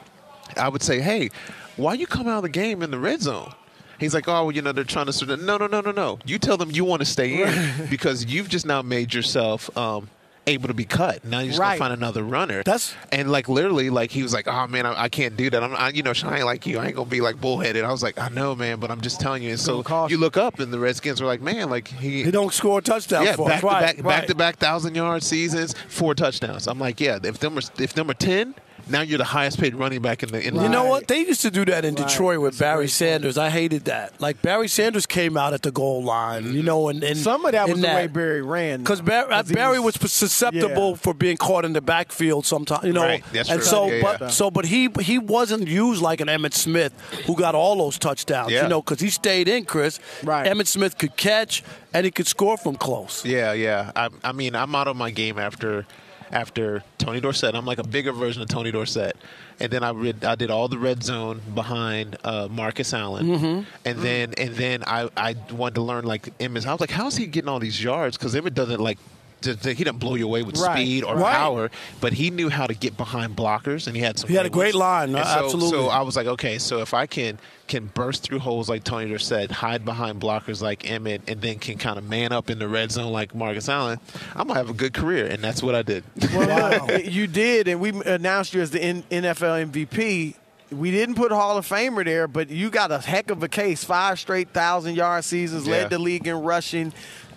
I 0.56 0.68
would 0.68 0.82
say, 0.82 1.00
hey, 1.00 1.30
why 1.76 1.94
you 1.94 2.06
come 2.06 2.26
out 2.26 2.38
of 2.38 2.42
the 2.42 2.48
game 2.48 2.82
in 2.82 2.90
the 2.90 2.98
red 2.98 3.20
zone? 3.22 3.52
He's 4.00 4.14
like, 4.14 4.26
oh, 4.28 4.44
well, 4.44 4.50
you 4.52 4.62
know, 4.62 4.72
they're 4.72 4.82
trying 4.84 5.06
to 5.06 5.12
sort 5.12 5.30
of. 5.30 5.42
No, 5.42 5.58
no, 5.58 5.66
no, 5.66 5.82
no, 5.82 5.90
no. 5.90 6.18
You 6.24 6.38
tell 6.38 6.56
them 6.56 6.70
you 6.70 6.86
want 6.86 7.00
to 7.00 7.06
stay 7.06 7.42
in 7.42 7.86
because 7.90 8.24
you've 8.24 8.48
just 8.48 8.64
now 8.64 8.80
made 8.80 9.12
yourself 9.12 9.76
um, 9.76 10.08
able 10.50 10.68
to 10.68 10.74
be 10.74 10.84
cut. 10.84 11.24
Now 11.24 11.38
you're 11.40 11.48
just 11.48 11.58
Right. 11.60 11.78
gonna 11.78 11.90
find 11.90 11.92
another 11.94 12.22
runner. 12.22 12.62
That's- 12.62 12.94
and 13.12 13.30
like 13.30 13.48
literally, 13.48 13.90
like 13.90 14.10
he 14.10 14.22
was 14.22 14.32
like, 14.32 14.46
oh 14.48 14.66
man, 14.66 14.86
I, 14.86 15.04
I 15.04 15.08
can't 15.08 15.36
do 15.36 15.50
that. 15.50 15.62
I'm, 15.62 15.74
I, 15.74 15.90
you 15.90 16.02
know, 16.02 16.12
I 16.24 16.36
ain't 16.36 16.44
like 16.44 16.66
you. 16.66 16.78
I 16.78 16.86
ain't 16.86 16.96
gonna 16.96 17.08
be 17.08 17.20
like 17.20 17.40
bullheaded. 17.40 17.84
I 17.84 17.90
was 17.90 18.02
like, 18.02 18.18
I 18.18 18.28
know, 18.28 18.54
man, 18.54 18.78
but 18.80 18.90
I'm 18.90 19.00
just 19.00 19.20
telling 19.20 19.42
you. 19.42 19.50
And 19.50 19.60
so 19.60 19.82
you 19.88 20.06
you. 20.10 20.18
look 20.18 20.36
up, 20.36 20.60
and 20.60 20.72
the 20.72 20.78
Redskins 20.78 21.20
were 21.20 21.26
like, 21.26 21.40
man, 21.40 21.70
like 21.70 21.88
he. 21.88 22.22
He 22.24 22.30
don't 22.30 22.52
score 22.52 22.80
touchdowns 22.80 23.26
yeah, 23.26 23.36
for 23.36 23.48
back 23.48 23.56
us. 23.56 23.60
to 23.60 23.66
back, 23.66 23.96
right. 23.96 24.04
back 24.04 24.26
to 24.26 24.34
back 24.34 24.56
thousand 24.56 24.94
yard 24.94 25.22
seasons, 25.22 25.74
four 25.88 26.14
touchdowns. 26.14 26.66
I'm 26.66 26.78
like, 26.78 27.00
yeah, 27.00 27.18
if 27.22 27.38
them 27.38 27.56
are, 27.58 27.62
if 27.78 27.96
number 27.96 28.14
ten, 28.14 28.54
now 28.90 29.02
you're 29.02 29.18
the 29.18 29.24
highest 29.24 29.58
paid 29.60 29.74
running 29.74 30.02
back 30.02 30.22
in 30.22 30.30
the 30.30 30.46
in 30.46 30.54
the 30.54 30.62
You 30.62 30.68
know 30.68 30.84
what? 30.84 31.06
They 31.08 31.20
used 31.20 31.40
to 31.42 31.50
do 31.50 31.64
that 31.66 31.84
in 31.84 31.94
Right. 31.94 32.08
Detroit 32.08 32.40
with 32.40 32.52
That's 32.52 32.60
Barry 32.60 32.88
Sanders. 32.88 33.38
I 33.38 33.48
hated 33.50 33.84
that. 33.86 34.20
Like 34.20 34.42
Barry 34.42 34.68
Sanders 34.68 35.06
came 35.06 35.36
out 35.36 35.52
at 35.54 35.62
the 35.62 35.70
goal 35.70 36.02
line, 36.02 36.52
you 36.54 36.62
know, 36.62 36.88
and, 36.88 37.02
and 37.04 37.16
Some 37.16 37.44
of 37.44 37.52
that 37.52 37.68
was 37.68 37.76
in 37.78 37.82
the 37.82 37.88
way 37.88 38.06
Barry 38.06 38.42
ran. 38.42 38.80
Because 38.80 39.00
Barry, 39.00 39.30
uh, 39.32 39.42
Barry 39.44 39.78
was, 39.80 39.94
susceptible 39.94 40.90
Yeah. 40.90 40.96
for 40.96 41.14
being 41.14 41.36
caught 41.36 41.64
in 41.64 41.72
the 41.72 41.80
backfield 41.80 42.46
sometimes, 42.46 42.84
you 42.84 42.92
know. 42.92 43.02
Right. 43.04 43.24
That's 43.32 43.48
and 43.50 43.60
true. 43.60 43.68
so, 43.68 43.86
Yeah, 43.90 44.02
but 44.02 44.20
yeah. 44.20 44.28
so, 44.28 44.50
but 44.50 44.64
he 44.66 44.88
he 45.00 45.18
wasn't 45.18 45.66
used 45.68 46.02
like 46.02 46.20
an 46.20 46.28
Emmitt 46.28 46.54
Smith 46.54 46.92
who 47.26 47.36
got 47.36 47.54
all 47.54 47.76
those 47.78 47.98
touchdowns, 47.98 48.52
Yeah. 48.52 48.62
you 48.64 48.68
know, 48.68 48.80
because 48.82 49.00
he 49.00 49.10
stayed 49.10 49.48
in. 49.48 49.64
Chris, 49.64 50.00
Right. 50.24 50.46
Emmitt 50.46 50.66
Smith 50.66 50.98
could 50.98 51.16
catch 51.16 51.62
and 51.94 52.04
he 52.04 52.10
could 52.10 52.26
score 52.26 52.56
from 52.56 52.76
close. 52.76 53.24
Yeah, 53.24 53.52
yeah. 53.52 53.92
I, 53.94 54.08
I 54.24 54.32
mean, 54.32 54.54
I'm 54.56 54.74
out 54.74 54.88
of 54.88 54.96
my 54.96 55.10
game 55.10 55.38
after 55.38 55.86
after 56.32 56.82
Tony 56.98 57.20
Dorsett. 57.20 57.54
I'm 57.54 57.66
like 57.66 57.78
a 57.78 57.86
bigger 57.86 58.12
version 58.12 58.42
of 58.42 58.48
Tony 58.48 58.70
Dorsett. 58.70 59.16
And 59.58 59.70
then 59.70 59.82
I 59.82 59.90
read, 59.90 60.24
I 60.24 60.36
did 60.36 60.50
all 60.50 60.68
the 60.68 60.78
red 60.78 61.02
zone 61.02 61.40
behind 61.54 62.16
uh, 62.24 62.48
Marcus 62.50 62.94
Allen, 62.94 63.26
Mm-hmm. 63.26 63.62
and 63.84 63.98
then 63.98 64.32
and 64.38 64.54
then 64.54 64.82
I, 64.86 65.08
I 65.16 65.34
wanted 65.52 65.74
to 65.76 65.82
learn 65.82 66.04
like 66.04 66.36
Emmitt. 66.38 66.66
I 66.66 66.72
was 66.72 66.80
like, 66.80 66.90
how 66.90 67.06
is 67.08 67.16
he 67.16 67.26
getting 67.26 67.48
all 67.48 67.58
these 67.58 67.82
yards? 67.82 68.16
Because 68.16 68.34
Emmitt 68.34 68.54
doesn't 68.54 68.80
like. 68.80 68.98
D- 69.40 69.54
d- 69.54 69.74
He 69.74 69.84
didn't 69.84 69.98
blow 69.98 70.14
you 70.16 70.26
away 70.26 70.42
with 70.42 70.58
Right. 70.58 70.76
speed 70.76 71.04
or 71.04 71.16
Right. 71.16 71.34
power, 71.34 71.70
but 72.00 72.12
he 72.14 72.30
knew 72.30 72.48
how 72.50 72.66
to 72.66 72.74
get 72.74 72.96
behind 72.96 73.36
blockers, 73.36 73.86
and 73.86 73.96
he 73.96 74.02
had 74.02 74.18
some. 74.18 74.28
He 74.28 74.34
had 74.36 74.46
a 74.46 74.50
great 74.50 74.74
line, 74.74 75.14
And 75.14 75.24
so, 75.26 75.44
absolutely. 75.44 75.70
So 75.78 75.88
I 75.88 76.02
was 76.02 76.16
like, 76.16 76.26
okay, 76.26 76.58
so 76.58 76.80
if 76.80 76.92
I 76.94 77.06
can 77.06 77.38
can 77.68 77.86
burst 77.94 78.24
through 78.24 78.40
holes 78.40 78.68
like 78.68 78.82
Tony 78.82 79.08
Dorsett, 79.08 79.50
hide 79.52 79.84
behind 79.84 80.20
blockers 80.20 80.60
like 80.60 80.82
Emmitt, 80.82 81.20
and 81.28 81.40
then 81.40 81.60
can 81.60 81.78
kind 81.78 81.98
of 81.98 82.04
man 82.08 82.32
up 82.32 82.50
in 82.50 82.58
the 82.58 82.66
red 82.66 82.90
zone 82.90 83.12
like 83.12 83.32
Marcus 83.32 83.68
Allen, 83.68 84.00
I'm 84.34 84.48
gonna 84.48 84.58
have 84.58 84.70
a 84.70 84.74
good 84.74 84.92
career, 84.92 85.26
and 85.26 85.40
that's 85.42 85.62
what 85.62 85.76
I 85.76 85.82
did. 85.82 86.02
Well, 86.34 86.80
look, 86.88 87.04
you 87.12 87.28
did, 87.28 87.68
and 87.68 87.80
we 87.80 87.90
announced 87.90 88.54
you 88.54 88.60
as 88.60 88.72
the 88.72 88.82
N- 88.82 89.04
NFL 89.10 89.70
MVP. 89.70 90.34
We 90.72 90.90
didn't 90.90 91.14
put 91.16 91.30
Hall 91.32 91.56
of 91.58 91.66
Famer 91.68 92.04
there, 92.04 92.26
but 92.28 92.50
you 92.50 92.70
got 92.70 92.90
a 92.92 92.98
heck 92.98 93.30
of 93.30 93.42
a 93.44 93.48
case. 93.48 93.82
Five 93.84 94.18
straight 94.18 94.48
thousand 94.52 94.96
yard 94.96 95.24
seasons, 95.24 95.66
Yeah. 95.66 95.72
led 95.82 95.90
the 95.90 95.98
league 96.00 96.26
in 96.26 96.42
rushing. 96.42 96.92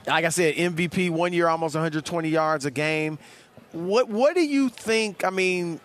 Like 0.05 0.25
I 0.25 0.29
said, 0.29 0.55
MVP 0.55 1.09
one 1.09 1.33
year, 1.33 1.47
almost 1.47 1.75
120 1.75 2.29
yards 2.29 2.65
a 2.65 2.71
game. 2.71 3.17
What 3.71 4.09
What 4.09 4.35
do 4.35 4.45
you 4.45 4.69
think? 4.69 5.23
I 5.23 5.29
mean, 5.29 5.79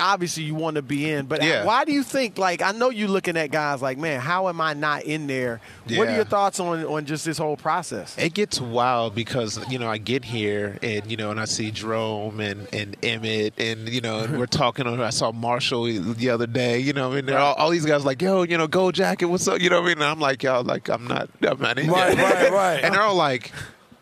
obviously 0.00 0.42
you 0.44 0.54
want 0.54 0.76
to 0.76 0.82
be 0.82 1.10
in, 1.10 1.26
but 1.26 1.42
Yeah. 1.42 1.64
why 1.64 1.84
do 1.84 1.92
you 1.92 2.02
think? 2.02 2.38
Like, 2.38 2.62
I 2.62 2.72
know 2.72 2.90
you're 2.90 3.08
looking 3.08 3.36
at 3.36 3.50
guys 3.50 3.82
like, 3.82 3.98
man, 3.98 4.20
how 4.20 4.48
am 4.48 4.60
I 4.60 4.74
not 4.74 5.04
in 5.04 5.26
there? 5.26 5.60
What 5.88 6.08
are 6.08 6.14
your 6.14 6.24
thoughts 6.24 6.58
on 6.60 6.84
on 6.84 7.04
just 7.04 7.24
this 7.24 7.38
whole 7.38 7.56
process? 7.56 8.16
It 8.18 8.34
gets 8.34 8.60
wild 8.60 9.14
because 9.14 9.58
you 9.70 9.78
know 9.78 9.88
I 9.88 9.98
get 9.98 10.24
here 10.24 10.78
and 10.82 11.10
you 11.10 11.16
know 11.16 11.30
and 11.30 11.38
I 11.40 11.44
see 11.44 11.70
Jerome 11.70 12.40
and 12.40 12.66
and 12.72 13.00
Emmitt 13.02 13.52
and 13.58 13.88
you 13.88 14.00
know 14.00 14.20
and 14.20 14.38
we're 14.38 14.46
talking. 14.62 14.86
on 14.86 15.00
I 15.00 15.10
saw 15.10 15.32
Marshall 15.32 15.84
the 15.84 16.30
other 16.30 16.46
day. 16.46 16.78
You 16.78 16.92
know, 16.92 17.12
I 17.12 17.20
mean, 17.20 17.30
all, 17.34 17.54
all 17.54 17.70
these 17.70 17.86
guys 17.86 18.04
like, 18.04 18.22
yo, 18.22 18.42
you 18.42 18.56
know, 18.58 18.66
Gold 18.66 18.94
Jacket, 18.94 19.26
what's 19.26 19.46
up? 19.48 19.60
You 19.60 19.70
know 19.70 19.80
what 19.80 19.86
I 19.86 19.88
mean? 19.94 19.98
And 19.98 20.04
I'm 20.04 20.20
like, 20.20 20.42
y'all, 20.42 20.62
like, 20.62 20.88
I'm 20.88 21.06
not, 21.06 21.28
I'm 21.42 21.60
not 21.60 21.78
in. 21.78 21.88
Right, 21.90 22.16
right, 22.16 22.50
right. 22.52 22.80
And 22.84 22.94
they're 22.94 23.02
all 23.02 23.14
like. 23.16 23.50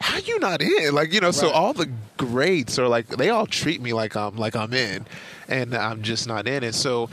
How 0.00 0.18
you 0.18 0.38
not 0.38 0.62
in? 0.62 0.94
Like 0.94 1.12
you 1.12 1.20
know, 1.20 1.30
so 1.30 1.50
all 1.50 1.72
the 1.72 1.90
greats 2.16 2.78
are 2.78 2.88
like 2.88 3.08
they 3.08 3.30
all 3.30 3.46
treat 3.46 3.80
me 3.80 3.92
like 3.92 4.16
I'm 4.16 4.36
like 4.36 4.54
I'm 4.54 4.72
in, 4.72 5.06
and 5.48 5.74
I'm 5.74 6.02
just 6.02 6.26
not 6.26 6.46
in 6.46 6.62
it. 6.62 6.74
So, 6.74 7.10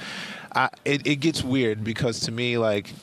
I 0.53 0.69
it, 0.85 1.05
it 1.05 1.15
gets 1.17 1.43
weird 1.43 1.83
because 1.83 2.19
to 2.21 2.31
me, 2.31 2.57
like 2.57 2.93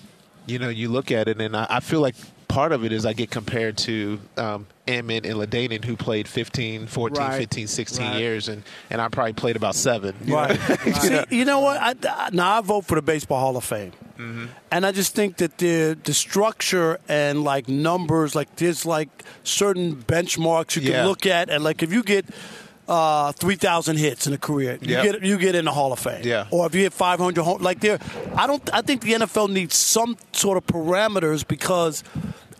you 0.47 0.59
know, 0.59 0.69
you 0.69 0.89
look 0.89 1.11
at 1.11 1.29
it, 1.29 1.41
and 1.41 1.57
I, 1.57 1.67
I 1.69 1.81
feel 1.81 2.01
like 2.01 2.15
part 2.53 2.73
of 2.73 2.85
it 2.85 2.93
is 2.93 3.07
I 3.07 3.15
get 3.15 3.31
compared 3.31 3.79
to 3.79 4.21
um, 4.37 4.67
Emmitt 4.87 5.25
and 5.25 5.35
LaDainian, 5.41 5.85
who 5.85 5.97
played 5.97 6.29
15, 6.29 6.87
14, 6.87 7.17
Right. 7.17 7.39
15, 7.39 7.67
16 7.67 8.07
Right. 8.07 8.19
years, 8.19 8.49
and, 8.49 8.63
and 8.91 9.01
I 9.01 9.09
probably 9.09 9.33
played 9.33 9.57
about 9.57 9.75
seven. 9.75 10.15
you 10.25 10.35
Right. 10.35 10.59
know? 10.87 10.93
See, 11.01 11.23
you 11.39 11.45
know 11.45 11.61
what? 11.61 11.79
I, 11.81 11.95
I- 12.09 12.31
now 12.33 12.59
I 12.59 12.61
vote 12.61 12.85
for 12.85 12.95
the 12.97 13.03
Baseball 13.03 13.41
Hall 13.41 13.57
of 13.57 13.65
Fame, 13.65 13.93
and 14.71 14.85
I 14.87 14.93
just 14.93 15.15
think 15.15 15.39
that 15.39 15.59
the 15.59 15.99
the 16.05 16.15
structure 16.15 16.99
and 17.09 17.43
like 17.43 17.69
numbers, 17.69 18.35
like 18.37 18.55
there's 18.57 18.87
like 18.87 19.09
certain 19.45 19.97
benchmarks 19.97 20.77
you 20.77 20.83
can 20.83 20.93
Yeah. 20.93 21.07
look 21.07 21.27
at, 21.27 21.49
and 21.51 21.65
like 21.65 21.83
if 21.83 21.93
you 21.93 22.03
get. 22.03 22.27
Uh, 22.89 23.31
three 23.33 23.55
thousand 23.55 23.97
hits 23.99 24.27
in 24.27 24.33
a 24.33 24.39
career. 24.39 24.77
You 24.83 24.89
Yep. 24.97 25.05
get 25.05 25.23
you 25.23 25.39
get 25.39 25.55
in 25.55 25.65
the 25.67 25.71
Hall 25.71 25.93
of 25.93 26.01
Fame. 26.01 26.23
Yeah. 26.25 26.47
Or 26.51 26.67
if 26.67 26.75
you 26.75 26.83
hit 26.83 26.93
five 26.93 27.21
hundred 27.21 27.45
home, 27.45 27.63
like 27.63 27.79
there, 27.81 27.99
I 28.35 28.47
don't. 28.49 28.63
I 28.75 28.83
think 28.83 29.03
the 29.03 29.13
NFL 29.13 29.51
needs 29.51 29.77
some 29.77 30.17
sort 30.33 30.59
of 30.59 30.67
parameters 30.67 31.47
because 31.47 32.03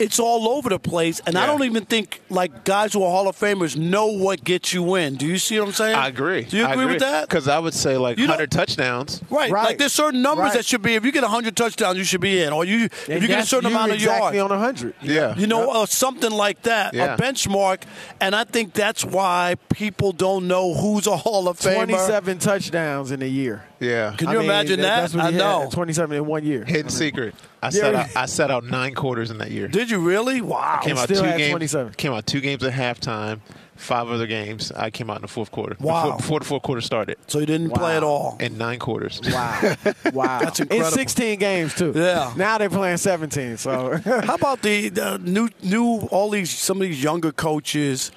it's 0.03 0.19
all 0.19 0.49
over 0.49 0.69
the 0.69 0.79
place, 0.79 1.21
and 1.27 1.39
I 1.39 1.47
don't 1.47 1.63
even 1.65 1.85
think 1.85 2.21
like 2.29 2.65
guys 2.65 2.93
who 2.93 3.03
are 3.03 3.11
Hall 3.11 3.29
of 3.29 3.37
Famers 3.39 3.77
know 3.77 4.07
what 4.07 4.43
gets 4.45 4.73
you 4.73 4.97
in. 4.97 5.15
Do 5.15 5.27
you 5.27 5.39
see 5.39 5.59
what 5.61 5.69
I'm 5.69 5.73
saying? 5.75 5.95
I 5.95 6.09
agree. 6.09 6.43
Do 6.43 6.57
you 6.57 6.67
agree, 6.67 6.87
with 6.87 7.01
that? 7.01 7.29
Because 7.29 7.47
I 7.49 7.59
would 7.59 7.73
say 7.75 7.97
like 7.97 8.19
You 8.19 8.27
don't- 8.27 8.35
100 8.37 8.51
touchdowns. 8.51 9.23
Right. 9.31 9.51
Right. 9.51 9.65
Like 9.65 9.79
there's 9.79 9.93
certain 9.93 10.21
numbers 10.23 10.45
Right. 10.45 10.55
that 10.55 10.65
should 10.67 10.83
be. 10.83 10.95
If 10.97 11.05
you 11.05 11.13
get 11.13 11.23
100 11.23 11.57
touchdowns, 11.57 11.97
you 11.99 12.05
should 12.05 12.21
be 12.21 12.43
in. 12.43 12.53
Or 12.53 12.65
you, 12.65 12.87
if 12.87 13.09
And 13.09 13.23
you 13.23 13.29
get 13.29 13.41
a 13.45 13.47
certain 13.47 13.71
you 13.71 13.77
amount 13.77 13.93
of 13.93 14.01
yards, 14.01 14.19
exactly 14.19 14.41
on 14.41 14.51
hundred. 14.51 14.95
Yeah. 15.03 15.37
you 15.37 15.47
know, 15.47 15.73
or 15.73 15.87
something 15.87 16.31
like 16.33 16.63
that, 16.63 16.95
Yeah. 16.95 17.15
a 17.15 17.17
benchmark. 17.19 17.83
And 18.21 18.35
I 18.35 18.45
think 18.45 18.73
that's 18.75 19.05
why 19.05 19.55
people 19.73 20.13
don't 20.13 20.49
know 20.49 20.75
who's 20.75 21.07
a 21.07 21.17
Hall 21.17 21.49
of 21.49 21.59
Famer. 21.61 21.75
Twenty-seven 21.77 22.39
touchdowns 22.39 23.11
in 23.13 23.23
a 23.23 23.27
year. 23.27 23.65
Yeah. 23.83 24.15
Can 24.17 24.29
I 24.29 24.33
you 24.33 24.39
mean, 24.39 24.45
imagine 24.49 24.81
that- 24.81 24.83
that? 24.83 25.01
That's 25.03 25.15
what 25.15 25.25
I 25.25 25.31
he 25.31 25.35
had, 25.35 25.39
know. 25.41 25.69
Twenty-seven 25.71 26.17
in 26.17 26.27
one 26.27 26.45
year. 26.45 26.65
Hidden 26.65 26.91
secret. 26.91 27.35
I 27.63 27.67
Yeah. 27.67 27.71
set 27.71 27.95
out. 27.95 28.07
I 28.17 28.27
set 28.27 28.51
out 28.51 28.65
nine 28.65 28.95
quarters 28.95 29.31
in 29.31 29.39
that 29.39 29.51
year. 29.51 29.69
Did 29.69 29.91
you 29.91 29.99
really? 29.99 30.41
Wow. 30.41 30.81
came 30.83 30.97
out 30.97 31.05
still 31.05 31.23
two 31.23 31.29
had 31.29 31.39
games. 31.39 31.51
27. 31.51 31.93
Came 31.95 32.13
out 32.13 32.27
two 32.27 32.41
games 32.41 32.63
at 32.63 32.73
halftime. 32.73 33.41
Five 33.75 34.09
other 34.09 34.27
games. 34.29 34.71
I 34.77 34.91
came 34.91 35.11
out 35.11 35.17
in 35.17 35.23
the 35.23 35.29
fourth 35.29 35.51
quarter. 35.51 35.77
Wow. 35.81 36.03
Before, 36.05 36.17
before 36.19 36.39
the 36.41 36.45
fourth 36.45 36.63
quarter 36.63 36.81
started. 36.81 37.17
So 37.27 37.41
you 37.41 37.47
didn't 37.47 37.71
play 37.71 37.97
at 37.97 38.05
all. 38.05 38.37
In 38.39 38.57
nine 38.57 38.79
quarters. 38.79 39.21
Wow. 39.25 39.75
Wow. 40.13 40.39
That's 40.43 40.61
incredible. 40.61 40.87
In 40.89 40.93
16 40.93 41.39
games, 41.39 41.75
too. 41.75 41.93
Yeah. 41.95 42.33
Now 42.37 42.59
they're 42.59 42.71
playing 42.71 42.99
17, 42.99 43.57
so. 43.57 43.97
How 44.05 44.35
about 44.35 44.63
the, 44.63 44.89
the 44.91 45.19
new 45.19 45.49
new 45.63 46.01
all 46.13 46.31
these 46.31 46.51
some 46.51 46.77
of 46.81 46.87
these 46.87 47.03
younger 47.03 47.33
coaches? 47.33 48.13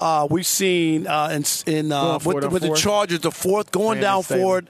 Uh, 0.00 0.26
we've 0.28 0.44
seen 0.44 1.06
uh, 1.06 1.28
in 1.32 1.44
in 1.72 1.92
uh, 1.92 2.18
with, 2.24 2.40
the, 2.42 2.50
with 2.50 2.62
the. 2.62 2.74
Chargers, 2.74 3.20
the 3.20 3.30
fourth 3.30 3.70
going 3.70 4.00
Brandon 4.00 4.02
down 4.02 4.22
Staley. 4.24 4.40
for 4.42 4.58
it 4.58 4.68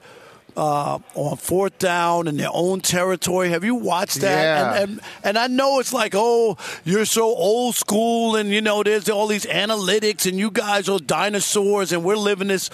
uh, 0.56 0.98
on 1.14 1.36
fourth 1.36 1.78
down 1.78 2.28
in 2.28 2.36
their 2.36 2.50
own 2.52 2.80
territory. 2.80 3.50
Have 3.50 3.64
you 3.64 3.74
watched 3.74 4.20
that? 4.20 4.42
Yeah. 4.42 4.74
And, 4.74 4.90
and 4.90 5.00
and 5.24 5.38
I 5.38 5.46
know 5.46 5.80
it's 5.80 5.92
like, 5.92 6.12
oh, 6.14 6.56
you're 6.84 7.04
so 7.04 7.24
old 7.24 7.74
school, 7.74 8.36
and 8.36 8.50
you 8.50 8.60
know, 8.60 8.82
there's 8.82 9.08
all 9.08 9.26
these 9.26 9.46
analytics, 9.46 10.26
and 10.26 10.38
you 10.38 10.50
guys 10.50 10.88
are 10.88 10.98
dinosaurs, 10.98 11.92
and 11.92 12.04
we're 12.04 12.16
living 12.16 12.48
this 12.48 12.70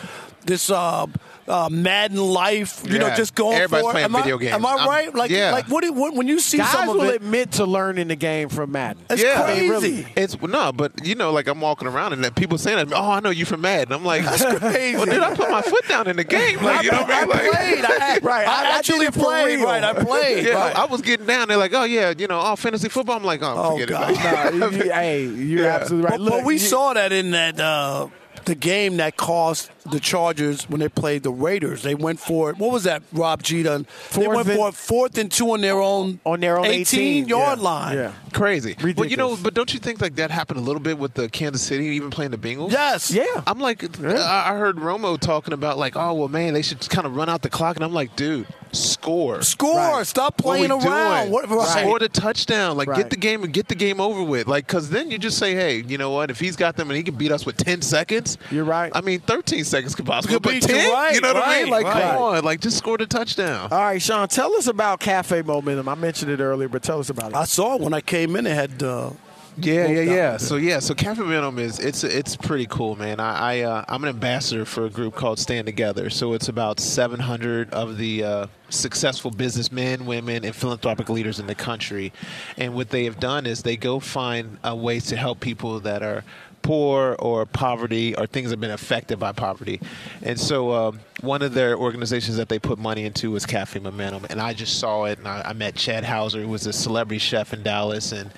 this. 0.47 0.71
Uh, 0.71 1.07
uh, 1.53 1.69
Madden 1.71 2.17
life, 2.17 2.83
you 2.91 2.99
know, 2.99 3.15
just 3.15 3.35
going 3.35 3.57
Everybody's 3.59 3.85
for 3.85 3.91
it. 3.91 3.93
playing 3.93 4.05
Am 4.07 4.17
I, 4.17 4.23
games. 4.39 4.53
am 4.55 4.65
I 4.67 4.71
I'm- 4.71 4.89
right? 4.89 5.15
Like, 5.15 5.31
yeah. 5.31 5.53
like 5.53 5.67
what, 5.69 5.85
do- 5.85 5.93
what? 5.93 6.15
When 6.15 6.27
you 6.27 6.41
see 6.41 6.57
Guys 6.59 6.71
some 6.73 6.89
of 6.89 6.97
will 6.97 7.11
it, 7.11 7.17
admit 7.17 7.53
to 7.53 7.67
learning 7.67 8.09
the 8.09 8.17
game 8.17 8.49
from 8.49 8.73
Madden. 8.73 9.05
it's 9.11 9.23
Yeah. 9.23 9.43
I 9.43 9.47
mean, 9.61 9.69
crazy. 9.71 9.91
really. 9.91 10.07
It's 10.17 10.41
no, 10.41 10.73
but 10.73 11.05
you 11.07 11.15
know, 11.15 11.31
like 11.31 11.47
I'm 11.49 11.61
walking 11.61 11.87
around 11.89 12.15
and 12.15 12.25
then 12.25 12.33
people 12.33 12.57
saying 12.59 12.89
that, 12.89 12.97
oh, 12.99 13.11
I 13.13 13.21
know 13.21 13.31
you 13.31 13.45
from 13.45 13.61
Madden. 13.61 13.93
I'm 13.93 14.05
like, 14.05 14.25
that's 14.25 14.45
crazy. 14.59 14.97
Well, 14.97 15.05
dude, 15.05 15.19
I 15.23 15.35
put 15.35 15.51
my 15.51 15.63
foot 15.63 15.87
down 15.89 16.09
in 16.09 16.17
the 16.17 16.25
game. 16.25 16.63
Like, 16.63 16.85
you 16.85 16.91
know 16.91 17.03
what 17.03 17.11
I 17.11 17.21
mean? 17.21 17.29
Like, 17.29 17.51
played. 17.53 17.85
I, 17.85 18.19
Right, 18.23 18.47
I- 18.49 18.63
I 18.63 18.73
I, 18.73 18.79
actually 18.79 19.07
it 19.07 19.15
played. 19.15 19.61
Right, 19.63 19.85
I 19.85 19.93
played. 19.93 20.47
Yeah, 20.47 20.55
right. 20.55 20.77
I 20.77 20.87
was 20.87 21.03
getting 21.03 21.27
down. 21.27 21.49
They're 21.49 21.57
like, 21.59 21.75
oh 21.75 21.85
yeah, 21.85 22.15
you 22.17 22.27
know, 22.27 22.41
oh 22.43 22.57
fantasy 22.57 22.89
football. 22.89 23.17
I'm 23.17 23.25
like, 23.25 23.43
oh, 23.43 23.55
Oh, 23.57 23.71
forget 23.79 23.89
God. 23.89 24.11
it. 24.11 24.59
Nah, 24.59 24.67
you- 24.69 24.77
you- 24.85 24.93
hey, 24.93 25.25
you're 25.27 25.67
absolutely 25.69 26.05
right. 26.11 26.19
but, 26.19 26.21
Look, 26.21 26.33
but 26.41 26.45
we 26.45 26.55
you- 26.55 26.59
saw 26.61 26.95
that 26.95 27.13
in 27.13 27.33
that 27.33 27.61
uh, 27.61 28.09
the 28.45 28.55
game 28.55 28.97
that 28.99 29.17
cost 29.17 29.71
the 29.91 29.99
Chargers 29.99 30.69
when 30.69 30.81
they 30.81 30.89
played 30.89 31.23
the 31.25 31.31
Raiders. 31.31 31.83
They 31.83 31.95
went 31.95 32.21
for 32.21 32.51
it. 32.51 32.57
What 32.59 32.71
was 32.71 32.85
that, 32.85 33.03
Rob 33.13 33.43
G? 33.43 33.63
Done? 33.63 33.87
They 34.13 34.29
went 34.29 34.47
and- 34.49 34.57
for 34.57 34.69
it, 34.69 34.75
fourth 34.75 35.19
and 35.19 35.31
two 35.31 35.51
on 35.53 35.61
their 35.61 35.81
own 35.81 36.21
on 36.25 36.41
their 36.41 36.59
own 36.59 36.67
18, 36.67 37.27
yard 37.29 37.59
yeah. 37.59 37.65
line. 37.65 37.97
Yeah. 37.97 38.13
Crazy. 38.33 38.77
But 38.95 39.11
you 39.11 39.17
know, 39.17 39.37
but 39.37 39.55
don't 39.55 39.73
you 39.75 39.81
think 39.81 40.01
like 40.01 40.15
that 40.17 40.31
happened 40.31 40.59
a 40.61 40.63
little 40.63 40.81
bit 40.81 40.99
with 40.99 41.15
the 41.15 41.29
Kansas 41.29 41.63
City 41.63 41.85
even 41.87 42.11
playing 42.11 42.31
the 42.31 42.39
Bengals? 42.39 42.71
Yes. 42.73 43.11
Yeah. 43.11 43.25
I'm 43.47 43.59
like, 43.59 43.85
I 44.03 44.53
I 44.53 44.57
heard 44.57 44.77
Romo 44.77 45.19
talking 45.19 45.53
about 45.53 45.79
like, 45.79 45.97
oh 45.97 46.15
well, 46.15 46.29
man, 46.29 46.55
they 46.55 46.63
should 46.63 46.89
kind 46.89 47.07
of 47.07 47.17
run 47.17 47.29
out 47.29 47.43
the 47.43 47.51
clock, 47.51 47.77
and 47.77 47.85
I'm 47.85 47.93
like, 47.93 48.15
dude, 48.17 48.47
score, 48.73 49.43
Score. 49.43 49.77
Right. 49.77 50.07
Stop 50.07 50.35
What 50.43 50.57
playing 50.59 50.71
around. 50.71 51.29
doing? 51.31 51.33
What, 51.33 51.49
right. 51.51 51.81
Score 51.83 51.99
the 51.99 52.09
touchdown, 52.09 52.77
like 52.77 52.89
Right. 52.89 52.99
get 52.99 53.11
the 53.11 53.17
game 53.17 53.43
and 53.45 53.53
get 53.53 53.69
the 53.69 53.75
game 53.75 54.01
over 54.01 54.23
with, 54.23 54.47
like 54.47 54.67
because 54.67 54.91
then 54.91 55.11
you 55.11 55.19
just 55.19 55.39
say, 55.39 55.55
hey, 55.55 55.83
you 55.83 55.99
know 55.99 56.11
what? 56.11 56.31
If 56.31 56.41
he's 56.41 56.57
got 56.57 56.77
them 56.77 56.89
and 56.91 56.97
he 56.97 57.03
can 57.03 57.15
beat 57.17 57.33
us 57.33 57.45
with 57.47 57.57
10 57.57 57.83
seconds, 57.83 58.32
You're 58.51 58.65
right. 58.65 58.93
I 58.95 59.01
mean, 59.01 59.21
13 59.21 59.65
seconds 59.65 59.95
could 59.95 60.07
possibly, 60.07 60.35
Could 60.37 60.43
but 60.43 60.51
beat 60.53 60.63
you, 60.69 60.75
10, 60.75 60.93
right, 60.93 61.15
you 61.15 61.21
know 61.21 61.35
what 61.35 61.43
I 61.49 61.63
mean? 61.63 61.71
Like, 61.71 61.85
right. 61.87 62.03
come 62.03 62.23
on, 62.23 62.45
like 62.45 62.61
just 62.61 62.79
score 62.79 62.99
the 62.99 63.07
touchdown. 63.07 63.69
All 63.73 63.79
right, 63.79 64.01
Shaun, 64.01 64.29
tell 64.29 64.53
us 64.55 64.67
about 64.67 65.01
Cafe 65.01 65.43
Momentum. 65.43 65.89
I 65.89 65.95
mentioned 65.95 66.31
it 66.31 66.41
earlier, 66.41 66.69
but 66.69 66.83
tell 66.83 67.01
us 67.01 67.11
about 67.11 67.31
it. 67.31 67.37
I 67.37 67.45
saw 67.45 67.77
it 67.77 67.81
when 67.81 67.95
I 67.95 68.01
came 68.01 68.37
in. 68.37 68.47
It 68.47 68.55
had. 68.55 68.83
Uh, 68.83 69.11
Yeah, 69.59 69.73
yeah, 69.75 69.89
Moved 69.89 70.09
on. 70.09 70.17
yeah. 70.17 70.37
So 70.39 70.57
yeah, 70.57 70.79
so 70.79 70.95
Cafe 70.95 71.21
Momentum 71.21 71.59
is 71.59 71.79
it's 71.79 72.05
it's 72.05 72.37
pretty 72.37 72.65
cool, 72.67 72.97
man. 72.97 73.21
I, 73.21 73.59
I 73.59 73.61
uh, 73.61 73.85
I'm 73.87 74.03
an 74.03 74.09
ambassador 74.09 74.65
for 74.65 74.87
a 74.87 74.89
group 74.89 75.15
called 75.15 75.39
Stand 75.39 75.67
Together. 75.67 76.09
So 76.09 76.33
it's 76.33 76.49
about 76.49 76.81
700 76.81 77.69
of 77.71 77.99
the 77.99 78.25
uh, 78.25 78.47
successful 78.71 79.31
businessmen, 79.31 80.07
women, 80.07 80.47
and 80.47 80.57
philanthropic 80.57 81.11
leaders 81.11 81.39
in 81.39 81.49
the 81.49 81.55
country. 81.55 82.15
And 82.57 82.73
what 82.75 82.89
they 82.89 83.05
have 83.05 83.21
done 83.21 83.45
is 83.45 83.63
they 83.63 83.77
go 83.77 84.01
find 84.01 84.57
uh, 84.67 84.75
ways 84.75 85.05
to 85.09 85.17
help 85.17 85.41
people 85.41 85.81
that 85.81 86.03
are 86.03 86.25
poor 86.63 87.17
or 87.19 87.45
poverty 87.47 88.15
or 88.17 88.27
things 88.27 88.51
that 88.51 88.55
have 88.55 88.61
been 88.61 88.71
affected 88.71 89.19
by 89.19 89.33
poverty. 89.33 89.81
And 90.23 90.39
so 90.39 90.73
um, 90.73 91.01
one 91.21 91.43
of 91.43 91.55
their 91.55 91.77
organizations 91.77 92.37
that 92.37 92.49
they 92.49 92.59
put 92.59 92.79
money 92.79 93.05
into 93.05 93.31
was 93.31 93.47
Cafe 93.47 93.79
Momentum, 93.79 94.27
and 94.31 94.41
I 94.41 94.55
just 94.55 94.79
saw 94.79 95.05
it, 95.05 95.19
and 95.19 95.29
I, 95.29 95.43
I 95.47 95.53
met 95.53 95.75
Chad 95.75 96.05
Houser, 96.05 96.41
who 96.41 96.49
was 96.49 96.67
a 96.67 96.73
celebrity 96.73 97.19
chef 97.19 97.53
in 97.53 97.63
Dallas, 97.63 98.13
and 98.13 98.31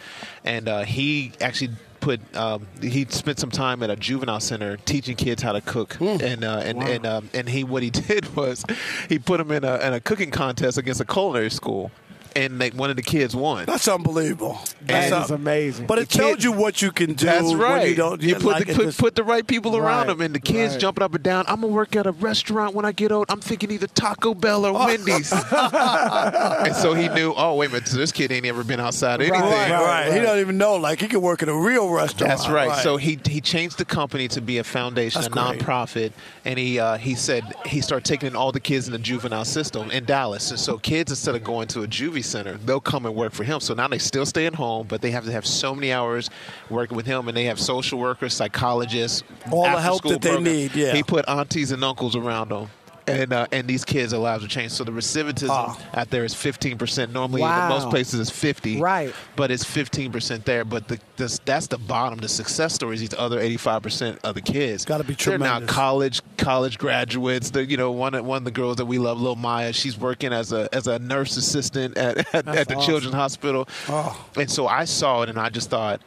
and 0.44 0.68
uh, 0.68 0.84
he 0.84 1.32
actually 1.40 1.70
put 2.04 2.36
um, 2.36 2.66
he 2.82 3.06
spent 3.06 3.38
some 3.38 3.50
time 3.50 3.82
at 3.82 3.88
a 3.88 3.96
juvenile 3.96 4.40
center 4.40 4.76
teaching 4.76 5.16
kids 5.16 5.42
how 5.42 5.52
to 5.52 5.60
cook. 5.60 5.96
And 6.00 6.44
uh, 6.44 6.60
and 6.64 6.82
and 6.82 7.06
um, 7.06 7.30
and 7.32 7.48
he 7.48 7.64
what 7.64 7.82
he 7.82 7.90
did 8.08 8.36
was 8.36 8.64
he 9.08 9.18
put 9.18 9.38
them 9.38 9.50
in 9.50 9.64
a 9.64 9.78
in 9.78 9.94
a 9.94 10.00
cooking 10.00 10.30
contest 10.30 10.78
against 10.78 11.00
a 11.00 11.04
culinary 11.04 11.50
school 11.50 11.90
and 12.36 12.60
they, 12.60 12.70
one 12.70 12.90
of 12.90 12.96
the 12.96 13.02
kids 13.02 13.34
won. 13.36 13.64
That's 13.66 13.86
unbelievable. 13.88 14.58
That 14.82 15.10
That's 15.10 15.26
is 15.26 15.30
amazing. 15.30 15.86
But 15.86 15.98
it 15.98 16.08
The 16.08 16.18
tells 16.18 16.44
you 16.44 16.52
what 16.52 16.82
you 16.82 16.90
can 16.92 17.14
do. 17.14 17.26
That's 17.26 17.44
when 17.44 17.58
right. 17.58 17.88
You, 17.88 17.94
don't, 17.94 18.22
You 18.22 18.34
put 18.34 18.44
like, 18.44 18.64
the 18.66 18.72
it 18.72 18.76
put, 18.76 18.84
just- 18.86 18.98
put 18.98 19.14
the 19.14 19.24
right 19.24 19.46
people 19.46 19.76
around 19.76 19.84
Right, 19.84 20.06
them, 20.08 20.20
and 20.20 20.34
the 20.34 20.40
kids 20.40 20.74
right. 20.74 20.80
jumping 20.80 21.02
up 21.04 21.14
and 21.14 21.22
down. 21.22 21.44
I'm 21.48 21.60
gonna 21.60 21.72
work 21.72 21.94
at 21.96 22.06
a 22.06 22.12
restaurant 22.12 22.74
when 22.74 22.84
I 22.84 22.92
get 22.92 23.12
old. 23.12 23.26
I'm 23.28 23.40
thinking 23.40 23.70
either 23.70 23.86
Taco 23.86 24.34
Bell 24.34 24.64
or 24.66 24.72
Wendy's. 24.86 25.32
and 25.82 26.74
so 26.76 26.94
he 26.94 27.08
knew. 27.08 27.32
Oh 27.36 27.54
wait 27.56 27.70
a 27.70 27.72
minute, 27.72 27.88
so 27.88 27.96
this 27.98 28.12
kid 28.12 28.32
ain't 28.32 28.46
ever 28.46 28.64
been 28.64 28.80
outside 28.80 29.20
anything. 29.20 29.40
Right, 29.40 29.70
right, 29.70 30.12
He 30.12 30.20
don't 30.20 30.38
even 30.38 30.58
know. 30.58 30.76
Like 30.76 31.00
he 31.00 31.08
could 31.08 31.22
work 31.22 31.42
at 31.42 31.48
a 31.48 31.56
real 31.56 31.90
restaurant. 31.90 32.30
That's 32.30 32.48
right. 32.48 32.82
So 32.82 32.96
he 32.96 33.18
he 33.26 33.40
changed 33.40 33.78
the 33.78 33.84
company 33.84 34.28
to 34.28 34.40
be 34.40 34.58
a 34.58 34.64
foundation, 34.64 35.20
That's 35.22 35.28
a 35.28 35.30
great. 35.30 35.60
nonprofit, 35.60 36.12
and 36.44 36.58
he 36.58 36.78
uh, 36.78 36.96
he 36.98 37.14
said 37.14 37.44
he 37.66 37.80
started 37.80 38.04
taking 38.04 38.28
in 38.28 38.36
all 38.36 38.52
the 38.52 38.60
kids 38.60 38.86
in 38.86 38.92
the 38.92 38.98
juvenile 38.98 39.44
system 39.44 39.90
in 39.90 40.04
Dallas. 40.04 40.50
And 40.50 40.58
so 40.58 40.78
kids 40.78 41.10
instead 41.12 41.34
of 41.34 41.44
going 41.44 41.68
to 41.68 41.82
a 41.82 41.86
juvie 41.86 42.23
center, 42.24 42.54
they'll 42.58 42.80
come 42.80 43.06
and 43.06 43.14
work 43.14 43.32
for 43.32 43.44
him. 43.44 43.60
So 43.60 43.74
now 43.74 43.88
they 43.88 43.98
still 43.98 44.26
stay 44.26 44.46
at 44.46 44.54
home, 44.54 44.86
but 44.88 45.00
they 45.00 45.10
have 45.10 45.24
to 45.24 45.32
have 45.32 45.46
so 45.46 45.74
many 45.74 45.92
hours 45.92 46.30
working 46.70 46.96
with 46.96 47.06
him, 47.06 47.28
and 47.28 47.36
they 47.36 47.44
have 47.44 47.60
social 47.60 47.98
workers, 47.98 48.34
psychologists, 48.34 49.22
All 49.50 49.64
the 49.64 49.80
help 49.80 50.02
that 50.04 50.22
they 50.22 50.40
need, 50.40 50.74
yeah. 50.74 50.92
he 50.92 51.02
put 51.02 51.28
aunties 51.28 51.70
and 51.70 51.84
uncles 51.84 52.16
around 52.16 52.50
them. 52.50 52.68
And 53.06 53.32
uh, 53.32 53.46
and 53.52 53.66
these 53.68 53.84
kids' 53.84 54.12
lives 54.12 54.44
are 54.44 54.48
changed. 54.48 54.74
So 54.74 54.84
the 54.84 54.92
recidivism 54.92 55.48
Oh. 55.50 55.78
out 55.94 56.10
there 56.10 56.24
is 56.24 56.34
15 56.34 56.78
percent. 56.78 57.12
Normally, 57.12 57.42
Wow. 57.42 57.64
in 57.64 57.68
most 57.68 57.90
places, 57.90 58.20
it's 58.20 58.30
50. 58.30 58.80
Right. 58.80 59.14
But 59.36 59.50
it's 59.50 59.64
15 59.64 60.12
percent 60.12 60.44
there. 60.44 60.64
But 60.64 60.88
the, 60.88 60.98
this, 61.16 61.38
that's 61.44 61.66
the 61.66 61.78
bottom. 61.78 62.18
The 62.18 62.28
success 62.28 62.74
stories. 62.74 63.00
These 63.00 63.14
other 63.14 63.38
85 63.40 63.82
percent 63.82 64.18
of 64.24 64.34
the 64.34 64.40
kids. 64.40 64.84
Gotta 64.84 65.04
be 65.04 65.14
They're 65.14 65.38
now 65.38 65.60
college 65.60 66.22
college 66.38 66.78
graduates. 66.78 67.50
They're, 67.50 67.62
you 67.62 67.76
know, 67.76 67.90
one 67.92 68.14
of, 68.14 68.24
one 68.24 68.38
of 68.38 68.44
the 68.44 68.50
girls 68.50 68.76
that 68.76 68.86
we 68.86 68.98
love, 68.98 69.20
Lil 69.20 69.36
Maya. 69.36 69.72
She's 69.72 69.98
working 69.98 70.32
as 70.32 70.52
a 70.52 70.68
as 70.74 70.86
a 70.86 70.98
nurse 70.98 71.36
assistant 71.36 71.96
at 71.98 72.18
at, 72.34 72.46
at 72.48 72.68
the 72.68 72.74
awesome. 72.76 72.80
Children's 72.86 73.14
Hospital. 73.14 73.68
Oh. 73.88 74.26
And 74.36 74.50
so 74.50 74.66
I 74.66 74.84
saw 74.84 75.22
it, 75.22 75.28
and 75.28 75.38
I 75.38 75.48
just 75.50 75.70
thought 75.70 76.00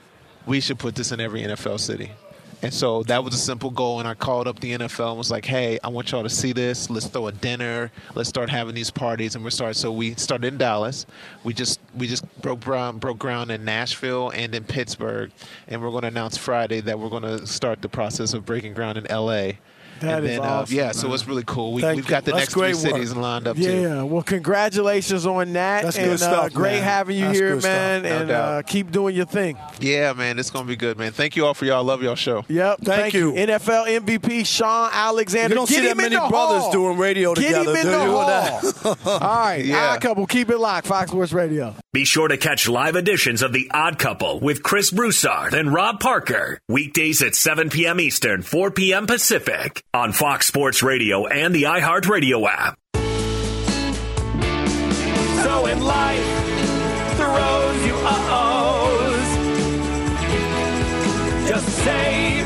we 0.45 0.60
should 0.62 0.80
put 0.80 0.95
this 0.95 1.12
in 1.12 1.20
every 1.20 1.41
NFL 1.41 1.80
city. 1.80 2.12
And 2.64 2.74
so 2.74 3.03
that 3.03 3.24
was 3.24 3.36
a 3.36 3.38
simple 3.38 3.70
goal. 3.70 3.99
And 3.99 4.08
I 4.08 4.16
called 4.16 4.47
up 4.47 4.60
the 4.60 4.74
NFL 4.74 5.10
and 5.10 5.18
was 5.18 5.30
like, 5.30 5.45
hey, 5.45 5.78
I 5.84 5.89
want 5.89 6.12
y'all 6.12 6.24
to 6.24 6.30
see 6.30 6.53
this. 6.53 6.89
Let's 6.89 7.05
throw 7.05 7.28
a 7.28 7.32
dinner. 7.32 7.91
Let's 8.16 8.30
start 8.30 8.49
having 8.49 8.74
these 8.74 8.89
parties. 8.89 9.36
And 9.36 9.43
we 9.43 9.51
started. 9.51 9.76
So 9.76 9.91
we 9.91 10.16
started 10.16 10.47
in 10.47 10.58
Dallas. 10.58 11.05
We 11.43 11.53
just 11.53 11.80
we 11.95 12.08
just 12.08 12.24
broke 12.41 12.62
broke 12.62 13.20
ground 13.20 13.51
in 13.51 13.64
Nashville 13.64 14.32
and 14.32 14.55
in 14.55 14.64
Pittsburgh. 14.64 15.32
And 15.68 15.82
we're 15.82 15.91
going 15.91 16.01
to 16.01 16.08
announce 16.08 16.38
Friday 16.38 16.82
that 16.82 16.99
we're 16.99 17.10
going 17.10 17.24
to 17.24 17.45
start 17.45 17.82
the 17.82 17.89
process 17.89 18.34
of 18.34 18.45
breaking 18.45 18.74
ground 18.74 18.97
in 18.97 19.05
LA. 19.05 19.51
That 20.02 20.18
and 20.18 20.26
is 20.26 20.32
then, 20.38 20.39
awesome, 20.48 20.78
uh, 20.78 20.82
yeah, 20.82 20.91
so 20.91 21.08
man. 21.08 21.16
it's 21.16 21.28
really 21.28 21.43
cool. 21.45 21.74
We, 21.74 21.84
we've 21.84 22.08
got 22.08 22.26
the 22.26 22.32
That's 22.32 22.41
next 22.43 22.54
three 22.54 22.62
work. 22.74 22.76
cities 22.76 23.16
lined 23.16 23.48
up, 23.48 23.58
too. 23.58 23.64
Yeah, 23.82 24.04
well, 24.04 24.22
congratulations 24.24 25.26
on 25.26 25.54
that. 25.54 25.84
That's 25.84 25.98
and, 25.98 26.06
good 26.06 26.14
Uh, 26.14 26.18
stuff, 26.18 26.54
great 26.54 26.74
man. 26.76 26.84
having 26.84 27.18
you 27.18 27.26
That's 27.26 27.38
here, 27.39 27.56
man. 27.62 28.04
No 28.04 28.10
and 28.10 28.32
uh, 28.32 28.62
keep 28.64 28.91
doing 28.91 29.16
your 29.16 29.26
thing. 29.26 29.58
Yeah, 29.80 30.14
man, 30.14 30.39
it's 30.39 30.50
going 30.50 30.66
to 30.66 30.70
be 30.70 30.76
good, 30.76 30.98
man. 30.98 31.12
Thank 31.12 31.36
you 31.36 31.45
all 31.45 31.54
for 31.54 31.66
y'all. 31.66 31.84
Love 31.84 32.02
y'all 32.04 32.16
show. 32.16 32.45
Yep. 32.48 32.80
Thank 32.84 33.14
you. 33.14 33.34
NFL 33.34 34.00
MVP 34.02 34.45
Shaun 34.45 34.89
Alexander. 34.93 35.50
You 35.50 35.56
don't 35.56 35.70
Get 35.70 35.80
see 35.80 35.88
that 35.88 35.98
many 35.98 36.16
brothers 36.16 36.64
hall. 36.64 36.72
doing 36.72 36.98
radio 36.98 37.34
Get 37.34 37.48
together, 37.48 37.70
him 37.72 37.76
in 37.78 37.86
do 37.86 37.91
the 37.91 38.04
you? 38.04 38.12
hall. 38.12 38.98
All 39.22 39.39
right. 39.39 39.66
Yeah. 39.66 39.93
Odd 39.93 40.02
couple. 40.02 40.26
Keep 40.28 40.50
it 40.50 40.58
locked. 40.58 40.88
Fox 40.88 41.12
Sports 41.12 41.34
Radio. 41.34 41.76
Be 41.93 42.06
sure 42.06 42.28
to 42.28 42.38
catch 42.38 42.68
live 42.68 42.95
editions 42.95 43.41
of 43.41 43.54
The 43.54 43.70
Odd 43.74 43.98
Couple 43.98 44.39
with 44.39 44.62
Chris 44.64 44.91
Broussard 44.91 45.54
and 45.54 45.74
Rob 45.74 46.00
Parker. 46.00 46.60
Weekdays 46.70 47.22
at 47.22 47.34
7 47.36 47.70
p.m. 47.70 48.00
Eastern, 48.00 48.41
4 48.41 48.72
p.m. 48.72 49.08
Pacific 49.08 49.82
on 49.98 50.12
Fox 50.12 50.45
Sports 50.45 50.84
Radio 50.84 51.26
and 51.26 51.56
the 51.56 51.64
iHeartRadio 51.64 52.48
app. 52.48 52.78
So 55.43 55.66
in 55.66 55.82
life 55.82 56.24
throws 57.16 57.86
you 57.86 57.95
uh-ohs. 57.95 59.28
Just 61.50 61.68
say, 61.80 62.43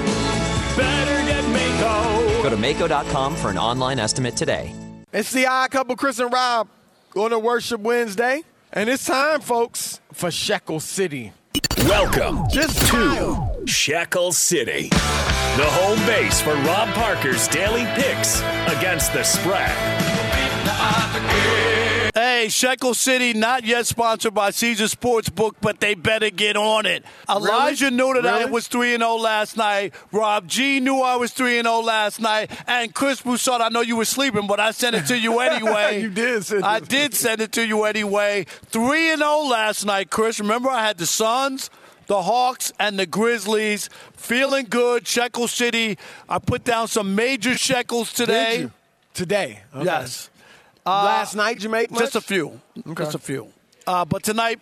better 0.77 1.25
get 1.27 1.43
Maaco. 1.43 2.43
Go 2.43 2.49
to 2.51 2.55
Maaco.com 2.55 3.35
for 3.35 3.49
an 3.49 3.57
online 3.57 3.99
estimate 3.99 4.37
today. 4.37 4.73
It's 5.11 5.33
the 5.33 5.45
Odd 5.45 5.71
Couple, 5.71 5.97
Chris 5.97 6.19
and 6.19 6.31
Rob, 6.31 6.69
on 7.17 7.33
a 7.33 7.39
Worship 7.39 7.81
Wednesday. 7.81 8.43
And 8.71 8.89
it's 8.89 9.05
time, 9.05 9.41
folks, 9.41 9.99
for 10.13 10.31
Shekel 10.31 10.79
City. 10.79 11.33
Welcome 11.79 12.47
Just 12.49 12.89
to 12.91 13.49
Shekel 13.65 14.31
City, 14.31 14.89
the 15.57 15.65
home 15.65 15.99
base 16.05 16.39
for 16.39 16.53
Rob 16.53 16.89
Parker's 16.93 17.47
daily 17.49 17.85
picks 18.01 18.39
against 18.77 19.11
the 19.13 19.23
spread. 19.23 19.69
Hey, 22.13 22.49
Shekel 22.49 22.93
City, 22.93 23.33
not 23.33 23.63
yet 23.65 23.85
sponsored 23.85 24.33
by 24.33 24.51
Caesar 24.51 24.85
Sportsbook, 24.85 25.55
but 25.61 25.79
they 25.79 25.93
better 25.93 26.29
get 26.29 26.55
on 26.57 26.85
it. 26.85 27.05
Elijah 27.29 27.91
knew 27.91 28.13
that 28.13 28.25
I 28.25 28.45
was 28.45 28.67
3 28.67 28.97
0 28.97 29.15
last 29.15 29.55
night. 29.57 29.93
Rob 30.11 30.47
G 30.47 30.79
knew 30.79 31.01
I 31.01 31.15
was 31.15 31.31
3 31.31 31.61
0 31.61 31.79
last 31.79 32.19
night. 32.19 32.51
And 32.67 32.93
Chris 32.93 33.21
Broussard, 33.21 33.61
I 33.61 33.69
know 33.69 33.81
you 33.81 33.95
were 33.95 34.05
sleeping, 34.05 34.47
but 34.47 34.59
I 34.59 34.71
sent 34.71 34.95
it 34.95 35.05
to 35.07 35.17
you 35.17 35.39
anyway. 35.41 36.01
You 36.01 36.09
did 36.09 36.45
send 36.45 36.59
it 36.61 36.65
I 36.65 36.79
did 36.79 37.13
send 37.13 37.41
it 37.41 37.51
to 37.53 37.65
you 37.65 37.83
anyway. 37.83 38.45
3 38.67 39.15
0 39.15 39.37
last 39.47 39.85
night, 39.85 40.09
Chris. 40.09 40.39
Remember, 40.39 40.69
I 40.69 40.85
had 40.85 40.97
the 40.97 41.05
Suns. 41.05 41.69
The 42.11 42.23
Hawks 42.23 42.73
and 42.77 42.99
the 42.99 43.05
Grizzlies 43.05 43.89
feeling 44.17 44.65
good. 44.69 45.07
Shekel 45.07 45.47
City. 45.47 45.97
I 46.27 46.39
put 46.39 46.65
down 46.65 46.89
some 46.89 47.15
major 47.15 47.57
shekels 47.57 48.11
today. 48.11 48.69
Today. 49.13 49.61
Okay. 49.73 49.85
Yes. 49.85 50.29
Last 50.85 51.35
night 51.35 51.63
you 51.63 51.69
make 51.69 51.89
much? 51.89 52.01
Just 52.01 52.17
a 52.17 52.19
few. 52.19 52.59
Just 52.97 53.15
a 53.15 53.17
few. 53.17 53.47
Uh, 53.87 54.03
but 54.03 54.23
tonight, 54.23 54.59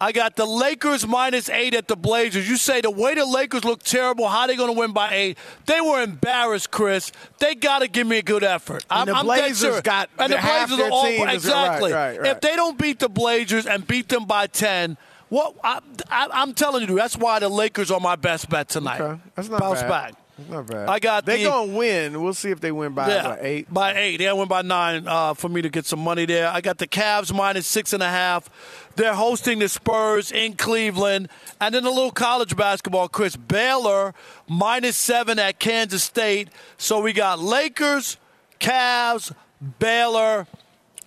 I 0.00 0.12
got 0.12 0.36
the 0.36 0.46
Lakers 0.46 1.06
minus 1.06 1.50
eight 1.50 1.74
at 1.74 1.88
the 1.88 1.96
Blazers. 1.96 2.48
You 2.48 2.56
say 2.56 2.80
the 2.80 2.90
way 2.90 3.14
the 3.14 3.26
Lakers 3.26 3.66
look 3.66 3.82
terrible, 3.82 4.26
how 4.26 4.46
they 4.46 4.56
going 4.56 4.72
to 4.72 4.80
win 4.80 4.92
by 4.92 5.12
eight? 5.12 5.38
They 5.66 5.82
were 5.82 6.00
embarrassed, 6.02 6.70
Chris. 6.70 7.12
They 7.38 7.54
got 7.54 7.80
to 7.80 7.88
give 7.88 8.06
me 8.06 8.16
a 8.16 8.22
good 8.22 8.42
effort. 8.42 8.86
And 8.88 9.10
I'm, 9.10 9.16
the 9.16 9.24
Blazers 9.24 9.58
serious. 9.58 9.80
got 9.82 10.08
and 10.18 10.32
the 10.32 10.38
Blazers 10.38 10.80
are 10.80 10.90
all 10.90 11.04
exactly. 11.04 11.92
right, 11.92 12.12
right, 12.16 12.20
right. 12.22 12.30
If 12.30 12.40
they 12.40 12.56
don't 12.56 12.78
beat 12.78 12.98
the 12.98 13.10
Blazers 13.10 13.66
and 13.66 13.86
beat 13.86 14.08
them 14.08 14.24
by 14.24 14.46
ten. 14.46 14.96
What 15.28 15.54
I, 15.62 15.80
I, 16.10 16.28
I'm 16.32 16.54
telling 16.54 16.88
you, 16.88 16.94
that's 16.96 17.16
why 17.16 17.38
the 17.38 17.48
Lakers 17.48 17.90
are 17.90 18.00
my 18.00 18.16
best 18.16 18.48
bet 18.48 18.68
tonight. 18.68 19.00
Okay. 19.00 19.20
That's 19.34 19.48
not 19.48 19.60
Bounce 19.60 19.82
bad. 19.82 19.88
back. 19.90 20.14
That's 20.38 20.50
not 20.50 20.66
bad. 20.68 20.88
I 20.88 20.98
got 21.00 21.26
They 21.26 21.42
the- 21.42 21.50
gonna 21.50 21.76
win. 21.76 22.22
We'll 22.22 22.32
see 22.32 22.50
if 22.50 22.60
they 22.60 22.72
win 22.72 22.92
by 22.94 23.08
Yeah, 23.08 23.28
what, 23.30 23.38
eight. 23.42 23.72
By 23.74 23.94
eight. 23.94 24.18
They 24.18 24.32
win 24.32 24.48
by 24.48 24.62
nine 24.62 25.06
uh, 25.06 25.34
for 25.34 25.48
me 25.48 25.60
to 25.62 25.68
get 25.68 25.84
some 25.84 25.98
money 26.00 26.24
there. 26.26 26.48
I 26.48 26.60
got 26.60 26.78
the 26.78 26.86
Cavs 26.86 27.34
minus 27.34 27.66
six 27.66 27.92
and 27.92 28.02
a 28.02 28.08
half. 28.08 28.48
They're 28.96 29.14
hosting 29.14 29.58
the 29.58 29.68
Spurs 29.68 30.32
in 30.32 30.54
Cleveland. 30.54 31.28
And 31.60 31.74
then 31.74 31.84
a 31.84 31.90
little 31.90 32.10
college 32.12 32.56
basketball, 32.56 33.08
Chris 33.08 33.36
Baylor 33.36 34.14
minus 34.48 34.96
seven 34.96 35.38
at 35.38 35.58
Kansas 35.58 36.04
State. 36.04 36.48
So 36.78 37.00
we 37.02 37.12
got 37.12 37.38
Lakers, 37.40 38.16
Cavs, 38.60 39.32
Baylor. 39.78 40.46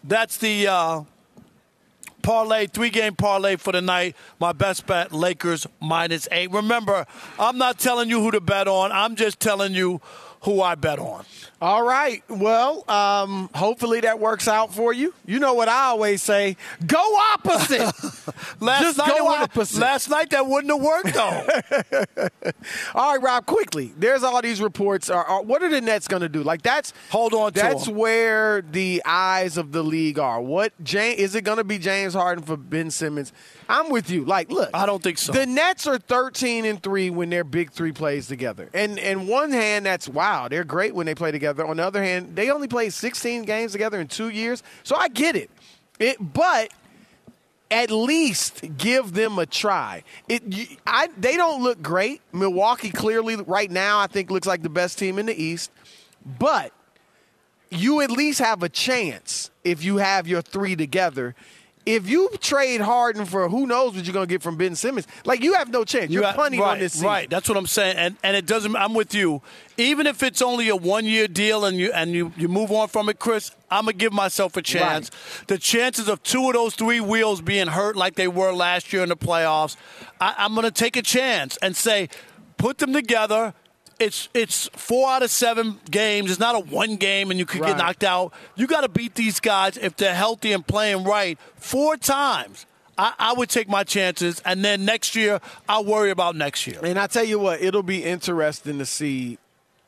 That's 0.03 0.37
the 0.37 0.67
uh, 0.67 1.01
parlay, 2.21 2.67
three 2.67 2.89
game 2.89 3.15
parlay 3.15 3.55
for 3.55 3.71
the 3.71 3.81
night. 3.81 4.15
My 4.39 4.53
best 4.53 4.85
bet, 4.85 5.11
Lakers 5.11 5.67
minus 5.79 6.27
eight. 6.31 6.51
Remember, 6.51 7.05
I'm 7.39 7.57
not 7.57 7.79
telling 7.79 8.09
you 8.09 8.21
who 8.21 8.31
to 8.31 8.41
bet 8.41 8.67
on. 8.67 8.91
I'm 8.91 9.15
just 9.15 9.39
telling 9.39 9.73
you 9.73 10.01
who 10.41 10.61
I 10.61 10.75
bet 10.75 10.99
on. 10.99 11.25
All 11.61 11.83
right. 11.85 12.23
Well, 12.27 12.83
um, 12.89 13.49
hopefully 13.53 14.01
that 14.01 14.19
works 14.19 14.47
out 14.47 14.73
for 14.73 14.91
you. 14.91 15.13
You 15.27 15.37
know 15.37 15.53
what 15.53 15.69
I 15.69 15.89
always 15.89 16.23
say: 16.23 16.57
go 16.87 16.97
opposite. 17.33 17.81
Last 18.59 18.81
Just 18.81 18.97
night 18.97 19.19
opposite. 19.21 19.79
Last 19.79 20.09
night 20.09 20.31
that 20.31 20.47
wouldn't 20.47 20.73
have 20.73 20.81
worked 20.81 21.13
though. 21.13 22.29
all 22.95 23.13
right, 23.13 23.21
Rob. 23.21 23.45
Quickly, 23.45 23.93
there's 23.95 24.23
all 24.23 24.41
these 24.41 24.59
reports. 24.59 25.11
Are, 25.11 25.23
are 25.23 25.43
what 25.43 25.61
are 25.61 25.69
the 25.69 25.81
Nets 25.81 26.07
going 26.07 26.23
to 26.23 26.29
do? 26.29 26.41
Like 26.41 26.63
that's 26.63 26.93
hold 27.11 27.35
on. 27.35 27.51
That's 27.53 27.87
where 27.87 28.63
the 28.63 29.03
eyes 29.05 29.57
of 29.57 29.71
the 29.71 29.83
league 29.83 30.17
are. 30.17 30.41
What 30.41 30.73
James 30.83 31.19
is 31.19 31.35
it 31.35 31.43
going 31.43 31.59
to 31.59 31.63
be? 31.63 31.77
James 31.77 32.15
Harden 32.15 32.43
for 32.43 32.57
Ben 32.57 32.89
Simmons? 32.89 33.33
I'm 33.69 33.89
with 33.89 34.09
you. 34.09 34.25
Like, 34.25 34.51
look, 34.51 34.69
I 34.73 34.85
don't 34.85 35.01
think 35.01 35.17
so. 35.17 35.31
The 35.31 35.45
Nets 35.45 35.87
are 35.87 35.97
13 35.97 36.65
and 36.65 36.83
three 36.83 37.09
when 37.09 37.29
their 37.29 37.45
big 37.45 37.71
three 37.71 37.93
plays 37.93 38.27
together. 38.27 38.69
And 38.73 38.99
and 38.99 39.27
one 39.27 39.51
hand, 39.51 39.85
that's 39.85 40.09
wow, 40.09 40.30
they're 40.49 40.63
great 40.63 40.93
when 40.93 41.05
they 41.05 41.15
play 41.15 41.31
together. 41.31 41.65
On 41.65 41.77
the 41.77 41.83
other 41.83 42.03
hand, 42.03 42.35
they 42.35 42.49
only 42.51 42.67
played 42.67 42.93
16 42.93 43.43
games 43.43 43.71
together 43.71 43.99
in 43.99 44.07
two 44.07 44.29
years. 44.29 44.63
So 44.83 44.95
I 44.95 45.07
get 45.07 45.35
it. 45.35 45.49
It, 45.99 46.17
but 46.19 46.71
at 47.71 47.89
least 47.89 48.77
give 48.77 49.13
them 49.13 49.39
a 49.39 49.45
try. 49.45 50.03
It, 50.27 50.43
I, 50.85 51.09
they 51.17 51.37
don't 51.37 51.63
look 51.63 51.81
great. 51.81 52.21
Milwaukee 52.33 52.91
clearly 52.91 53.37
right 53.37 53.71
now 53.71 53.99
I 53.99 54.07
think 54.07 54.29
looks 54.29 54.47
like 54.47 54.61
the 54.61 54.69
best 54.69 54.99
team 54.99 55.17
in 55.17 55.25
the 55.25 55.41
East, 55.41 55.71
but 56.39 56.73
you 57.69 58.01
at 58.01 58.11
least 58.11 58.39
have 58.39 58.61
a 58.61 58.69
chance 58.69 59.49
if 59.63 59.83
you 59.83 59.97
have 59.97 60.27
your 60.27 60.41
three 60.41 60.75
together. 60.75 61.33
If 61.85 62.07
you 62.07 62.29
trade 62.39 62.79
Harden 62.81 63.25
for 63.25 63.49
who 63.49 63.65
knows 63.65 63.95
what 63.95 64.05
you're 64.05 64.13
going 64.13 64.27
to 64.27 64.31
get 64.31 64.43
from 64.43 64.55
Ben 64.55 64.75
Simmons, 64.75 65.07
like 65.25 65.41
you 65.41 65.53
have 65.55 65.69
no 65.69 65.83
chance. 65.83 66.11
You're 66.11 66.21
got- 66.21 66.35
punting 66.35 66.59
right, 66.59 66.73
on 66.73 66.79
this 66.79 66.93
season. 66.93 67.07
Right, 67.07 67.29
that's 67.29 67.49
what 67.49 67.57
I'm 67.57 67.65
saying, 67.65 67.97
and 67.97 68.15
and 68.23 68.37
it 68.37 68.45
doesn't. 68.45 68.75
I'm 68.75 68.93
with 68.93 69.15
you. 69.15 69.41
Even 69.77 70.05
if 70.05 70.21
it's 70.21 70.43
only 70.43 70.69
a 70.69 70.75
one 70.75 71.05
year 71.05 71.27
deal 71.27 71.65
and 71.65 71.77
you 71.77 71.91
and 71.91 72.11
you 72.11 72.33
you 72.37 72.47
move 72.47 72.71
on 72.71 72.87
from 72.87 73.09
it, 73.09 73.17
Chris, 73.17 73.51
I'm 73.71 73.85
gonna 73.85 73.93
give 73.93 74.13
myself 74.13 74.55
a 74.57 74.61
chance. 74.61 75.09
The 75.47 75.57
chances 75.57 76.07
of 76.07 76.21
two 76.21 76.47
of 76.47 76.53
those 76.53 76.75
three 76.75 77.01
wheels 77.01 77.41
being 77.41 77.67
hurt 77.67 77.95
like 77.95 78.15
they 78.15 78.27
were 78.27 78.51
last 78.53 78.93
year 78.93 79.01
in 79.01 79.09
the 79.09 79.17
playoffs, 79.17 79.75
I, 80.19 80.35
I'm 80.37 80.53
gonna 80.53 80.69
take 80.69 80.95
a 80.95 81.01
chance 81.01 81.57
and 81.63 81.75
say, 81.75 82.09
put 82.57 82.77
them 82.77 82.93
together. 82.93 83.55
It's 84.01 84.29
it's 84.33 84.67
four 84.73 85.09
out 85.09 85.21
of 85.23 85.29
seven 85.29 85.79
games. 85.89 86.31
It's 86.31 86.39
not 86.39 86.55
a 86.55 86.59
one 86.59 86.95
game 86.95 87.29
and 87.29 87.39
you 87.39 87.45
could 87.45 87.61
Right. 87.61 87.69
get 87.69 87.77
knocked 87.77 88.03
out. 88.03 88.33
You 88.55 88.65
got 88.67 88.81
to 88.81 88.89
beat 88.89 89.15
these 89.15 89.39
guys 89.39 89.77
if 89.77 89.95
they're 89.95 90.15
healthy 90.15 90.51
and 90.53 90.65
playing 90.65 91.03
right 91.03 91.37
four 91.55 91.97
times. 91.97 92.65
I, 92.97 93.13
I 93.19 93.33
would 93.33 93.49
take 93.49 93.69
my 93.69 93.83
chances, 93.83 94.41
and 94.43 94.63
then 94.65 94.85
next 94.85 95.15
year 95.15 95.39
I'll 95.69 95.85
worry 95.85 96.09
about 96.11 96.35
next 96.35 96.67
year. 96.67 96.79
And 96.83 96.99
I 96.99 97.07
tell 97.07 97.23
you 97.23 97.39
what, 97.39 97.61
it'll 97.61 97.83
be 97.83 98.03
interesting 98.03 98.79
to 98.79 98.85
see. 98.85 99.37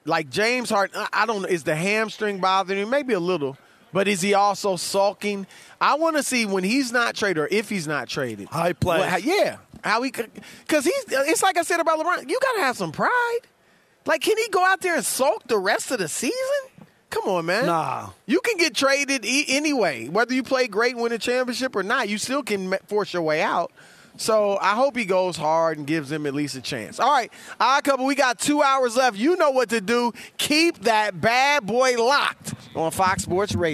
Like 0.06 0.30
James 0.30 0.70
Harden, 0.70 1.06
I- 1.14 1.26
don't 1.26 1.42
know, 1.44 1.48
is 1.48 1.64
the 1.64 1.76
hamstring 1.76 2.40
bothering 2.40 2.80
him? 2.82 2.90
Maybe 2.90 3.14
a 3.14 3.20
little. 3.20 3.58
But 3.94 4.08
is 4.08 4.22
he 4.22 4.34
also 4.34 4.76
sulking? 4.76 5.46
I 5.80 5.96
want 5.96 6.18
to 6.18 6.24
see 6.24 6.46
when 6.46 6.64
he's 6.64 6.92
not 6.92 7.16
traded 7.16 7.38
or 7.38 7.48
if 7.52 7.70
he's 7.70 7.88
not 7.88 8.10
traded. 8.10 8.48
How 8.52 8.66
he 8.68 8.74
plays. 8.74 9.04
How- 9.06 9.18
yeah. 9.18 9.58
How 9.84 10.02
he 10.02 10.12
because 10.12 10.86
he's 10.86 11.06
it's 11.10 11.44
like 11.44 11.58
I 11.58 11.62
said 11.64 11.80
about 11.80 12.00
LeBron. 12.00 12.30
You 12.30 12.40
got 12.42 12.54
to 12.54 12.62
have 12.62 12.78
some 12.78 12.92
pride. 12.92 13.40
Like, 14.06 14.22
can 14.22 14.38
he 14.38 14.48
go 14.50 14.64
out 14.66 14.82
there 14.82 14.96
and 14.96 15.06
sulk 15.06 15.48
the 15.48 15.58
rest 15.58 15.92
of 15.92 16.00
the 16.00 16.08
season? 16.08 16.36
Come 17.10 17.26
on, 17.30 17.46
man. 17.46 17.68
Nah. 17.68 18.10
You 18.26 18.40
can 18.42 18.58
get 18.58 18.76
traded 18.76 19.24
e- 19.24 19.46
anyway, 19.50 20.08
whether 20.08 20.34
you 20.34 20.42
play 20.44 20.68
great, 20.68 20.98
win 20.98 21.12
a 21.12 21.20
championship 21.20 21.76
or 21.76 21.84
not. 21.84 22.10
You 22.10 22.18
still 22.18 22.42
can 22.44 22.74
force 22.88 23.14
your 23.14 23.22
way 23.22 23.42
out. 23.42 23.72
So 24.18 24.58
I 24.62 24.76
hope 24.76 24.96
he 24.96 25.06
goes 25.06 25.38
hard 25.38 25.78
and 25.78 25.88
gives 25.88 26.12
him 26.12 26.26
at 26.28 26.36
least 26.36 26.56
a 26.56 26.62
chance. 26.62 27.00
All 27.00 27.12
right, 27.12 27.32
odd 27.60 27.84
couple. 27.84 28.06
We 28.06 28.14
got 28.16 28.40
two 28.40 28.62
hours 28.62 28.96
left. 28.96 29.18
You 29.18 29.36
know 29.38 29.52
what 29.52 29.70
to 29.70 29.82
do. 29.82 30.12
Keep 30.38 30.84
that 30.84 31.20
bad 31.20 31.66
boy 31.66 31.96
locked 32.04 32.54
on 32.76 32.92
Fox 32.92 33.24
Sports 33.24 33.56
Radio. 33.56 33.72